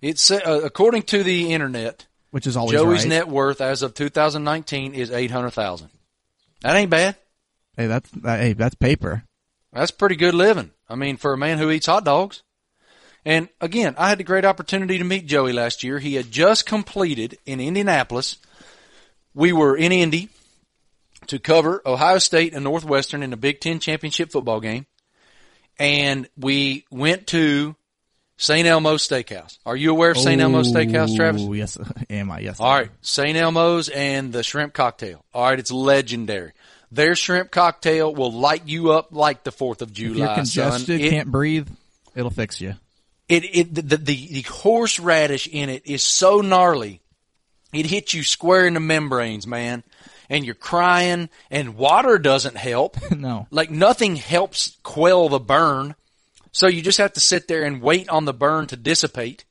It's 0.01 0.31
uh, 0.31 0.61
according 0.63 1.03
to 1.03 1.23
the 1.23 1.53
internet, 1.53 2.05
Which 2.31 2.47
is 2.47 2.57
always 2.57 2.79
Joey's 2.79 3.01
right. 3.01 3.09
net 3.09 3.27
worth 3.27 3.61
as 3.61 3.81
of 3.81 3.93
2019 3.93 4.93
is 4.93 5.09
800,000. 5.09 5.89
That 6.61 6.75
ain't 6.75 6.89
bad. 6.89 7.15
Hey, 7.77 7.87
that's 7.87 8.09
that, 8.11 8.39
hey, 8.39 8.53
that's 8.53 8.75
paper. 8.75 9.23
That's 9.73 9.91
pretty 9.91 10.15
good 10.15 10.33
living. 10.33 10.71
I 10.87 10.95
mean, 10.95 11.17
for 11.17 11.33
a 11.33 11.37
man 11.37 11.57
who 11.57 11.69
eats 11.69 11.87
hot 11.87 12.05
dogs. 12.05 12.43
And 13.25 13.49
again, 13.59 13.95
I 13.97 14.09
had 14.09 14.19
the 14.19 14.23
great 14.23 14.45
opportunity 14.45 14.99
to 14.99 15.03
meet 15.03 15.25
Joey 15.25 15.51
last 15.51 15.83
year. 15.83 15.97
He 15.97 16.13
had 16.13 16.31
just 16.31 16.65
completed 16.65 17.37
in 17.45 17.59
Indianapolis. 17.59 18.37
We 19.33 19.51
were 19.51 19.75
in 19.75 19.91
Indy 19.91 20.29
to 21.27 21.39
cover 21.39 21.81
Ohio 21.85 22.19
State 22.19 22.53
and 22.53 22.63
Northwestern 22.63 23.23
in 23.23 23.31
the 23.31 23.37
Big 23.37 23.59
Ten 23.59 23.79
championship 23.79 24.31
football 24.31 24.59
game. 24.59 24.85
And 25.79 26.29
we 26.37 26.85
went 26.91 27.27
to 27.27 27.75
St. 28.37 28.67
Elmo's 28.67 29.07
Steakhouse. 29.07 29.57
Are 29.65 29.75
you 29.75 29.91
aware 29.91 30.11
of 30.11 30.17
St. 30.17 30.39
Elmo's 30.39 30.71
Steakhouse, 30.71 31.15
Travis? 31.15 31.41
Oh, 31.43 31.53
yes, 31.53 31.77
am 32.09 32.31
I? 32.31 32.39
Yes. 32.39 32.59
All 32.59 32.71
right, 32.71 32.91
St. 33.01 33.35
Elmo's 33.35 33.89
and 33.89 34.31
the 34.31 34.43
shrimp 34.43 34.73
cocktail. 34.73 35.25
All 35.33 35.49
right, 35.49 35.59
it's 35.59 35.71
legendary. 35.71 36.53
Their 36.91 37.15
shrimp 37.15 37.51
cocktail 37.51 38.13
will 38.13 38.31
light 38.31 38.67
you 38.67 38.91
up 38.91 39.09
like 39.11 39.43
the 39.43 39.51
Fourth 39.51 39.81
of 39.81 39.91
July. 39.91 40.11
If 40.11 40.17
you're 40.17 40.25
July, 40.27 40.43
son. 40.43 40.71
congested, 40.71 41.01
It, 41.01 41.09
can't 41.09 41.31
breathe, 41.31 41.67
it'll 42.15 42.29
fix 42.29 42.61
you. 42.61 42.75
It, 43.27 43.43
it, 43.43 43.75
the, 43.75 43.97
the, 43.97 43.97
the 43.97 44.41
horseradish 44.41 45.47
in 45.47 45.69
it 45.69 45.85
is 45.85 46.03
so 46.03 46.41
gnarly. 46.41 47.01
It 47.73 47.87
hits 47.87 48.13
you 48.13 48.23
square 48.23 48.67
in 48.67 48.75
the 48.75 48.79
membranes, 48.79 49.47
man. 49.47 49.83
And 50.29 50.45
you're 50.45 50.55
crying 50.55 51.29
and 51.51 51.75
water 51.75 52.17
doesn't 52.17 52.57
help. 52.57 52.97
no. 53.15 53.47
Like 53.51 53.69
nothing 53.69 54.15
helps 54.15 54.77
quell 54.83 55.29
the 55.29 55.39
burn. 55.39 55.95
So 56.51 56.67
you 56.67 56.81
just 56.81 56.99
have 56.99 57.13
to 57.13 57.19
sit 57.19 57.47
there 57.47 57.63
and 57.63 57.81
wait 57.81 58.09
on 58.09 58.25
the 58.25 58.33
burn 58.33 58.67
to 58.67 58.77
dissipate. 58.77 59.45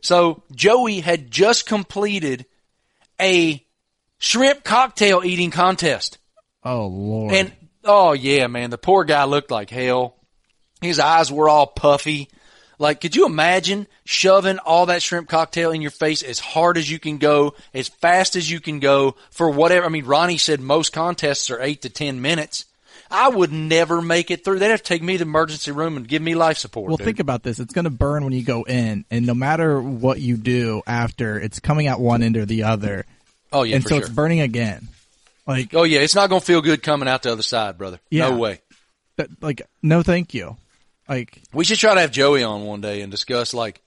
So 0.00 0.42
Joey 0.54 1.00
had 1.00 1.30
just 1.30 1.66
completed 1.66 2.46
a 3.20 3.64
shrimp 4.18 4.64
cocktail 4.64 5.22
eating 5.24 5.50
contest. 5.50 6.18
Oh 6.64 6.86
lord. 6.86 7.34
And 7.34 7.52
oh 7.84 8.12
yeah, 8.12 8.46
man, 8.46 8.70
the 8.70 8.78
poor 8.78 9.04
guy 9.04 9.24
looked 9.24 9.50
like 9.50 9.70
hell. 9.70 10.16
His 10.80 10.98
eyes 10.98 11.30
were 11.30 11.48
all 11.48 11.66
puffy. 11.66 12.28
Like, 12.82 13.00
could 13.00 13.14
you 13.14 13.26
imagine 13.26 13.86
shoving 14.04 14.58
all 14.58 14.86
that 14.86 15.02
shrimp 15.02 15.28
cocktail 15.28 15.70
in 15.70 15.82
your 15.82 15.92
face 15.92 16.24
as 16.24 16.40
hard 16.40 16.76
as 16.76 16.90
you 16.90 16.98
can 16.98 17.18
go, 17.18 17.54
as 17.72 17.86
fast 17.86 18.34
as 18.34 18.50
you 18.50 18.58
can 18.58 18.80
go 18.80 19.14
for 19.30 19.48
whatever? 19.48 19.86
I 19.86 19.88
mean, 19.88 20.04
Ronnie 20.04 20.36
said 20.36 20.60
most 20.60 20.92
contests 20.92 21.48
are 21.52 21.62
eight 21.62 21.82
to 21.82 21.88
ten 21.88 22.20
minutes. 22.20 22.64
I 23.08 23.28
would 23.28 23.52
never 23.52 24.02
make 24.02 24.32
it 24.32 24.44
through. 24.44 24.58
They'd 24.58 24.70
have 24.70 24.82
to 24.82 24.88
take 24.88 25.00
me 25.00 25.12
to 25.12 25.18
the 25.18 25.30
emergency 25.30 25.70
room 25.70 25.96
and 25.96 26.08
give 26.08 26.20
me 26.22 26.34
life 26.34 26.58
support. 26.58 26.88
Well, 26.88 26.96
dude. 26.96 27.04
think 27.04 27.20
about 27.20 27.44
this. 27.44 27.60
It's 27.60 27.72
going 27.72 27.84
to 27.84 27.90
burn 27.90 28.24
when 28.24 28.32
you 28.32 28.42
go 28.42 28.64
in, 28.64 29.04
and 29.12 29.26
no 29.26 29.34
matter 29.34 29.80
what 29.80 30.20
you 30.20 30.36
do 30.36 30.82
after, 30.84 31.38
it's 31.38 31.60
coming 31.60 31.86
out 31.86 32.00
one 32.00 32.24
end 32.24 32.36
or 32.36 32.46
the 32.46 32.64
other, 32.64 33.06
oh 33.52 33.62
yeah, 33.62 33.76
and 33.76 33.84
so 33.84 33.90
sure. 33.90 33.98
it's 33.98 34.08
burning 34.08 34.40
again. 34.40 34.88
Like, 35.46 35.72
oh 35.72 35.84
yeah, 35.84 36.00
it's 36.00 36.16
not 36.16 36.28
gonna 36.30 36.40
feel 36.40 36.60
good 36.60 36.82
coming 36.82 37.06
out 37.06 37.22
the 37.22 37.30
other 37.30 37.42
side, 37.44 37.78
brother. 37.78 38.00
Yeah. 38.10 38.30
No 38.30 38.38
way. 38.38 38.60
that, 39.18 39.28
like, 39.40 39.62
no, 39.84 40.02
thank 40.02 40.34
you. 40.34 40.56
Like, 41.12 41.42
We 41.52 41.64
should 41.64 41.78
try 41.78 41.94
to 41.94 42.00
have 42.00 42.10
Joey 42.10 42.42
on 42.42 42.64
one 42.64 42.80
day 42.80 43.02
and 43.02 43.10
discuss 43.10 43.52
like, 43.54 43.82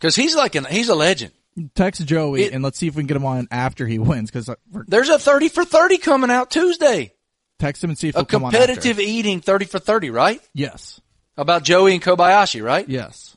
cause 0.00 0.16
he's 0.16 0.34
like 0.34 0.54
an, 0.54 0.64
he's 0.64 0.88
a 0.88 0.94
legend. 0.94 1.32
text 1.74 2.04
Joey 2.06 2.44
It- 2.44 2.52
and 2.54 2.64
let's 2.64 2.78
see 2.78 2.86
if 2.86 2.94
we 2.96 3.02
can 3.02 3.06
get 3.08 3.16
him 3.18 3.26
on 3.26 3.46
after 3.50 3.86
he 3.86 3.98
wins. 4.10 4.30
Because 4.30 4.48
uh, 4.48 4.54
There's 4.86 5.10
a 5.10 5.18
30 5.18 5.48
for 5.50 5.64
30 5.64 5.98
coming 5.98 6.30
out 6.30 6.50
Tuesday. 6.50 7.12
text 7.58 7.84
him 7.84 7.90
and 7.90 7.98
see 7.98 8.08
if 8.08 8.14
A 8.14 8.18
he'll 8.20 8.24
come 8.26 8.44
on 8.44 8.52
competitive 8.52 8.98
eating 8.98 9.40
30 9.40 9.66
for 9.66 9.78
30, 9.78 10.10
right? 10.10 10.40
Yes, 10.54 11.00
About 11.36 11.62
Joey 11.62 11.92
and 11.94 12.02
Kobayashi, 12.02 12.64
right? 12.64 12.88
yes. 12.88 13.36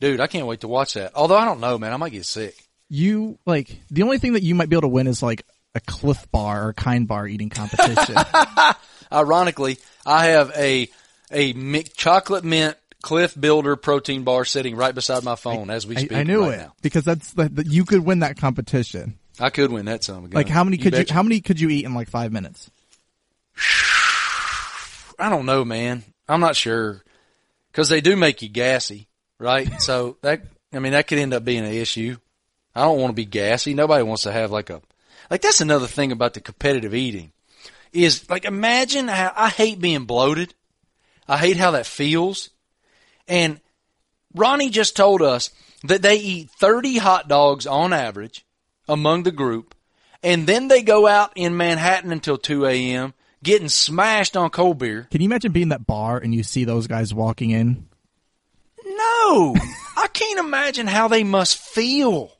Dude, 0.00 0.18
I 0.20 0.26
can't 0.26 0.46
wait 0.48 0.60
to 0.62 0.68
watch 0.68 0.94
that. 0.94 1.12
Although 1.14 1.36
I 1.36 1.44
don't 1.44 1.60
know, 1.60 1.78
man, 1.78 1.92
I 1.92 1.96
might 1.96 2.10
get 2.12 2.24
sick. 2.26 2.56
You 2.88 3.38
like 3.46 3.78
the 3.90 4.02
only 4.02 4.18
thing 4.18 4.32
that 4.32 4.42
you 4.42 4.54
might 4.56 4.68
be 4.68 4.74
able 4.74 4.82
to 4.82 4.88
win 4.88 5.06
is 5.06 5.22
like 5.22 5.44
a 5.76 5.80
Clif 5.80 6.28
Bar 6.32 6.68
or 6.68 6.72
Kind 6.72 7.06
Bar 7.06 7.28
eating 7.28 7.50
competition. 7.50 8.16
Ironically, 9.12 9.78
I 10.04 10.26
have 10.28 10.50
a, 10.56 10.88
a 11.32 11.82
chocolate 11.96 12.44
mint 12.44 12.76
Clif 13.02 13.38
Builder 13.38 13.76
protein 13.76 14.22
bar 14.22 14.44
sitting 14.44 14.76
right 14.76 14.94
beside 14.94 15.24
my 15.24 15.34
phone 15.34 15.70
as 15.70 15.86
we 15.86 15.96
speak 15.96 16.12
I 16.12 16.22
knew 16.22 16.42
right 16.44 16.54
it 16.54 16.58
now. 16.58 16.72
because 16.82 17.04
that's 17.04 17.32
the, 17.32 17.48
the, 17.48 17.66
you 17.66 17.84
could 17.84 18.04
win 18.04 18.20
that 18.20 18.36
competition. 18.36 19.18
I 19.40 19.50
could 19.50 19.72
win 19.72 19.86
that 19.86 20.04
some. 20.04 20.30
Like 20.30 20.48
how 20.48 20.62
many 20.62 20.76
could 20.76 20.92
you? 20.92 21.00
betcha. 21.00 21.14
How 21.14 21.22
many 21.22 21.40
could 21.40 21.60
you 21.60 21.68
eat 21.68 21.84
in 21.84 21.94
like 21.94 22.08
five 22.08 22.32
minutes? 22.32 22.70
I 25.18 25.28
don't 25.28 25.46
know, 25.46 25.64
man. 25.64 26.04
I'm 26.28 26.40
not 26.40 26.56
sure 26.56 27.02
because 27.70 27.88
they 27.88 28.00
do 28.00 28.16
make 28.16 28.42
you 28.42 28.48
gassy, 28.48 29.08
right? 29.38 29.68
so 29.82 30.16
that 30.22 30.42
I 30.72 30.78
mean 30.78 30.92
that 30.92 31.08
could 31.08 31.18
end 31.18 31.34
up 31.34 31.44
being 31.44 31.64
an 31.64 31.72
issue. 31.72 32.16
I 32.74 32.82
don't 32.82 33.00
want 33.00 33.10
to 33.10 33.16
be 33.16 33.26
gassy. 33.26 33.74
Nobody 33.74 34.04
wants 34.04 34.22
to 34.22 34.32
have 34.32 34.52
like 34.52 34.70
a 34.70 34.80
like 35.30 35.42
that's 35.42 35.60
another 35.60 35.86
thing 35.86 36.12
about 36.12 36.34
the 36.34 36.40
competitive 36.40 36.94
eating 36.94 37.32
is 37.92 38.28
like 38.30 38.44
imagine 38.44 39.08
how 39.08 39.32
I 39.34 39.48
hate 39.48 39.80
being 39.80 40.04
bloated. 40.04 40.54
I 41.28 41.38
hate 41.38 41.56
how 41.56 41.72
that 41.72 41.86
feels. 41.86 42.50
And 43.28 43.60
Ronnie 44.34 44.70
just 44.70 44.96
told 44.96 45.22
us 45.22 45.50
that 45.84 46.02
they 46.02 46.16
eat 46.16 46.50
30 46.50 46.98
hot 46.98 47.28
dogs 47.28 47.66
on 47.66 47.92
average 47.92 48.44
among 48.88 49.22
the 49.22 49.32
group, 49.32 49.74
and 50.22 50.46
then 50.46 50.68
they 50.68 50.82
go 50.82 51.06
out 51.06 51.32
in 51.36 51.56
Manhattan 51.56 52.12
until 52.12 52.38
2 52.38 52.66
a.m. 52.66 53.14
getting 53.42 53.68
smashed 53.68 54.36
on 54.36 54.50
cold 54.50 54.78
beer. 54.78 55.08
Can 55.10 55.20
you 55.20 55.26
imagine 55.26 55.52
being 55.52 55.70
that 55.70 55.86
bar 55.86 56.18
and 56.18 56.34
you 56.34 56.42
see 56.42 56.64
those 56.64 56.86
guys 56.86 57.14
walking 57.14 57.50
in? 57.50 57.88
No, 58.84 59.54
I 59.96 60.08
can't 60.12 60.40
imagine 60.40 60.86
how 60.86 61.08
they 61.08 61.24
must 61.24 61.56
feel. 61.56 62.32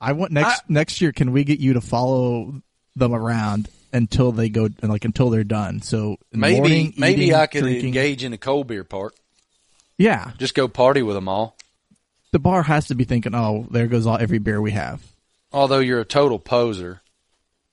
I 0.00 0.12
want 0.12 0.32
next 0.32 0.68
next 0.68 1.00
year. 1.00 1.12
Can 1.12 1.30
we 1.32 1.44
get 1.44 1.60
you 1.60 1.74
to 1.74 1.80
follow 1.80 2.60
them 2.96 3.14
around 3.14 3.68
until 3.92 4.32
they 4.32 4.48
go 4.48 4.68
like 4.82 5.04
until 5.04 5.30
they're 5.30 5.44
done? 5.44 5.82
So 5.82 6.12
in 6.12 6.16
the 6.32 6.38
Maybe, 6.38 6.56
morning, 6.58 6.94
maybe 6.96 7.22
eating, 7.24 7.34
I 7.34 7.46
could 7.46 7.62
drinking- 7.62 7.86
engage 7.86 8.24
in 8.24 8.32
a 8.32 8.38
cold 8.38 8.66
beer 8.66 8.84
part. 8.84 9.14
Yeah, 9.98 10.32
Just 10.38 10.54
go 10.54 10.68
party 10.68 11.02
with 11.02 11.14
them 11.14 11.28
all. 11.28 11.56
the 12.32 12.38
bar 12.38 12.62
has 12.62 12.86
to 12.88 12.94
be 12.94 13.04
thinking, 13.04 13.34
"Oh, 13.34 13.66
there 13.70 13.86
goes 13.86 14.06
all 14.06 14.16
every 14.18 14.38
beer 14.38 14.60
we 14.60 14.72
have." 14.72 15.02
Although 15.52 15.80
you're 15.80 16.00
a 16.00 16.04
total 16.04 16.38
poser. 16.38 17.00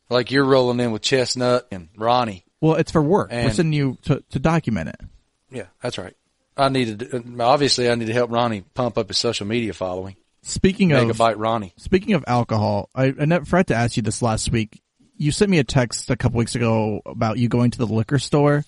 Like 0.09 0.31
you're 0.31 0.43
rolling 0.45 0.79
in 0.79 0.91
with 0.91 1.01
Chestnut 1.03 1.67
and 1.71 1.87
Ronnie. 1.95 2.43
Well, 2.61 2.75
it's 2.75 2.91
for 2.91 3.01
work. 3.01 3.31
We're 3.31 3.37
And- 3.37 3.53
sending 3.53 3.73
you 3.73 3.97
to 4.03 4.23
to 4.31 4.39
document 4.39 4.89
it. 4.89 4.99
Yeah, 5.51 5.65
that's 5.81 5.97
right. 5.97 6.15
I 6.57 6.67
needed, 6.69 7.13
uh, 7.13 7.43
obviously 7.43 7.89
I 7.89 7.95
need 7.95 8.07
to 8.07 8.13
help 8.13 8.31
Ronnie 8.31 8.61
pump 8.73 8.97
up 8.97 9.07
his 9.07 9.17
social 9.17 9.47
media 9.47 9.71
following. 9.73 10.15
Speaking 10.41 10.91
of 10.91 11.19
Ronnie. 11.19 11.73
Speaking 11.77 12.13
of 12.15 12.23
alcohol, 12.27 12.89
I, 12.93 13.13
I 13.19 13.25
never 13.25 13.45
forgot 13.45 13.67
to 13.67 13.75
ask 13.75 13.95
you 13.97 14.03
this 14.03 14.21
last 14.21 14.51
week. 14.51 14.81
You 15.19 15.31
sent 15.31 15.51
me 15.51 15.59
a 15.59 15.63
text 15.63 16.09
a 16.09 16.15
couple 16.15 16.37
weeks 16.39 16.55
ago 16.55 17.01
about 17.05 17.37
you 17.37 17.49
going 17.49 17.71
to 17.71 17.77
the 17.77 17.85
liquor 17.85 18.17
store 18.19 18.63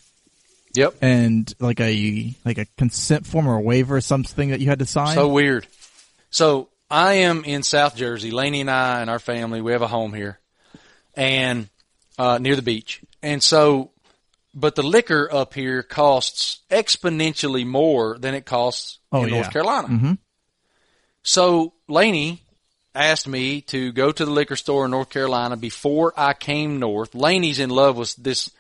Yep. 0.74 0.96
and 1.02 1.52
like 1.60 1.80
a 1.80 2.36
like 2.46 2.58
a 2.58 2.66
consent 2.78 3.26
form 3.26 3.48
or 3.48 3.56
a 3.58 3.62
waiver 3.62 3.96
or 3.96 4.02
something 4.02 4.50
that 4.50 4.60
you 4.60 4.68
had 4.68 4.80
to 4.80 4.86
sign. 4.86 5.16
So 5.16 5.28
weird. 5.30 5.66
So 6.30 6.68
I 6.90 7.14
am 7.14 7.44
in 7.46 7.64
South 7.64 7.96
Jersey. 7.96 8.32
Laney 8.32 8.62
and 8.62 8.70
I 8.70 9.00
and 9.02 9.10
our 9.10 9.18
family, 9.20 9.62
we 9.62 9.72
have 9.72 9.82
a 9.82 9.88
home 9.88 10.14
here 10.14 10.40
and, 11.16 11.70
uh, 12.20 12.38
near 12.38 12.56
the 12.58 12.62
beach. 12.62 13.02
And 13.24 13.42
so, 13.42 13.92
but 14.54 14.76
the 14.76 14.84
liquor 14.84 15.30
up 15.32 15.54
here 15.54 15.84
costs 15.84 16.60
exponentially 16.70 17.66
more 17.66 18.18
than 18.20 18.34
it 18.34 18.46
costs 18.46 19.00
Oh, 19.12 19.24
in 19.24 19.30
yeah. 19.30 19.36
North 19.36 19.52
Carolina. 19.52 19.88
Mhm. 19.88 20.18
So 21.24 21.74
Laney 21.88 22.44
asked 22.94 23.28
me 23.28 23.62
to 23.62 23.92
go 23.92 24.12
to 24.12 24.26
the 24.26 24.32
liquor 24.32 24.56
store 24.56 24.86
in 24.86 24.92
North 24.92 25.10
Carolina 25.10 25.58
before 25.58 26.14
I 26.18 26.34
came 26.34 26.80
north. 26.80 27.16
Laney's 27.16 27.60
in 27.60 27.70
love 27.70 27.98
with 27.98 28.16
this 28.18 28.52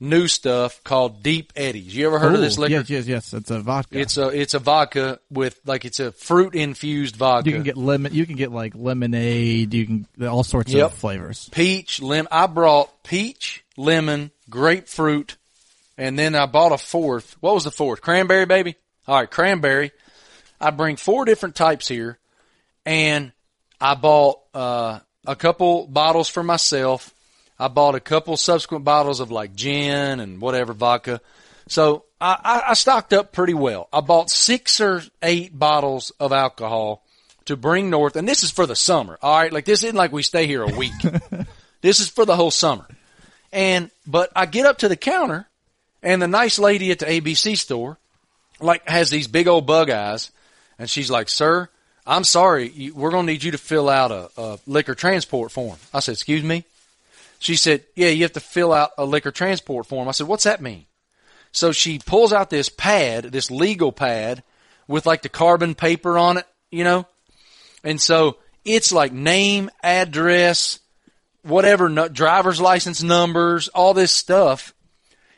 new 0.00 0.28
stuff 0.28 0.82
called 0.84 1.22
Deep 1.22 1.52
Eddies. 1.56 1.94
You 1.96 2.06
ever 2.06 2.18
heard 2.18 2.34
of 2.34 2.40
this 2.40 2.56
liquor? 2.58 2.72
Yes, 2.74 2.90
yes, 2.90 3.06
yes. 3.06 3.34
It's 3.34 3.50
a 3.50 3.60
vodka. 3.60 3.98
It's 3.98 4.16
a 4.16 4.28
it's 4.28 4.54
a 4.54 4.58
vodka 4.58 5.18
with 5.30 5.60
like 5.64 5.84
it's 5.84 6.00
a 6.00 6.12
fruit 6.12 6.54
infused 6.54 7.16
vodka. 7.16 7.50
you 7.50 7.56
can 7.56 7.64
get 7.64 7.76
lemon. 7.76 8.14
You 8.14 8.24
can 8.26 8.36
get 8.36 8.52
like 8.52 8.74
lemonade. 8.76 9.74
You 9.74 9.86
can 9.86 10.06
all 10.26 10.44
sorts 10.44 10.72
Yep. 10.72 10.86
of 10.86 10.94
flavors. 10.94 11.48
peach, 11.50 12.00
lemon. 12.00 12.28
I 12.30 12.46
brought 12.46 13.02
peach, 13.02 13.64
lemon, 13.76 14.30
grapefruit, 14.48 15.36
and 15.96 16.18
then 16.18 16.34
I 16.34 16.46
bought 16.46 16.72
a 16.72 16.78
fourth. 16.78 17.36
What 17.40 17.54
was 17.54 17.64
the 17.64 17.70
fourth? 17.72 18.00
Cranberry, 18.00 18.46
baby. 18.46 18.76
All 19.06 19.16
right, 19.20 19.30
cranberry. 19.30 19.90
I 20.60 20.70
bring 20.70 20.96
four 20.96 21.24
different 21.24 21.54
types 21.56 21.86
here, 21.88 22.18
and 22.84 23.32
I 23.80 23.94
bought 23.94 24.40
uh, 24.54 24.98
a 25.26 25.36
couple 25.36 25.86
bottles 25.86 26.28
for 26.28 26.42
myself. 26.42 27.14
I 27.58 27.68
bought 27.68 27.94
a 27.94 28.00
couple 28.00 28.36
subsequent 28.36 28.84
bottles 28.84 29.20
of 29.20 29.30
like 29.30 29.54
gin 29.54 30.20
and 30.20 30.40
whatever 30.40 30.72
vodka. 30.72 31.20
So 31.68 32.04
I, 32.20 32.38
I, 32.42 32.70
I 32.70 32.74
stocked 32.74 33.12
up 33.12 33.32
pretty 33.32 33.54
well. 33.54 33.88
I 33.92 34.00
bought 34.00 34.30
six 34.30 34.80
or 34.80 35.02
eight 35.22 35.56
bottles 35.56 36.10
of 36.18 36.32
alcohol 36.32 37.04
to 37.44 37.56
bring 37.56 37.90
north, 37.90 38.16
and 38.16 38.28
this 38.28 38.42
is 38.42 38.50
for 38.50 38.66
the 38.66 38.76
summer. 38.76 39.18
All 39.22 39.38
right, 39.38 39.52
like 39.52 39.64
this 39.64 39.82
isn't 39.82 39.96
like 39.96 40.12
we 40.12 40.22
stay 40.22 40.46
here 40.46 40.62
a 40.62 40.76
week. 40.76 40.92
this 41.80 42.00
is 42.00 42.08
for 42.08 42.24
the 42.24 42.36
whole 42.36 42.50
summer. 42.50 42.86
And 43.52 43.90
but 44.06 44.30
I 44.36 44.46
get 44.46 44.66
up 44.66 44.78
to 44.78 44.88
the 44.88 44.96
counter, 44.96 45.46
and 46.02 46.20
the 46.20 46.28
nice 46.28 46.58
lady 46.58 46.90
at 46.90 46.98
the 46.98 47.06
ABC 47.06 47.56
store, 47.56 47.98
like, 48.60 48.86
has 48.88 49.10
these 49.10 49.28
big 49.28 49.48
old 49.48 49.66
bug 49.66 49.88
eyes, 49.88 50.30
and 50.78 50.90
she's 50.90 51.10
like, 51.10 51.28
"Sir, 51.28 51.70
I'm 52.08 52.24
sorry, 52.24 52.90
we're 52.94 53.10
going 53.10 53.26
to 53.26 53.32
need 53.32 53.44
you 53.44 53.52
to 53.52 53.58
fill 53.58 53.88
out 53.88 54.10
a, 54.10 54.30
a 54.36 54.58
liquor 54.66 54.94
transport 54.94 55.52
form." 55.52 55.78
I 55.92 56.00
said, 56.00 56.12
"Excuse 56.12 56.42
me." 56.42 56.64
She 57.38 57.54
said, 57.54 57.84
"Yeah, 57.94 58.08
you 58.08 58.22
have 58.22 58.32
to 58.32 58.40
fill 58.40 58.72
out 58.72 58.90
a 58.98 59.04
liquor 59.04 59.30
transport 59.30 59.86
form." 59.86 60.08
I 60.08 60.12
said, 60.12 60.26
"What's 60.26 60.44
that 60.44 60.62
mean?" 60.62 60.86
So 61.52 61.72
she 61.72 61.98
pulls 61.98 62.32
out 62.32 62.50
this 62.50 62.68
pad, 62.68 63.24
this 63.24 63.50
legal 63.50 63.92
pad, 63.92 64.42
with 64.86 65.06
like 65.06 65.22
the 65.22 65.28
carbon 65.28 65.74
paper 65.74 66.18
on 66.18 66.38
it, 66.38 66.46
you 66.70 66.84
know, 66.84 67.06
and 67.84 68.00
so 68.00 68.38
it's 68.64 68.92
like 68.92 69.12
name, 69.12 69.70
address, 69.82 70.80
whatever, 71.42 72.08
driver's 72.08 72.60
license 72.60 73.02
numbers, 73.02 73.68
all 73.68 73.94
this 73.94 74.12
stuff. 74.12 74.74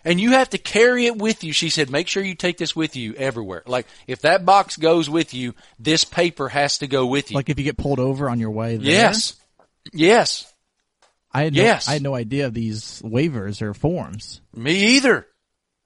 And 0.05 0.21
you 0.21 0.33
have 0.33 0.51
to 0.51 0.59
carry 0.59 1.07
it 1.07 1.17
with 1.17 1.45
you. 1.45 1.53
She 1.53 1.71
said, 1.71 1.91
make 1.91 2.09
sure 2.09 2.23
you 2.23 2.35
take 2.35 2.59
this 2.59 2.75
with 2.75 2.97
you 2.97 3.15
everywhere. 3.15 3.63
Like, 3.67 3.87
if 4.07 4.23
that 4.23 4.45
box 4.47 4.77
goes 4.77 5.11
with 5.11 5.35
you, 5.35 5.55
this 5.79 6.05
paper 6.05 6.49
has 6.49 6.79
to 6.79 6.87
go 6.87 7.07
with 7.07 7.31
you. 7.31 7.35
Like 7.35 7.51
if 7.51 7.59
you 7.59 7.65
get 7.65 7.77
pulled 7.77 8.01
over 8.01 8.29
on 8.31 8.41
your 8.41 8.51
way 8.51 8.77
there. 8.77 8.87
yes. 8.87 9.37
Yes. 9.93 10.53
I 11.33 11.45
had 11.45 11.55
no, 11.55 11.63
Yes. 11.63 11.89
I 11.89 11.93
had 11.95 12.03
no 12.03 12.15
idea 12.15 12.47
of 12.47 12.55
these 12.55 13.01
waivers 13.05 13.63
or 13.63 13.75
forms. 13.75 14.41
Me 14.55 14.97
either. 14.97 15.27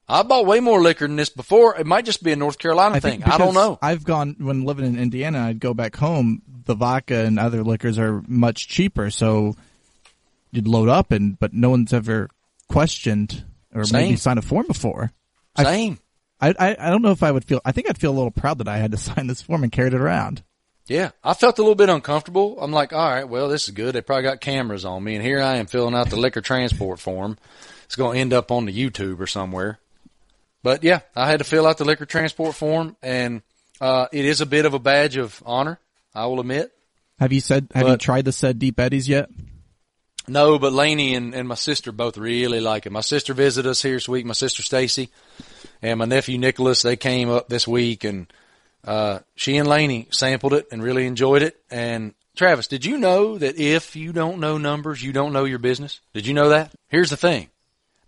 I 0.08 0.22
bought 0.22 0.46
way 0.46 0.60
more 0.60 0.82
liquor 0.82 1.06
than 1.06 1.16
this 1.16 1.30
before. 1.30 1.76
It 1.78 1.86
might 1.86 2.04
just 2.04 2.22
be 2.22 2.32
a 2.32 2.36
North 2.36 2.58
Carolina 2.58 2.96
I 2.96 3.00
thing. 3.00 3.22
I 3.24 3.38
don't 3.38 3.54
know. 3.54 3.78
I've 3.80 4.04
gone 4.04 4.36
when 4.38 4.64
living 4.64 4.84
in 4.84 4.98
Indiana. 4.98 5.40
I'd 5.40 5.60
go 5.60 5.72
back 5.72 5.96
home. 5.96 6.42
The 6.66 6.74
vodka 6.74 7.24
and 7.24 7.38
other 7.38 7.62
liquors 7.62 7.98
are 7.98 8.22
much 8.26 8.68
cheaper, 8.68 9.10
so 9.10 9.54
you'd 10.50 10.68
load 10.68 10.88
up, 10.88 11.10
and 11.10 11.38
but 11.38 11.54
no 11.54 11.70
one's 11.70 11.92
ever 11.92 12.28
questioned 12.68 13.44
or 13.74 13.84
Same. 13.84 14.02
maybe 14.02 14.16
signed 14.16 14.38
a 14.38 14.42
form 14.42 14.66
before. 14.66 15.12
Same. 15.56 15.98
I, 16.40 16.54
I 16.58 16.76
I 16.78 16.90
don't 16.90 17.02
know 17.02 17.10
if 17.10 17.22
I 17.22 17.30
would 17.30 17.44
feel. 17.44 17.60
I 17.64 17.72
think 17.72 17.88
I'd 17.88 17.98
feel 17.98 18.12
a 18.12 18.16
little 18.16 18.30
proud 18.30 18.58
that 18.58 18.68
I 18.68 18.78
had 18.78 18.92
to 18.92 18.96
sign 18.98 19.26
this 19.26 19.42
form 19.42 19.62
and 19.62 19.72
carried 19.72 19.94
it 19.94 20.00
around. 20.00 20.42
Yeah, 20.86 21.12
I 21.22 21.32
felt 21.32 21.58
a 21.58 21.62
little 21.62 21.74
bit 21.74 21.88
uncomfortable. 21.88 22.58
I'm 22.60 22.72
like, 22.72 22.92
all 22.92 23.08
right, 23.08 23.26
well, 23.26 23.48
this 23.48 23.68
is 23.68 23.70
good. 23.70 23.94
They 23.94 24.02
probably 24.02 24.24
got 24.24 24.42
cameras 24.42 24.84
on 24.84 25.02
me, 25.02 25.14
and 25.14 25.24
here 25.24 25.40
I 25.40 25.56
am 25.56 25.66
filling 25.66 25.94
out 25.94 26.10
the 26.10 26.16
liquor 26.16 26.42
transport 26.42 27.00
form. 27.00 27.38
It's 27.86 27.96
going 27.96 28.14
to 28.14 28.20
end 28.20 28.32
up 28.34 28.50
on 28.50 28.66
the 28.66 28.72
YouTube 28.72 29.18
or 29.18 29.26
somewhere. 29.26 29.78
But 30.62 30.84
yeah, 30.84 31.00
I 31.16 31.26
had 31.26 31.38
to 31.38 31.44
fill 31.44 31.66
out 31.66 31.78
the 31.78 31.86
liquor 31.86 32.04
transport 32.04 32.54
form, 32.54 32.96
and 33.02 33.40
uh, 33.80 34.08
it 34.12 34.26
is 34.26 34.42
a 34.42 34.46
bit 34.46 34.66
of 34.66 34.74
a 34.74 34.78
badge 34.78 35.16
of 35.16 35.42
honor. 35.46 35.78
I 36.14 36.26
will 36.26 36.40
admit. 36.40 36.70
Have 37.18 37.32
you 37.32 37.40
said? 37.40 37.68
Have 37.74 37.88
you 37.88 37.96
tried 37.96 38.24
the 38.26 38.32
said 38.32 38.58
deep 38.58 38.78
eddies 38.78 39.08
yet? 39.08 39.30
No, 40.26 40.58
but 40.58 40.72
Laney 40.72 41.14
and, 41.14 41.34
and 41.34 41.46
my 41.46 41.54
sister 41.54 41.92
both 41.92 42.16
really 42.16 42.60
like 42.60 42.86
it. 42.86 42.92
My 42.92 43.02
sister 43.02 43.34
visited 43.34 43.68
us 43.68 43.82
here 43.82 43.94
this 43.94 44.08
week. 44.08 44.24
My 44.24 44.32
sister 44.32 44.62
Stacy 44.62 45.10
and 45.82 45.98
my 45.98 46.06
nephew 46.06 46.38
Nicholas, 46.38 46.82
they 46.82 46.96
came 46.96 47.28
up 47.28 47.48
this 47.48 47.68
week 47.68 48.04
and, 48.04 48.32
uh, 48.86 49.20
she 49.34 49.56
and 49.56 49.68
Laney 49.68 50.08
sampled 50.10 50.54
it 50.54 50.68
and 50.72 50.82
really 50.82 51.06
enjoyed 51.06 51.42
it. 51.42 51.56
And 51.70 52.14
Travis, 52.36 52.66
did 52.66 52.84
you 52.84 52.98
know 52.98 53.38
that 53.38 53.58
if 53.58 53.96
you 53.96 54.12
don't 54.12 54.40
know 54.40 54.58
numbers, 54.58 55.02
you 55.02 55.12
don't 55.12 55.32
know 55.32 55.44
your 55.44 55.58
business? 55.58 56.00
Did 56.14 56.26
you 56.26 56.34
know 56.34 56.48
that? 56.48 56.72
Here's 56.88 57.10
the 57.10 57.16
thing. 57.16 57.48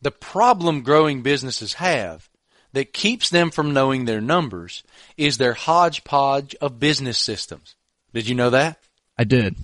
The 0.03 0.11
problem 0.11 0.83
growing 0.83 1.23
businesses 1.23 1.75
have 1.75 2.29
that 2.73 2.93
keeps 2.93 3.31
them 3.31 3.51
from 3.51 3.73
knowing 3.73 4.05
their 4.05 4.21
numbers 4.21 4.83
is 5.17 5.39
their 5.39 5.55
hodgepodge 5.55 6.55
of 6.61 6.81
business 6.81 7.19
systems. 7.19 7.75
Did 8.13 8.29
you 8.29 8.35
know 8.35 8.51
that? 8.51 8.79
I 9.17 9.25
did. 9.25 9.57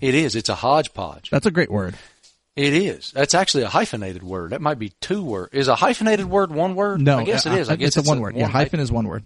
It 0.00 0.14
is. 0.14 0.36
It's 0.36 0.48
a 0.48 0.54
hodgepodge. 0.54 1.30
That's 1.30 1.46
a 1.46 1.50
great 1.50 1.70
word. 1.70 1.94
It 2.54 2.72
is. 2.72 3.12
That's 3.12 3.34
actually 3.34 3.64
a 3.64 3.68
hyphenated 3.68 4.22
word. 4.22 4.50
That 4.50 4.62
might 4.62 4.78
be 4.78 4.90
two 5.00 5.22
word. 5.22 5.50
Is 5.52 5.68
a 5.68 5.76
hyphenated 5.76 6.26
word 6.26 6.50
one 6.50 6.74
word? 6.74 7.02
No, 7.02 7.18
I 7.18 7.24
guess 7.24 7.44
it 7.44 7.52
uh, 7.52 7.56
is. 7.56 7.68
I 7.68 7.76
guess 7.76 7.96
it's, 7.96 8.06
a 8.06 8.10
one 8.10 8.20
word. 8.20 8.34
Yeah, 8.34 8.46
hyphen 8.46 8.80
is 8.80 8.90
one 8.90 9.06
word. 9.06 9.24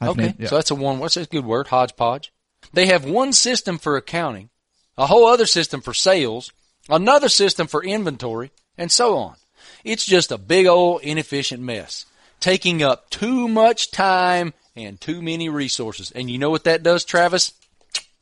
Okay, 0.00 0.34
yeah. 0.38 0.48
so 0.48 0.54
that's 0.54 0.70
a 0.70 0.76
one. 0.76 1.00
What's 1.00 1.16
a 1.16 1.26
good 1.26 1.44
word? 1.44 1.66
Hodgepodge. 1.66 2.32
They 2.72 2.86
have 2.86 3.04
one 3.04 3.32
system 3.32 3.78
for 3.78 3.96
accounting, 3.96 4.50
a 4.96 5.06
whole 5.06 5.26
other 5.26 5.46
system 5.46 5.80
for 5.80 5.92
sales, 5.92 6.52
another 6.88 7.28
system 7.28 7.66
for 7.66 7.82
inventory, 7.82 8.52
and 8.76 8.92
so 8.92 9.16
on. 9.16 9.34
It's 9.82 10.04
just 10.04 10.30
a 10.30 10.38
big 10.38 10.66
old 10.66 11.02
inefficient 11.02 11.62
mess, 11.62 12.06
taking 12.38 12.82
up 12.82 13.10
too 13.10 13.48
much 13.48 13.90
time 13.90 14.54
and 14.76 15.00
too 15.00 15.20
many 15.20 15.48
resources. 15.48 16.12
And 16.12 16.30
you 16.30 16.38
know 16.38 16.50
what 16.50 16.64
that 16.64 16.84
does, 16.84 17.04
Travis? 17.04 17.52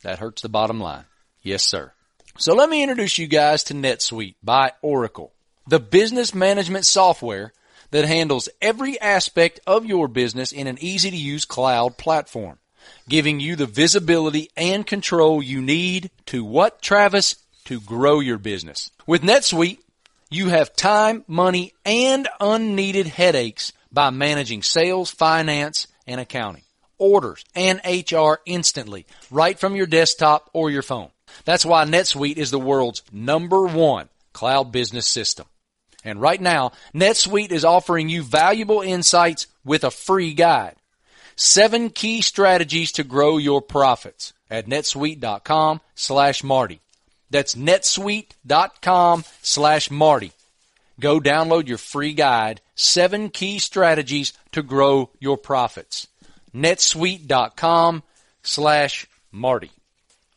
That 0.01 0.19
hurts 0.19 0.41
the 0.41 0.49
bottom 0.49 0.79
line. 0.79 1.05
Yes, 1.47 1.63
sir. 1.63 1.93
So 2.37 2.53
let 2.53 2.69
me 2.69 2.83
introduce 2.83 3.17
you 3.17 3.25
guys 3.25 3.63
to 3.63 3.73
NetSuite 3.73 4.35
by 4.43 4.73
Oracle, 4.81 5.31
the 5.65 5.79
business 5.79 6.35
management 6.35 6.83
software 6.83 7.53
that 7.91 8.03
handles 8.03 8.49
every 8.61 8.99
aspect 8.99 9.61
of 9.65 9.85
your 9.85 10.09
business 10.09 10.51
in 10.51 10.67
an 10.67 10.77
easy 10.81 11.09
to 11.09 11.15
use 11.15 11.45
cloud 11.45 11.97
platform, 11.97 12.59
giving 13.07 13.39
you 13.39 13.55
the 13.55 13.65
visibility 13.65 14.49
and 14.57 14.85
control 14.85 15.41
you 15.41 15.61
need 15.61 16.11
to 16.25 16.43
what, 16.43 16.81
Travis? 16.81 17.37
To 17.67 17.79
grow 17.79 18.19
your 18.19 18.37
business. 18.37 18.91
With 19.05 19.21
NetSuite, 19.21 19.79
you 20.29 20.49
have 20.49 20.75
time, 20.75 21.23
money, 21.29 21.71
and 21.85 22.27
unneeded 22.41 23.07
headaches 23.07 23.71
by 23.89 24.09
managing 24.09 24.63
sales, 24.63 25.09
finance, 25.11 25.87
and 26.05 26.19
accounting, 26.19 26.63
orders, 26.97 27.45
and 27.55 27.79
HR 27.85 28.41
instantly, 28.45 29.05
right 29.31 29.57
from 29.57 29.77
your 29.77 29.87
desktop 29.87 30.49
or 30.51 30.69
your 30.69 30.81
phone. 30.81 31.09
That's 31.45 31.65
why 31.65 31.85
NetSuite 31.85 32.37
is 32.37 32.51
the 32.51 32.59
world's 32.59 33.03
number 33.11 33.65
one 33.65 34.09
cloud 34.33 34.71
business 34.71 35.07
system. 35.07 35.47
And 36.03 36.21
right 36.21 36.39
now, 36.39 36.71
NetSuite 36.93 37.51
is 37.51 37.65
offering 37.65 38.07
you 38.07 38.23
valuable 38.23 38.81
insights 38.81 39.47
with 39.65 39.83
a 39.83 39.91
free 39.91 40.33
guide. 40.33 40.75
Seven 41.35 41.89
key 41.89 42.21
strategies 42.21 42.91
to 42.93 43.03
grow 43.03 43.37
your 43.37 43.61
profits 43.61 44.33
at 44.49 44.67
netsuite.com 44.67 45.81
slash 45.95 46.43
Marty. 46.43 46.81
That's 47.29 47.55
netsuite.com 47.55 49.23
slash 49.41 49.91
Marty. 49.91 50.31
Go 50.99 51.19
download 51.19 51.67
your 51.67 51.77
free 51.77 52.13
guide, 52.13 52.61
seven 52.73 53.29
key 53.29 53.59
strategies 53.59 54.33
to 54.53 54.63
grow 54.63 55.11
your 55.19 55.37
profits. 55.37 56.07
netsuite.com 56.55 58.01
slash 58.41 59.07
Marty. 59.31 59.71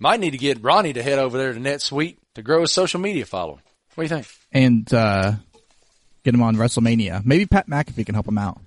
Might 0.02 0.18
need 0.18 0.30
to 0.30 0.38
get 0.38 0.62
Ronnie 0.62 0.94
to 0.94 1.02
head 1.02 1.18
over 1.18 1.36
there 1.36 1.52
to 1.52 1.60
NetSuite 1.60 2.16
to 2.34 2.42
grow 2.42 2.62
his 2.62 2.72
social 2.72 2.98
media 2.98 3.26
following. 3.26 3.60
What 3.94 4.08
do 4.08 4.14
you 4.14 4.22
think? 4.22 4.28
And 4.50 4.92
uh, 4.94 5.34
get 6.24 6.34
him 6.34 6.42
on 6.42 6.56
WrestleMania. 6.56 7.24
Maybe 7.24 7.44
Pat 7.44 7.68
McAfee 7.68 8.06
can 8.06 8.14
help 8.14 8.26
him 8.26 8.38
out. 8.38 8.60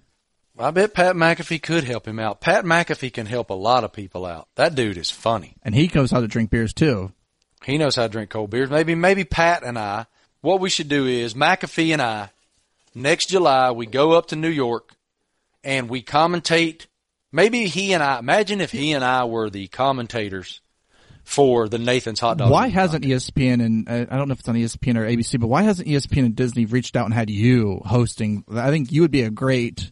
I 0.60 0.70
bet 0.70 0.94
Pat 0.94 1.16
McAfee 1.16 1.64
could 1.64 1.86
help 1.86 2.08
him 2.08 2.20
out. 2.20 2.40
Pat 2.40 2.66
McAfee 2.66 3.12
can 3.12 3.26
help 3.26 3.50
a 3.50 3.56
lot 3.56 3.84
of 3.84 3.92
people 3.92 4.28
out. 4.28 4.48
That 4.56 4.76
dude 4.76 4.98
is 4.98 5.10
funny. 5.10 5.56
And 5.64 5.74
he 5.74 5.90
knows 5.94 6.12
how 6.12 6.22
to 6.22 6.28
drink 6.28 6.52
beers 6.52 6.74
too. 6.74 7.12
He 7.66 7.80
knows 7.80 7.96
how 7.96 8.04
to 8.04 8.10
drink 8.10 8.30
cold 8.30 8.52
beers. 8.52 8.70
Maybe, 8.70 8.94
maybe 8.94 9.24
Pat 9.24 9.64
and 9.64 9.80
I, 9.80 10.06
what 10.42 10.60
we 10.60 10.70
should 10.70 10.90
do 10.90 11.08
is 11.08 11.34
McAfee 11.34 11.94
and 11.94 12.02
I, 12.02 12.30
next 12.94 13.30
July, 13.30 13.72
we 13.72 13.88
go 13.88 14.12
up 14.12 14.28
to 14.28 14.36
New 14.36 14.50
York 14.50 14.94
and 15.64 15.90
we 15.90 16.04
commentate. 16.04 16.86
Maybe 17.32 17.66
he 17.66 17.94
and 17.94 18.04
I, 18.04 18.20
imagine 18.20 18.62
if 18.62 18.72
he 18.72 18.92
and 18.92 19.04
I 19.04 19.26
were 19.26 19.50
the 19.50 19.68
commentators 19.70 20.62
for 21.24 21.70
the 21.70 21.78
Nathan's 21.78 22.20
Hot 22.20 22.38
Dog. 22.38 22.52
Why 22.52 22.68
hasn't 22.68 23.06
ESPN 23.06 23.64
and 23.64 23.90
uh, 23.90 24.06
I 24.10 24.18
don't 24.18 24.28
know 24.28 24.34
if 24.34 24.40
it's 24.40 24.50
on 24.50 24.56
ESPN 24.56 24.98
or 24.98 25.06
ABC, 25.06 25.40
but 25.40 25.48
why 25.48 25.64
hasn't 25.64 25.88
ESPN 25.88 26.26
and 26.26 26.36
Disney 26.36 26.66
reached 26.66 26.96
out 26.96 27.06
and 27.06 27.14
had 27.14 27.30
you 27.30 27.82
hosting? 27.86 28.44
I 28.54 28.70
think 28.70 28.92
you 28.92 29.02
would 29.02 29.12
be 29.12 29.24
a 29.24 29.30
great 29.30 29.92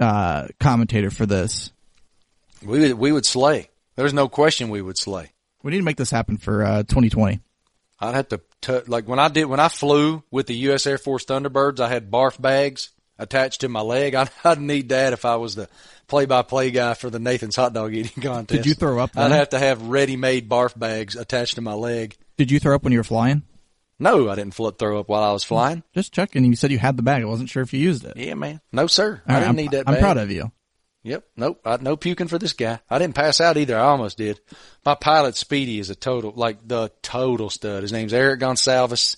uh, 0.00 0.48
commentator 0.60 1.10
for 1.10 1.26
this. 1.26 1.72
We 2.64 2.80
would, 2.80 2.94
we 2.94 3.12
would 3.12 3.26
slay. 3.26 3.70
There's 3.96 4.14
no 4.14 4.28
question 4.28 4.68
we 4.68 4.82
would 4.82 4.98
slay. 4.98 5.32
We 5.62 5.72
need 5.72 5.78
to 5.78 5.84
make 5.84 5.96
this 5.96 6.10
happen 6.10 6.36
for 6.36 6.64
uh, 6.64 6.82
2020. 6.84 7.40
I'd 7.98 8.14
have 8.14 8.28
to, 8.28 8.40
t- 8.60 8.80
like 8.86 9.08
when 9.08 9.18
I 9.18 9.28
did, 9.28 9.46
when 9.46 9.60
I 9.60 9.68
flew 9.68 10.22
with 10.30 10.46
the 10.46 10.54
U.S. 10.56 10.86
Air 10.86 10.98
Force 10.98 11.24
Thunderbirds, 11.24 11.80
I 11.80 11.88
had 11.88 12.10
barf 12.10 12.40
bags 12.40 12.90
attached 13.18 13.62
to 13.62 13.68
my 13.68 13.80
leg. 13.80 14.14
I'd, 14.14 14.30
I'd 14.44 14.60
need 14.60 14.90
that 14.90 15.12
if 15.12 15.24
I 15.24 15.36
was 15.36 15.54
the 15.54 15.68
play-by-play 16.08 16.70
guy 16.70 16.94
for 16.94 17.10
the 17.10 17.18
Nathan's 17.18 17.56
hot 17.56 17.72
dog 17.72 17.94
eating 17.94 18.22
contest. 18.22 18.62
Did 18.62 18.66
you 18.66 18.74
throw 18.74 18.98
up 18.98 19.16
I'd 19.16 19.32
have 19.32 19.50
to 19.50 19.58
have 19.58 19.82
ready-made 19.82 20.48
barf 20.48 20.78
bags 20.78 21.16
attached 21.16 21.56
to 21.56 21.60
my 21.60 21.74
leg. 21.74 22.16
Did 22.36 22.50
you 22.50 22.60
throw 22.60 22.74
up 22.74 22.84
when 22.84 22.92
you 22.92 22.98
were 22.98 23.04
flying? 23.04 23.42
No, 23.98 24.28
I 24.28 24.34
didn't 24.34 24.54
throw 24.54 25.00
up 25.00 25.08
while 25.08 25.22
I 25.22 25.32
was 25.32 25.42
flying. 25.44 25.82
Just 25.94 26.12
checking. 26.12 26.44
You 26.44 26.54
said 26.54 26.70
you 26.70 26.78
had 26.78 26.96
the 26.98 27.02
bag. 27.02 27.22
I 27.22 27.26
wasn't 27.26 27.48
sure 27.48 27.62
if 27.62 27.72
you 27.72 27.80
used 27.80 28.04
it. 28.04 28.16
Yeah, 28.16 28.34
man. 28.34 28.60
No, 28.70 28.86
sir. 28.86 29.22
All 29.26 29.36
I 29.36 29.40
didn't 29.40 29.56
need 29.56 29.70
that 29.70 29.84
I'm 29.86 29.94
bag. 29.94 30.02
proud 30.02 30.18
of 30.18 30.30
you. 30.30 30.52
Yep. 31.02 31.24
Nope. 31.36 31.60
I, 31.64 31.76
no 31.78 31.96
puking 31.96 32.28
for 32.28 32.38
this 32.38 32.52
guy. 32.52 32.80
I 32.90 32.98
didn't 32.98 33.14
pass 33.14 33.40
out 33.40 33.56
either. 33.56 33.78
I 33.78 33.84
almost 33.84 34.18
did. 34.18 34.40
My 34.84 34.96
pilot 34.96 35.36
Speedy 35.36 35.78
is 35.78 35.88
a 35.88 35.94
total, 35.94 36.32
like 36.34 36.66
the 36.66 36.90
total 37.00 37.48
stud. 37.48 37.82
His 37.82 37.92
name's 37.92 38.12
Eric 38.12 38.40
Gonsalves. 38.40 39.16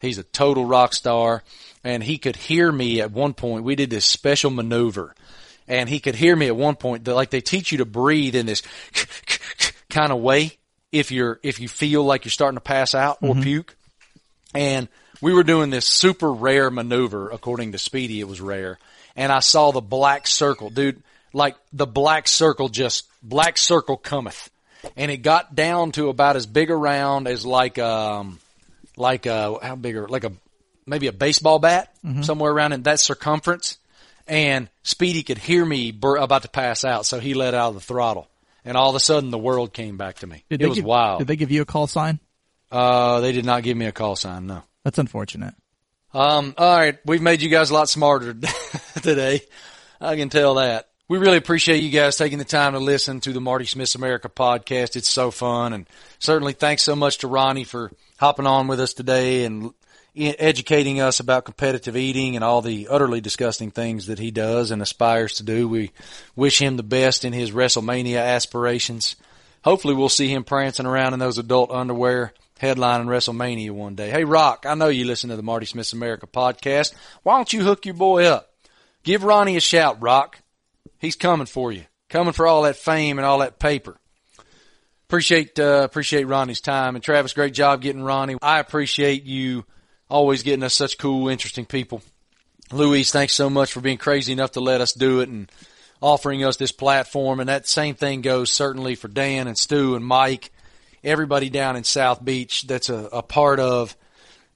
He's 0.00 0.18
a 0.18 0.22
total 0.22 0.64
rock 0.64 0.92
star 0.94 1.42
and 1.82 2.02
he 2.02 2.18
could 2.18 2.36
hear 2.36 2.70
me 2.70 3.00
at 3.00 3.10
one 3.10 3.34
point. 3.34 3.64
We 3.64 3.74
did 3.74 3.90
this 3.90 4.04
special 4.04 4.50
maneuver 4.50 5.14
and 5.70 5.88
he 5.88 6.00
could 6.00 6.16
hear 6.16 6.34
me 6.34 6.48
at 6.48 6.56
one 6.56 6.74
point. 6.74 7.04
That 7.04 7.14
like 7.14 7.30
they 7.30 7.40
teach 7.40 7.72
you 7.72 7.78
to 7.78 7.84
breathe 7.84 8.34
in 8.34 8.44
this 8.44 8.62
kind 9.88 10.12
of 10.12 10.18
way 10.18 10.58
if 10.92 11.12
you're, 11.12 11.38
if 11.42 11.60
you 11.60 11.68
feel 11.68 12.04
like 12.04 12.24
you're 12.24 12.32
starting 12.32 12.56
to 12.56 12.62
pass 12.62 12.94
out 12.94 13.18
or 13.22 13.34
mm-hmm. 13.34 13.42
puke. 13.42 13.76
And 14.52 14.88
we 15.20 15.32
were 15.32 15.44
doing 15.44 15.70
this 15.70 15.86
super 15.86 16.32
rare 16.32 16.70
maneuver, 16.70 17.30
according 17.30 17.72
to 17.72 17.78
Speedy, 17.78 18.20
it 18.20 18.26
was 18.26 18.40
rare. 18.40 18.78
And 19.14 19.30
I 19.30 19.38
saw 19.38 19.70
the 19.70 19.80
black 19.80 20.26
circle, 20.26 20.70
dude, 20.70 21.02
like 21.32 21.56
the 21.72 21.86
black 21.86 22.26
circle 22.26 22.68
just, 22.68 23.06
black 23.22 23.56
circle 23.56 23.96
cometh. 23.96 24.50
And 24.96 25.10
it 25.10 25.18
got 25.18 25.54
down 25.54 25.92
to 25.92 26.08
about 26.08 26.34
as 26.34 26.46
big 26.46 26.70
around 26.70 27.28
as 27.28 27.46
like, 27.46 27.78
um, 27.78 28.40
like 28.96 29.26
a, 29.26 29.56
how 29.62 29.76
big 29.76 29.96
are, 29.96 30.08
like 30.08 30.24
a, 30.24 30.32
maybe 30.84 31.06
a 31.06 31.12
baseball 31.12 31.60
bat, 31.60 31.94
mm-hmm. 32.04 32.22
somewhere 32.22 32.50
around 32.50 32.72
in 32.72 32.82
that 32.82 32.98
circumference. 32.98 33.78
And 34.30 34.70
Speedy 34.84 35.24
could 35.24 35.38
hear 35.38 35.64
me 35.64 35.90
bur- 35.90 36.16
about 36.16 36.42
to 36.42 36.48
pass 36.48 36.84
out, 36.84 37.04
so 37.04 37.18
he 37.18 37.34
let 37.34 37.52
out 37.52 37.70
of 37.70 37.74
the 37.74 37.80
throttle. 37.80 38.28
And 38.64 38.76
all 38.76 38.88
of 38.88 38.94
a 38.94 39.00
sudden 39.00 39.30
the 39.30 39.38
world 39.38 39.72
came 39.72 39.96
back 39.96 40.20
to 40.20 40.26
me. 40.26 40.44
Did 40.48 40.62
it 40.62 40.68
was 40.68 40.76
give, 40.76 40.84
wild. 40.84 41.18
Did 41.18 41.26
they 41.26 41.34
give 41.34 41.50
you 41.50 41.62
a 41.62 41.66
call 41.66 41.88
sign? 41.88 42.20
uh, 42.70 43.18
they 43.20 43.32
did 43.32 43.44
not 43.44 43.64
give 43.64 43.76
me 43.76 43.86
a 43.86 43.92
call 43.92 44.14
sign, 44.14 44.46
no. 44.46 44.62
That's 44.84 44.98
unfortunate. 44.98 45.54
Um, 46.14 46.54
all 46.56 46.76
right, 46.78 46.96
we've 47.04 47.20
made 47.20 47.42
you 47.42 47.48
guys 47.48 47.70
a 47.70 47.74
lot 47.74 47.88
smarter 47.88 48.34
today. 49.02 49.40
I 50.00 50.14
can 50.14 50.28
tell 50.28 50.54
that. 50.54 50.86
We 51.08 51.18
really 51.18 51.36
appreciate 51.36 51.82
you 51.82 51.90
guys 51.90 52.16
taking 52.16 52.38
the 52.38 52.44
time 52.44 52.74
to 52.74 52.78
listen 52.78 53.18
to 53.22 53.32
the 53.32 53.40
Marty 53.40 53.64
Smith's 53.64 53.96
America 53.96 54.28
podcast. 54.28 54.94
It's 54.94 55.10
so 55.10 55.32
fun, 55.32 55.72
and 55.72 55.88
certainly 56.20 56.52
thanks 56.52 56.84
so 56.84 56.94
much 56.94 57.18
to 57.18 57.26
Ronnie 57.26 57.64
for 57.64 57.90
hopping 58.20 58.46
on 58.46 58.68
with 58.68 58.78
us 58.78 58.94
today 58.94 59.44
and 59.44 59.72
educating 60.14 61.00
us 61.00 61.20
about 61.20 61.44
competitive 61.44 61.96
eating 61.96 62.34
and 62.36 62.44
all 62.44 62.62
the 62.62 62.88
utterly 62.88 63.20
disgusting 63.20 63.70
things 63.70 64.06
that 64.06 64.18
he 64.18 64.30
does 64.30 64.70
and 64.70 64.82
aspires 64.82 65.34
to 65.36 65.42
do. 65.42 65.68
We 65.68 65.92
wish 66.34 66.60
him 66.60 66.76
the 66.76 66.82
best 66.82 67.24
in 67.24 67.32
his 67.32 67.52
WrestleMania 67.52 68.18
aspirations. 68.18 69.16
Hopefully, 69.62 69.94
we'll 69.94 70.08
see 70.08 70.28
him 70.28 70.44
prancing 70.44 70.86
around 70.86 71.12
in 71.12 71.18
those 71.18 71.38
adult 71.38 71.70
underwear 71.70 72.32
headlining 72.60 73.06
WrestleMania 73.06 73.70
one 73.70 73.94
day. 73.94 74.10
Hey, 74.10 74.24
Rock, 74.24 74.66
I 74.66 74.74
know 74.74 74.88
you 74.88 75.04
listen 75.04 75.30
to 75.30 75.36
the 75.36 75.42
Marty 75.42 75.66
Smith's 75.66 75.92
America 75.92 76.26
podcast. 76.26 76.92
Why 77.22 77.36
don't 77.36 77.52
you 77.52 77.62
hook 77.62 77.86
your 77.86 77.94
boy 77.94 78.24
up? 78.24 78.50
Give 79.02 79.24
Ronnie 79.24 79.56
a 79.56 79.60
shout, 79.60 80.02
Rock. 80.02 80.38
He's 80.98 81.16
coming 81.16 81.46
for 81.46 81.72
you. 81.72 81.84
Coming 82.10 82.32
for 82.32 82.46
all 82.46 82.62
that 82.62 82.76
fame 82.76 83.18
and 83.18 83.26
all 83.26 83.38
that 83.38 83.58
paper. 83.58 83.96
Appreciate 85.08 85.58
uh, 85.58 85.82
appreciate 85.84 86.24
Ronnie's 86.24 86.60
time 86.60 86.94
and 86.94 87.02
Travis. 87.02 87.32
Great 87.32 87.54
job 87.54 87.82
getting 87.82 88.02
Ronnie. 88.02 88.36
I 88.42 88.60
appreciate 88.60 89.24
you 89.24 89.64
always 90.10 90.42
getting 90.42 90.62
us 90.64 90.74
such 90.74 90.98
cool, 90.98 91.28
interesting 91.28 91.64
people. 91.64 92.02
Louise, 92.72 93.10
thanks 93.10 93.32
so 93.32 93.48
much 93.48 93.72
for 93.72 93.80
being 93.80 93.98
crazy 93.98 94.32
enough 94.32 94.52
to 94.52 94.60
let 94.60 94.80
us 94.80 94.92
do 94.92 95.20
it 95.20 95.28
and 95.28 95.50
offering 96.00 96.44
us 96.44 96.56
this 96.56 96.72
platform. 96.72 97.40
And 97.40 97.48
that 97.48 97.66
same 97.66 97.94
thing 97.94 98.20
goes 98.20 98.50
certainly 98.50 98.94
for 98.94 99.08
Dan 99.08 99.48
and 99.48 99.56
Stu 99.56 99.96
and 99.96 100.04
Mike, 100.04 100.52
everybody 101.02 101.50
down 101.50 101.76
in 101.76 101.84
South 101.84 102.24
Beach 102.24 102.62
that's 102.62 102.88
a, 102.88 103.08
a 103.12 103.22
part 103.22 103.60
of 103.60 103.96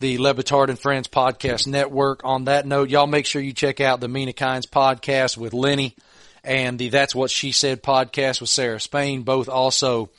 the 0.01 0.19
Le 0.19 0.35
Batard 0.35 0.69
and 0.69 0.79
Friends 0.79 1.09
podcast 1.09 1.67
network. 1.67 2.25
On 2.25 2.45
that 2.45 2.67
note, 2.67 2.91
y'all 2.91 3.07
make 3.07 3.27
sure 3.27 3.43
you 3.43 3.53
check 3.53 3.81
out 3.81 4.01
the 4.01 4.09
Mina 4.09 4.33
Kimes 4.33 4.69
podcast 4.69 5.37
with 5.37 5.53
Lenny 5.53 5.97
and 6.43 6.79
the 6.79 6.91
That's 6.91 7.15
What 7.15 7.31
She 7.31 7.53
Said 7.53 7.83
podcast 7.83 8.41
with 8.41 8.51
Sarah 8.51 8.81
Spain, 8.81 9.23
both 9.23 9.49
also 9.49 10.11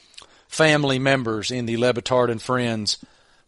family 0.48 1.00
members 1.00 1.52
in 1.52 1.66
the 1.66 1.78
Le 1.78 1.94
Batard 1.94 2.32
and 2.32 2.42
Friends 2.42 2.98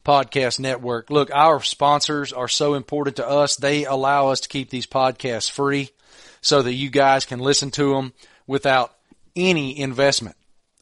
podcast 0.08 0.60
network. 0.60 1.10
Look, 1.10 1.30
our 1.34 1.62
sponsors 1.62 2.32
are 2.32 2.48
so 2.48 2.76
important 2.76 3.18
to 3.18 3.28
us. 3.28 3.58
They 3.58 3.86
allow 3.86 4.30
us 4.30 4.40
to 4.42 4.50
keep 4.50 4.70
these 4.70 4.88
podcasts 4.88 5.52
free 5.52 5.90
so 6.40 6.62
that 6.62 6.74
you 6.74 6.90
guys 6.90 7.26
can 7.26 7.40
listen 7.40 7.72
to 7.72 7.94
them 7.94 8.14
without 8.48 8.96
any 9.36 9.78
investment 9.78 10.38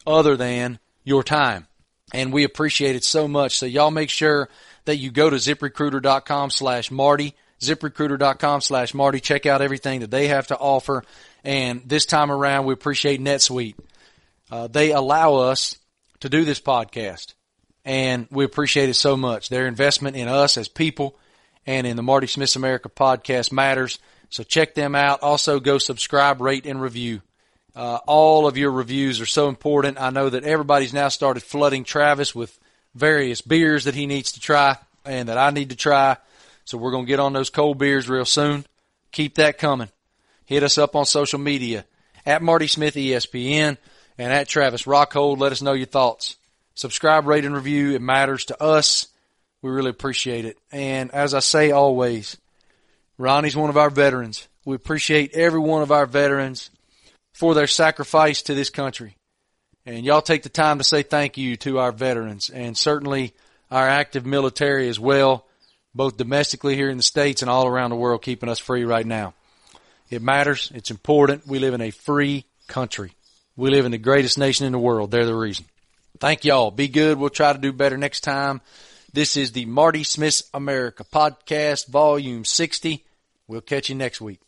other 0.05 0.37
than 0.37 0.77
your 1.03 1.23
time. 1.23 1.65
And 2.13 2.31
we 2.31 2.43
appreciate 2.43 2.95
it 2.95 3.03
so 3.03 3.27
much. 3.27 3.57
So 3.57 3.65
y'all 3.65 3.89
make 3.89 4.11
sure 4.11 4.47
that 4.85 4.97
you 4.97 5.09
go 5.09 5.29
to 5.29 5.37
ziprecruiter.com 5.37 6.51
slash 6.51 6.91
Marty, 6.91 7.33
ziprecruiter.com 7.59 8.61
slash 8.61 8.93
Marty. 8.93 9.19
Check 9.19 9.47
out 9.47 9.63
everything 9.63 10.01
that 10.01 10.11
they 10.11 10.27
have 10.27 10.47
to 10.47 10.57
offer. 10.57 11.03
And 11.43 11.81
this 11.83 12.05
time 12.05 12.31
around, 12.31 12.65
we 12.65 12.73
appreciate 12.73 13.19
NetSuite. 13.19 13.75
Uh, 14.51 14.67
they 14.67 14.91
allow 14.91 15.35
us 15.35 15.79
to 16.19 16.29
do 16.29 16.45
this 16.45 16.61
podcast 16.61 17.33
and 17.85 18.27
we 18.31 18.43
appreciate 18.43 18.89
it 18.89 18.95
so 18.95 19.15
much. 19.15 19.49
Their 19.49 19.67
investment 19.67 20.17
in 20.17 20.27
us 20.27 20.57
as 20.57 20.67
people 20.67 21.15
and 21.65 21.85
in 21.85 21.95
the 21.95 22.03
Marty 22.03 22.27
Smith's 22.27 22.55
America 22.55 22.89
podcast 22.89 23.51
matters. 23.51 23.99
So 24.29 24.43
check 24.43 24.73
them 24.73 24.95
out. 24.95 25.21
Also 25.21 25.59
go 25.59 25.77
subscribe, 25.77 26.41
rate, 26.41 26.65
and 26.65 26.81
review. 26.81 27.21
Uh, 27.75 27.99
all 28.07 28.47
of 28.47 28.57
your 28.57 28.71
reviews 28.71 29.21
are 29.21 29.25
so 29.25 29.49
important. 29.49 29.99
I 29.99 30.09
know 30.09 30.29
that 30.29 30.43
everybody's 30.43 30.93
now 30.93 31.09
started 31.09 31.43
flooding 31.43 31.83
Travis 31.83 32.33
with 32.33 32.57
various 32.95 33.41
beers 33.41 33.83
that 33.83 33.95
he 33.95 34.07
needs 34.07 34.33
to 34.33 34.39
try 34.39 34.77
and 35.05 35.29
that 35.29 35.37
I 35.37 35.51
need 35.51 35.69
to 35.69 35.75
try. 35.75 36.17
So 36.63 36.77
we're 36.77 36.91
going 36.91 37.05
to 37.05 37.09
get 37.09 37.19
on 37.19 37.33
those 37.33 37.49
cold 37.49 37.77
beers 37.77 38.09
real 38.09 38.25
soon. 38.25 38.65
Keep 39.11 39.35
that 39.35 39.57
coming. 39.57 39.89
Hit 40.45 40.63
us 40.63 40.77
up 40.77 40.95
on 40.95 41.05
social 41.05 41.39
media 41.39 41.85
at 42.25 42.41
Marty 42.41 42.67
Smith 42.67 42.95
ESPN 42.95 43.77
and 44.17 44.33
at 44.33 44.47
Travis 44.47 44.83
Rockhold. 44.83 45.39
Let 45.39 45.51
us 45.51 45.61
know 45.61 45.73
your 45.73 45.85
thoughts. 45.85 46.37
Subscribe, 46.75 47.25
rate, 47.25 47.45
and 47.45 47.55
review. 47.55 47.93
It 47.93 48.01
matters 48.01 48.45
to 48.45 48.61
us. 48.61 49.07
We 49.61 49.71
really 49.71 49.89
appreciate 49.89 50.45
it. 50.45 50.57
And 50.71 51.11
as 51.11 51.33
I 51.33 51.39
say 51.39 51.71
always, 51.71 52.37
Ronnie's 53.17 53.55
one 53.55 53.69
of 53.69 53.77
our 53.77 53.89
veterans. 53.89 54.47
We 54.65 54.75
appreciate 54.75 55.33
every 55.33 55.59
one 55.59 55.81
of 55.81 55.91
our 55.91 56.05
veterans 56.05 56.69
for 57.33 57.53
their 57.53 57.67
sacrifice 57.67 58.41
to 58.43 58.53
this 58.53 58.69
country. 58.69 59.15
And 59.85 60.03
y'all 60.03 60.21
take 60.21 60.43
the 60.43 60.49
time 60.49 60.79
to 60.79 60.83
say 60.83 61.03
thank 61.03 61.37
you 61.37 61.55
to 61.57 61.79
our 61.79 61.91
veterans 61.91 62.49
and 62.49 62.77
certainly 62.77 63.33
our 63.71 63.87
active 63.87 64.25
military 64.25 64.89
as 64.89 64.99
well, 64.99 65.45
both 65.93 66.17
domestically 66.17 66.75
here 66.75 66.89
in 66.89 66.97
the 66.97 67.03
States 67.03 67.41
and 67.41 67.49
all 67.49 67.67
around 67.67 67.91
the 67.91 67.95
world, 67.95 68.21
keeping 68.21 68.49
us 68.49 68.59
free 68.59 68.83
right 68.83 69.05
now. 69.05 69.33
It 70.09 70.21
matters. 70.21 70.71
It's 70.75 70.91
important. 70.91 71.47
We 71.47 71.59
live 71.59 71.73
in 71.73 71.81
a 71.81 71.91
free 71.91 72.45
country. 72.67 73.13
We 73.55 73.69
live 73.69 73.85
in 73.85 73.91
the 73.91 73.97
greatest 73.97 74.37
nation 74.37 74.65
in 74.65 74.71
the 74.71 74.79
world. 74.79 75.11
They're 75.11 75.25
the 75.25 75.35
reason. 75.35 75.65
Thank 76.19 76.45
y'all. 76.45 76.71
Be 76.71 76.87
good. 76.87 77.17
We'll 77.17 77.29
try 77.29 77.53
to 77.53 77.59
do 77.59 77.73
better 77.73 77.97
next 77.97 78.21
time. 78.21 78.61
This 79.13 79.37
is 79.37 79.51
the 79.51 79.65
Marty 79.65 80.03
Smith's 80.03 80.43
America 80.53 81.03
podcast, 81.03 81.87
volume 81.87 82.45
60. 82.45 83.05
We'll 83.47 83.61
catch 83.61 83.89
you 83.89 83.95
next 83.95 84.21
week. 84.21 84.44